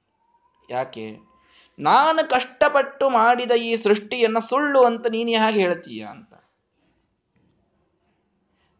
ಯಾಕೆ? 0.71 1.35
ನಾನು 1.79 2.31
ಕಷ್ಟಪಟ್ಟು 2.31 3.11
ಮಾಡಿದ 3.11 3.51
ಈ 3.51 3.77
ಸೃಷ್ಟಿಯನ್ನ 3.77 4.39
ಸುಳ್ಳು 4.39 4.85
ಅಂತ 4.85 5.07
ನೀನು 5.07 5.31
ಹೇಗೆ 5.31 5.61
ಹೇಳ್ತೀಯ 5.61 6.03
ಅಂತ. 6.05 6.34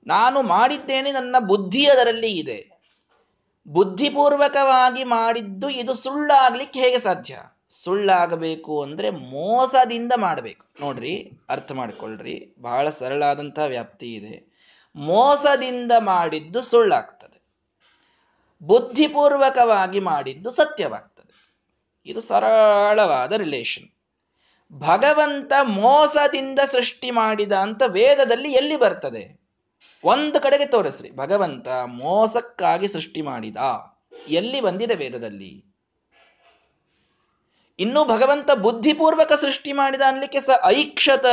ನಾನು 0.07 0.43
ಮಾಡಿದ್ದೇನೆ, 0.43 1.13
ನನ್ನ 1.13 1.37
ಬುದ್ಧಿ 1.39 1.87
ಅದರಲ್ಲಿ 1.87 2.39
ಇದೆ. 2.39 2.75
ಬುದ್ಧಿಪೂರ್ವಕವಾಗಿ 3.67 5.05
ಮಾಡಿದ್ದು 5.05 5.69
ಇದು 5.69 5.95
ಸುಳ್ಳಾಗ್ಲಿಕ್ಕೆ 5.95 6.81
ಹೇಗೆ 6.81 6.99
ಸಾಧ್ಯ? 6.99 7.39
ಸುಳ್ಳಾಗಬೇಕು 7.71 8.83
ಅಂದ್ರೆ 8.83 9.11
ಮೋಸದಿಂದ 9.11 10.13
ಮಾಡಬೇಕು. 10.17 10.67
ನೋಡ್ರಿ, 10.81 11.33
ಅರ್ಥ 11.49 11.73
ಮಾಡ್ಕೊಳ್ರಿ, 11.73 12.55
ಬಹಳ 12.61 12.91
ಸರಳಾದಂತಹ 12.91 13.63
ವ್ಯಾಪ್ತಿ 13.63 14.15
ಇದೆ. 14.15 14.55
ಮೋಸದಿಂದ 14.97 15.93
ಮಾಡಿದ್ದು 15.99 16.63
ಸುಳ್ಳಾಗ್ತದೆ. 16.63 17.43
ಬುದ್ಧಿಪೂರ್ವಕವಾಗಿ 18.63 20.01
ಮಾಡಿದ್ದು 20.01 20.51
ಸತ್ಯವಾಗ್ತದೆ. 20.51 21.55
ಇದು 22.07 22.21
ಸರಳವಾದ 22.21 23.33
ರಿಲೇಷನ್ 23.33 23.89
ಭಗವಂತ 24.73 25.53
ಮೋಸದಿಂದ 25.63 26.59
ಸೃಷ್ಟಿ 26.67 27.11
ಮಾಡಿದ 27.11 27.53
ಅಂತ 27.53 27.83
ವೇದದಲ್ಲಿ 27.87 28.53
ಎಲ್ಲಿ 28.53 28.77
ಬರ್ತದೆ? 28.77 29.44
ಒಂದು 30.05 30.41
ಕಡೆಗೆ 30.41 30.67
ತೋರಿಸ್ರಿ. 30.67 31.11
ಭಗವಂತ 31.11 31.69
ಮೋಸಕ್ಕಾಗಿ 31.87 32.89
ಸೃಷ್ಟಿ 32.89 33.23
ಮಾಡಿದ. 33.23 33.57
ಎಲ್ಲಿ 34.29 34.61
ಬಂದಿದೆ 34.61 34.95
ವೇದದಲ್ಲಿ? 34.95 35.65
ಇನ್ನು 37.79 38.05
ಭಗವಂತ 38.05 38.51
ಬುದ್ಧಿಪೂರ್ವಕ 38.51 39.33
ಸೃಷ್ಟಿ 39.33 39.73
ಮಾಡಿದ 39.73 40.01
ಅನ್ಲಿಕ್ಕೆ 40.07 40.41
ಸ 40.41 40.51
ಐಕ್ಷತ. 40.65 41.27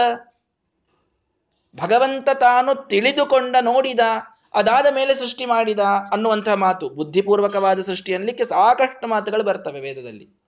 ಭಗವಂತ 1.75 2.29
ತಾನು 2.29 2.87
ತಿಳಿದುಕೊಂಡ, 2.87 3.55
ನೋಡಿದ, 3.61 3.99
ಅದಾದ 4.53 4.95
ಮೇಲೆ 4.95 5.13
ಸೃಷ್ಟಿ 5.13 5.45
ಮಾಡಿದ 5.45 5.79
ಅನ್ನುವಂತಹ 6.11 6.53
ಮಾತು, 6.53 6.89
ಬುದ್ಧಿಪೂರ್ವಕವಾದ 6.89 7.81
ಸೃಷ್ಟಿ 7.81 8.15
ಅನ್ಲಿಕ್ಕೆ 8.15 8.43
ಸಾಕಷ್ಟು 8.43 9.07
ಮಾತುಗಳು 9.07 9.43
ಬರ್ತವೆ 9.43 9.79
ವೇದದಲ್ಲಿ. 9.79 10.41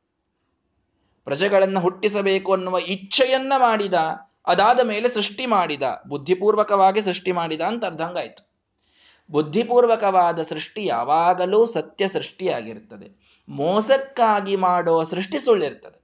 ಪ್ರಜೆಗಳನ್ನು 1.25 1.79
ಹುಟ್ಟಿಸಬೇಕು 1.79 2.53
ಅನ್ನುವ 2.53 2.79
ಇಚ್ಛೆಯನ್ನ 2.79 3.53
ಮಾಡಿದ 3.57 3.93
ಅದಾದ 4.47 4.79
ಮೇಲೆ 4.83 5.09
ಸೃಷ್ಟಿ 5.09 5.45
ಮಾಡಿದ, 5.45 5.83
ಬುದ್ಧಿಪೂರ್ವಕವಾಗಿ 6.07 7.01
ಸೃಷ್ಟಿ 7.01 7.31
ಮಾಡಿದ 7.31 7.61
ಅಂತ 7.61 7.85
ಅರ್ಧಂಗಾಯ್ತು 7.85 8.53
ಬುದ್ಧಿಪೂರ್ವಕವಾದ 9.29 10.41
ಸೃಷ್ಟಿ 10.41 10.85
ಯಾವಾಗಲೂ 10.85 11.65
ಸತ್ಯ 11.65 12.07
ಸೃಷ್ಟಿಯಾಗಿರ್ತದೆ. 12.07 13.07
ಮೋಸಕ್ಕಾಗಿ 13.49 14.55
ಮಾಡೋ 14.55 15.03
ಸೃಷ್ಟಿ 15.03 15.39
ಸುಳ್ಳಿರ್ತದೆ. 15.39 16.03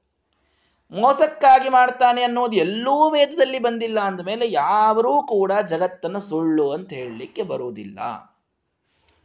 ಮೋಸಕ್ಕಾಗಿ 0.91 1.69
ಮಾಡ್ತಾನೆ 1.69 2.23
ಅನ್ನೋದು 2.23 2.55
ಎಲ್ಲೂ 2.55 3.09
ವೇದದಲ್ಲಿ 3.09 3.59
ಬಂದಿಲ್ಲ 3.59 3.99
ಅಂದಮೇಲೆ 3.99 4.51
ಯಾರೂ 4.51 5.23
ಕೂಡ 5.23 5.51
ಜಗತ್ತನ್ನು 5.67 6.19
ಸುಳ್ಳು 6.19 6.71
ಅಂತ 6.71 6.93
ಹೇಳಲಿಕ್ಕೆ 6.93 7.43
ಬರುವುದಿಲ್ಲ. 7.43 7.99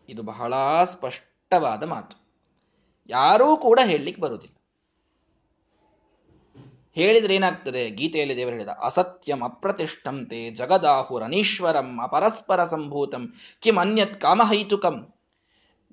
ಇದು 0.09 0.23
ಬಹಳ 0.23 0.55
ಸ್ಪಷ್ಟವಾದ 0.85 1.83
ಮಾತು. 1.83 2.17
ಯಾರೂ 3.09 3.57
ಕೂಡ 3.57 3.81
ಹೇಳಲಿಕ್ಕೆ 3.85 4.23
ಬರುವುದಿಲ್ಲ. 4.23 4.54
ಹೇಳಿದ್ರೆ 6.97 7.33
ಏನಾಗ್ತದೆ? 7.35 7.83
ಗೀತೆಯಲ್ಲಿ 7.91 8.37
ದೇವರು 8.37 8.55
ಹೇಳಿದ, 8.57 8.75
ಅಸತ್ಯಂ 8.89 9.41
ಅಪ್ರತಿಷ್ಠಂತೆ 9.43 10.41
ಜಗದಾಹುರನೀಶ್ವರಂ 10.51 11.89
ಅಪರಸ್ಪರ 12.07 12.61
ಸಂಭೂತಂ 12.65 13.25
ಕಿಂ 13.63 13.79
ಅನ್ಯತ್ 13.79 14.19
ಕಾಮಹೈತುಕಂ. 14.21 14.97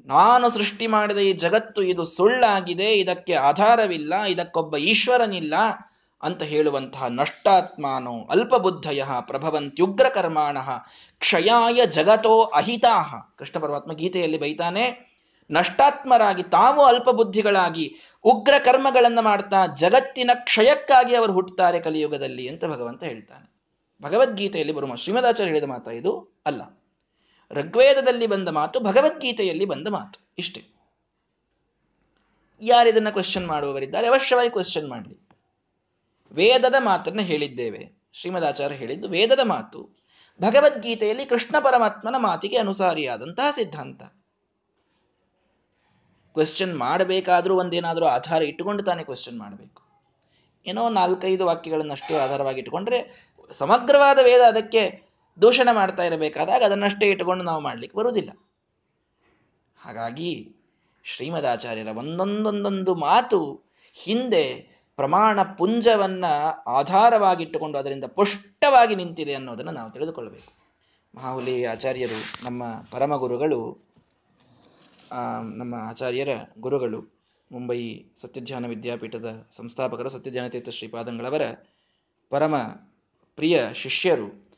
ನಾನು 0.08 0.46
ಸೃಷ್ಟಿ 0.50 0.86
ಮಾಡಿದ 0.88 1.22
ಈ 1.30 1.32
ಜಗತ್ತು 1.44 1.82
ಇದು 1.84 2.04
ಸುಳ್ಳಾಗಿದೆ, 2.18 2.90
ಇದಕ್ಕೆ 2.94 3.34
ಆಧಾರವಿಲ್ಲ, 3.50 4.14
ಇದಕ್ಕೊಬ್ಬ 4.26 4.76
ಈಶ್ವರನಿಲ್ಲ 4.92 5.56
ಅಂತ 6.24 6.42
ಹೇಳುವಂತಹ 6.44 7.08
ನಷ್ಟಾತ್ಮಾನೋ 7.20 8.16
ಅಲ್ಪಬುದ್ಧಯ 8.34 9.04
ಪ್ರಭವಂತ್ಯುಗ್ರ 9.30 10.08
ಕರ್ಮಾಣ 10.10 10.58
ಕ್ಷಯಾಯ 11.22 11.80
ಜಗತೋ 11.98 12.36
ಅಹಿತಾಹ 12.60 13.10
ಕೃಷ್ಣ 13.40 13.56
ಪರಮಾತ್ಮ 13.60 13.94
ಗೀತೆಯಲ್ಲಿ 13.94 14.38
ಬೈತಾನೆ 14.38 14.86
ನಷ್ಟಾತ್ಮರಾಗಿ, 15.52 16.44
ತಾವು 16.44 16.84
ಅಲ್ಪಬುದ್ಧಿಗಳಾಗಿ 16.84 17.96
ಉಗ್ರ 18.24 18.54
ಕರ್ಮಗಳನ್ನು 18.58 19.22
ಮಾಡ್ತಾ, 19.22 19.66
ಜಗತ್ತಿನ 19.76 20.32
ಕ್ಷಯಕ್ಕಾಗಿ 20.36 21.16
ಅವರು 21.16 21.34
ಹುಟ್ಟುತ್ತಾರೆ 21.34 21.80
ಕಲಿಯುಗದಲ್ಲಿ 21.80 22.48
ಅಂತ 22.48 22.66
ಭಗವಂತ 22.66 23.04
ಹೇಳ್ತಾನೆ. 23.04 23.52
ಭಗವದ್ಗೀತೆಯಲ್ಲಿ 24.02 24.74
ಬರುವ 24.74 24.96
ಶ್ರೀಮದಾಚಾರ್ಯ 24.96 25.52
ಹೇಳಿದ 25.52 25.64
ಮಾತಾ 25.64 25.92
ಇದು 25.92 26.42
ಅಲ್ಲ. 26.46 26.62
ಋಗ್ವೇದದಲ್ಲಿ 27.52 28.28
ಬಂದ 28.28 28.50
ಮಾತು 28.50 28.80
ಭಗವದ್ಗೀತೆಯಲ್ಲಿ 28.80 29.66
ಬಂದ 29.66 29.88
ಮಾತು, 29.88 30.28
ಇಷ್ಟೇ. 30.38 30.66
ಯಾರಿದನ್ನ 32.62 33.10
ಕ್ವಶನ್ 33.10 33.48
ಮಾಡುವವರಿದ್ದಾರೆ, 33.48 34.08
ಅವಶ್ಯವಾಗಿ 34.08 34.50
ಕ್ವಶನ್ 34.50 34.90
ಮಾಡಲಿ. 34.90 35.30
ವೇದದ 36.32 36.76
ಮಾತನ್ನು 36.80 37.22
ಹೇಳಿದ್ದೇವೆ. 37.22 38.02
ಶ್ರೀಮದಾಚಾರ್ಯ 38.14 38.76
ಹೇಳಿದ್ದು 38.76 39.10
ವೇದದ 39.10 39.40
ಮಾತು 39.44 39.90
ಭಗವದ್ಗೀತೆಯಲ್ಲಿ 40.42 41.26
ಕೃಷ್ಣ 41.26 41.60
ಪರಮಾತ್ಮನ 41.60 42.16
ಮಾತಿಗೆ 42.18 42.58
ಅನುಸಾರಿಯಾದಂತಹ 42.58 43.52
ಸಿದ್ಧಾಂತ. 43.52 44.02
ಕ್ವೆಶ್ಚನ್ 46.34 46.78
ಮಾಡಬೇಕಾದ್ರೂ 46.78 47.56
ಒಂದೇನಾದರೂ 47.56 48.06
ಆಧಾರ 48.06 48.42
ಇಟ್ಟುಕೊಂಡು 48.44 48.84
ತಾನೇ 48.84 49.04
ಕ್ವೆಶ್ಚನ್ 49.04 49.40
ಮಾಡಬೇಕು. 49.40 49.82
ಏನೋ 50.66 50.90
ನಾಲ್ಕೈದು 50.90 51.46
ವಾಕ್ಯಗಳನ್ನಷ್ಟು 51.46 52.24
ಆಧಾರವಾಗಿ 52.24 52.58
ಇಟ್ಟುಕೊಂಡ್ರೆ 52.58 53.32
ಸಮಗ್ರವಾದ 53.52 54.20
ವೇದ 54.24 54.42
ಅದಕ್ಕೆ 54.48 55.02
ದೂಷಣ 55.42 55.70
ಮಾಡ್ತಾ 55.72 56.04
ಇರಬೇಕಾದಾಗ 56.04 56.64
ಅದನ್ನಷ್ಟೇ 56.64 57.06
ಇಟ್ಟುಕೊಂಡು 57.10 57.44
ನಾವು 57.44 57.62
ಮಾಡ್ಲಿಕ್ಕೆ 57.62 57.98
ಬರುವುದಿಲ್ಲ. 57.98 58.30
ಹಾಗಾಗಿ 59.84 60.56
ಶ್ರೀಮದಾಚಾರ್ಯರ 61.04 61.88
ಒಂದೊಂದೊಂದೊಂದು 61.98 62.96
ಮಾತು 62.96 63.62
ಹಿಂದೆ 63.94 64.72
ಪ್ರಮಾಣ 64.96 65.44
ಪುಂಜವನ್ನ 65.44 66.26
ಆಧಾರವಾಗಿಟ್ಟುಕೊಂಡು 66.68 67.78
ಅದರಿಂದ 67.78 68.04
ಪುಷ್ಟವಾಗಿ 68.06 68.96
ನಿಂತಿದೆ 68.96 69.34
ಅನ್ನೋದನ್ನು 69.34 69.72
ನಾವು 69.72 69.92
ತಿಳಿದುಕೊಳ್ಳಬೇಕು. 69.92 70.52
ಮಹಾಹುಲಿ 71.16 71.66
ಆಚಾರ್ಯರು 71.66 72.46
ನಮ್ಮ 72.46 72.64
ಪರಮಗುರುಗಳು 72.92 73.91
ನಮ್ಮ 75.42 75.76
ಆಚಾರ್ಯರ 75.76 76.30
ಗುರುಗಳು 76.60 77.22
ಮುಂಬಯಿ 77.52 78.12
ಸತ್ಯಧ್ಯಾನ 78.22 78.68
ವಿದ್ಯಾಪೀಠದ 78.68 79.50
ಸಂಸ್ಥಾಪಕರು 79.58 80.10
ಸತ್ಯಧ್ಯಾನ 80.10 80.48
ತೀರ್ಥ 80.48 80.70
ಶ್ರೀಪಾದಂಗಳವರ 80.70 81.42
ಪರಮ 82.30 82.56
ಪ್ರಿಯ 83.36 83.74
ಶಿಷ್ಯರು, 83.74 84.50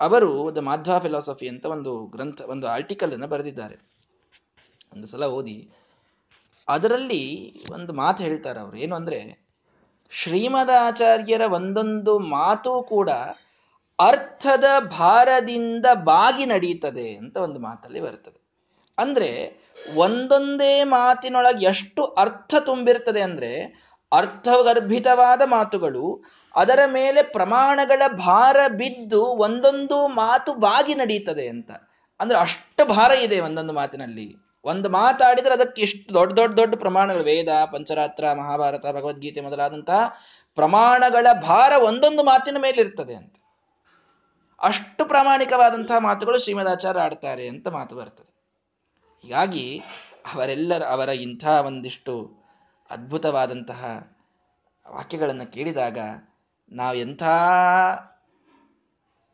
ಅವರು 0.00 0.56
ದ 0.56 0.58
ಮಾಧ್ವಾ 0.58 0.98
ಫಿಲಾಸಫಿ 0.98 1.48
ಅಂತ 1.48 1.64
ಒಂದು 1.64 2.06
ಗ್ರಂಥ, 2.06 2.40
ಒಂದು 2.40 2.66
ಆರ್ಟಿಕಲ್ 2.66 3.12
ಅನ್ನು 3.12 3.26
ಬರೆದಿದ್ದಾರೆ. 3.26 3.76
ಒಂದು 4.92 5.06
ಸಲ 5.06 5.26
ಓದಿ. 5.26 5.70
ಅದರಲ್ಲಿ 6.68 7.52
ಒಂದು 7.72 7.92
ಮಾತು 7.92 8.22
ಹೇಳ್ತಾರೆ 8.22 8.60
ಅವರು. 8.60 8.76
ಏನು 8.76 8.96
ಅಂದ್ರೆ 8.96 9.46
ಶ್ರೀಮದಾಚಾರ್ಯರ 10.10 11.40
ಒಂದೊಂದು 11.40 12.18
ಮಾತು 12.18 12.82
ಕೂಡ 12.82 13.10
ಅರ್ಥದ 14.00 14.64
ಭಾರದಿಂದ 14.78 15.86
ಬಾಗಿ 16.04 16.46
ನಡೀತದೆ 16.46 17.14
ಅಂತ 17.16 17.36
ಒಂದು 17.36 17.60
ಮಾತಲ್ಲಿ 17.60 18.00
ಬರ್ತದೆ. 18.00 18.40
ಅಂದ್ರೆ 18.98 19.61
ಒಂದೊಂದೇ 19.94 20.84
ಮಾತಿನೊಳಗೆ 20.84 21.64
ಎಷ್ಟು 21.64 22.04
ಅರ್ಥ 22.04 22.54
ತುಂಬಿರ್ತದೆ 22.60 23.20
ಅಂದ್ರೆ 23.20 23.82
ಅರ್ಥಗರ್ಭಿತವಾದ 24.12 25.42
ಮಾತುಗಳು 25.44 26.24
ಅದರ 26.56 26.78
ಮೇಲೆ 26.86 27.22
ಪ್ರಮಾಣಗಳ 27.22 28.02
ಭಾರ 28.08 28.56
ಬಿದ್ದು 28.68 29.24
ಒಂದೊಂದು 29.24 30.08
ಮಾತು 30.08 30.54
ಬಾಗಿ 30.54 30.94
ನಡೀತದೆ 30.94 31.48
ಅಂತ. 31.48 31.70
ಅಂದ್ರೆ 32.20 32.38
ಅಷ್ಟು 32.38 32.86
ಭಾರ 32.86 33.10
ಇದೆ 33.10 33.40
ಒಂದೊಂದು 33.40 33.72
ಮಾತಿನಲ್ಲಿ. 33.72 34.36
ಒಂದು 34.64 34.88
ಮಾತಾಡಿದ್ರೆ 34.88 35.54
ಅದಕ್ಕೆ 35.54 35.82
ಎಷ್ಟು 35.82 36.14
ದೊಡ್ಡ 36.14 36.32
ದೊಡ್ಡ 36.32 36.56
ದೊಡ್ಡ 36.56 36.74
ಪ್ರಮಾಣಗಳು, 36.74 37.24
ವೇದ, 37.24 37.48
ಪಂಚರಾತ್ರ, 37.72 38.24
ಮಹಾಭಾರತ, 38.32 38.86
ಭಗವದ್ಗೀತೆ 38.86 39.40
ಮೊದಲಾದಂತಹ 39.40 40.12
ಪ್ರಮಾಣಗಳ 40.54 41.26
ಭಾರ 41.32 41.72
ಒಂದೊಂದು 41.82 42.22
ಮಾತಿನ 42.22 42.56
ಮೇಲೆ 42.58 42.80
ಇರ್ತದೆ 42.80 43.14
ಅಂತ. 43.14 43.34
ಅಷ್ಟು 44.62 45.04
ಪ್ರಾಮಾಣಿಕವಾದಂತಹ 45.04 45.98
ಮಾತುಗಳು 45.98 46.38
ಶ್ರೀಮದಾಚಾರ್ಯ 46.38 47.00
ಆಡ್ತಾರೆ 47.00 47.48
ಅಂತ 47.48 47.68
ಮಾತು 47.68 47.96
ಬರ್ತದೆ. 47.96 48.31
ಹೀಗಾಗಿ 49.22 49.82
ಅವರೆಲ್ಲರ, 50.34 50.82
ಅವರ 50.82 51.08
ಇಂಥ 51.08 51.44
ಒಂದಿಷ್ಟು 51.44 52.32
ಅದ್ಭುತವಾದಂತಹ 52.90 54.08
ವಾಕ್ಯಗಳನ್ನು 54.90 55.52
ಕೇಳಿದಾಗ 55.52 55.98
ನಾವು 56.72 56.96
ಎಂಥ 56.96 57.22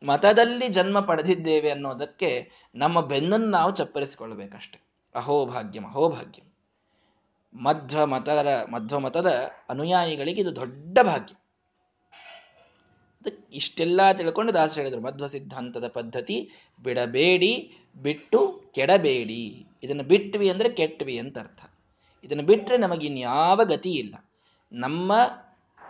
ಮತದಲ್ಲಿ 0.03 0.67
ಜನ್ಮ 0.67 0.99
ಪಡೆದಿದ್ದೇವೆ 0.99 1.71
ಅನ್ನೋದಕ್ಕೆ 1.71 2.51
ನಮ್ಮ 2.75 3.01
ಬೆನ್ನನ್ನು 3.01 3.47
ನಾವು 3.47 3.75
ಚಪ್ಪರಿಸಿಕೊಳ್ಳಬೇಕಷ್ಟೆ. 3.75 4.79
ಅಹೋಭಾಗ್ಯಂ 5.15 5.85
ಅಹೋಭಾಗ್ಯಂ 5.85 6.53
ಮಧ್ವ 7.63 8.05
ಮತರ 8.05 8.65
ಮಧ್ವ 8.71 8.99
ಮತದ 8.99 9.49
ಅನುಯಾಯಿಗಳಿಗೆ 9.69 10.41
ಇದು 10.41 10.55
ದೊಡ್ಡ 10.55 10.99
ಭಾಗ್ಯ. 10.99 11.35
ಇಷ್ಟೆಲ್ಲ 13.53 14.11
ತಿಳ್ಕೊಂಡು 14.11 14.53
ದಾಸರು 14.53 14.81
ಹೇಳಿದರು. 14.81 15.01
ಮಧ್ವ 15.01 15.25
ಸಿದ್ಧಾಂತದ 15.25 15.87
ಪದ್ಧತಿ 15.87 16.51
ಬಿಡಬೇಡಿ, 16.83 17.77
ಬಿಟ್ಟು 17.95 18.58
ಕೆಡಬೇಡಿ. 18.73 19.67
ಇದನ್ನು 19.83 20.03
ಬಿಟ್ವಿ 20.03 20.49
ಅಂದರೆ 20.49 20.69
ಕೆಟ್ವಿ 20.69 21.19
ಅಂತ 21.19 21.39
ಅರ್ಥ. 21.39 21.59
ಇದನ್ನು 22.23 22.43
ಬಿಟ್ಟರೆ 22.43 22.77
ನಮಗಿನ್ಯಾವ 22.77 23.63
ಗತಿ 23.63 23.91
ಇಲ್ಲ. 23.91 24.15
ನಮ್ಮ 24.71 25.11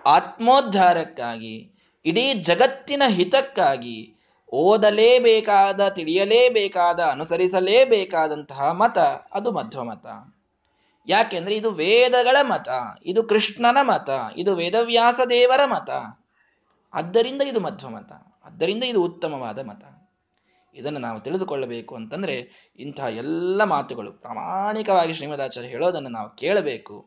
ಆತ್ಮೋದ್ಧಾರಕ್ಕಾಗಿ, 0.06 1.74
ಇಡೀ 2.06 2.34
ಜಗತ್ತಿನ 2.34 3.04
ಹಿತಕ್ಕಾಗಿ, 3.08 4.14
ಓದಲೇಬೇಕಾದ, 4.54 5.90
ತಿಳಿಯಲೇಬೇಕಾದ, 5.90 7.00
ಅನುಸರಿಸಲೇಬೇಕಾದಂತಹ 7.00 8.72
ಮತ 8.72 8.98
ಅದು 9.34 9.52
ಮಧ್ವ 9.52 9.84
ಮತ 9.84 10.06
ಯಾಕೆಂದ್ರೆ 11.08 11.56
ಇದು 11.56 11.72
ವೇದಗಳ 11.72 12.38
ಮತ, 12.42 12.70
ಇದು 13.06 13.24
ಕೃಷ್ಣನ 13.24 13.78
ಮತ, 13.82 14.10
ಇದು 14.38 14.56
ವೇದವ್ಯಾಸ 14.56 15.20
ದೇವರ 15.30 15.66
ಮತ. 15.66 15.90
ಆದ್ದರಿಂದ 16.94 17.42
ಇದು 17.42 17.60
ಮಧ್ವ 17.60 17.90
ಮತ 17.90 18.12
ಆದ್ದರಿಂದ 18.46 18.84
ಇದು 18.84 19.04
ಉತ್ತಮವಾದ 19.04 19.60
ಮತ. 19.60 19.99
ಇದನ್ನು 20.74 21.00
ನಾವು 21.00 21.20
ತಿಳಿದುಕೊಳ್ಳಬೇಕು 21.20 21.96
ಅಂತಂದ್ರೆ 21.96 22.36
ಇಂತಹ 22.80 23.04
ಎಲ್ಲ 23.04 23.64
ಮಾತುಗಳು 23.64 24.12
ಪ್ರಾಮಾಣಿಕವಾಗಿ 24.12 25.14
ಶ್ರೀಮದಾಚಾರ್ಯ 25.14 25.68
ಹೇಳೋದನ್ನು 25.68 26.10
ನಾವು 26.10 26.30
ಕೇಳಬೇಕು, 26.36 27.06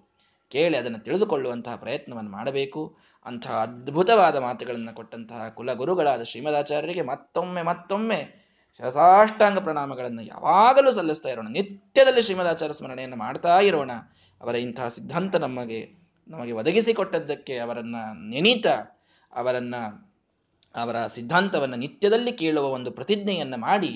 ಕೇಳಿ 0.48 0.76
ಅದನ್ನು 0.76 0.98
ತಿಳಿದುಕೊಳ್ಳುವಂತಹ 0.98 1.76
ಪ್ರಯತ್ನವನ್ನು 1.76 2.30
ಮಾಡಬೇಕು. 2.30 2.98
ಅಂತಹ 3.26 3.62
ಅದ್ಭುತವಾದ 3.62 4.36
ಮಾತುಗಳನ್ನು 4.36 4.94
ಕೊಟ್ಟಂತಹ 4.94 5.48
ಕುಲಗುರುಗಳಾದ 5.48 6.22
ಶ್ರೀಮದಾಚಾರ್ಯರಿಗೆ 6.22 7.02
ಮತ್ತೊಮ್ಮೆ 7.02 7.62
ಮತ್ತೊಮ್ಮೆ 7.62 8.42
ಶಸಾಷ್ಟಾಂಗ 8.78 9.58
ಪ್ರಣಾಮಗಳನ್ನು 9.58 10.22
ಯಾವಾಗಲೂ 10.22 10.90
ಸಲ್ಲಿಸ್ತಾ 10.90 11.28
ಇರೋಣ. 11.28 11.48
ನಿತ್ಯದಲ್ಲಿ 11.48 12.22
ಶ್ರೀಮದಾಚಾರ್ಯ 12.22 12.74
ಸ್ಮರಣೆಯನ್ನು 12.74 13.16
ಮಾಡ್ತಾ 13.16 13.60
ಇರೋಣ. 13.60 13.90
ಅವರ 14.40 14.54
ಇಂತಹ 14.54 14.88
ಸಿದ್ಧಾಂತ 14.88 15.36
ನಮಗೆ 15.36 16.02
ನಮಗೆ 16.28 16.52
ಒದಗಿಸಿಕೊಟ್ಟದ್ದಕ್ಕೆ 16.52 17.58
ಅವರನ್ನು 17.58 18.30
ನೆನೀತ 18.30 18.66
ಅವರನ್ನ 19.32 19.74
ಅವರ 20.76 21.06
ಸಿದ್ಧಾಂತವನ್ನು 21.06 21.76
ನಿತ್ಯದಲ್ಲಿ 21.76 22.32
ಕೇಳುವ 22.32 22.66
ಒಂದು 22.66 22.90
ಪ್ರತಿಜ್ಞೆಯನ್ನು 22.90 23.56
ಮಾಡಿ 23.56 23.88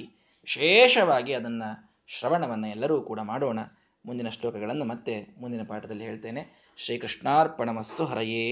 ವಿಶೇಷವಾಗಿ 0.42 1.32
ಅದನ್ನು 1.32 1.96
ಶ್ರವಣವನ್ನು 2.06 2.68
ಎಲ್ಲರೂ 2.68 3.02
ಕೂಡ 3.02 3.20
ಮಾಡೋಣ. 3.20 3.58
ಮುಂದಿನ 4.06 4.28
ಶ್ಲೋಕಗಳನ್ನು 4.28 4.84
ಮತ್ತೆ 4.84 5.34
ಮುಂದಿನ 5.40 5.60
ಪಾಠದಲ್ಲಿ 5.66 6.04
ಹೇಳ್ತೇನೆ. 6.04 6.74
ಶ್ರೀಕೃಷ್ಣಾರ್ಪಣಮಸ್ತು 6.76 8.04
ಹರಯೇ 8.04 8.44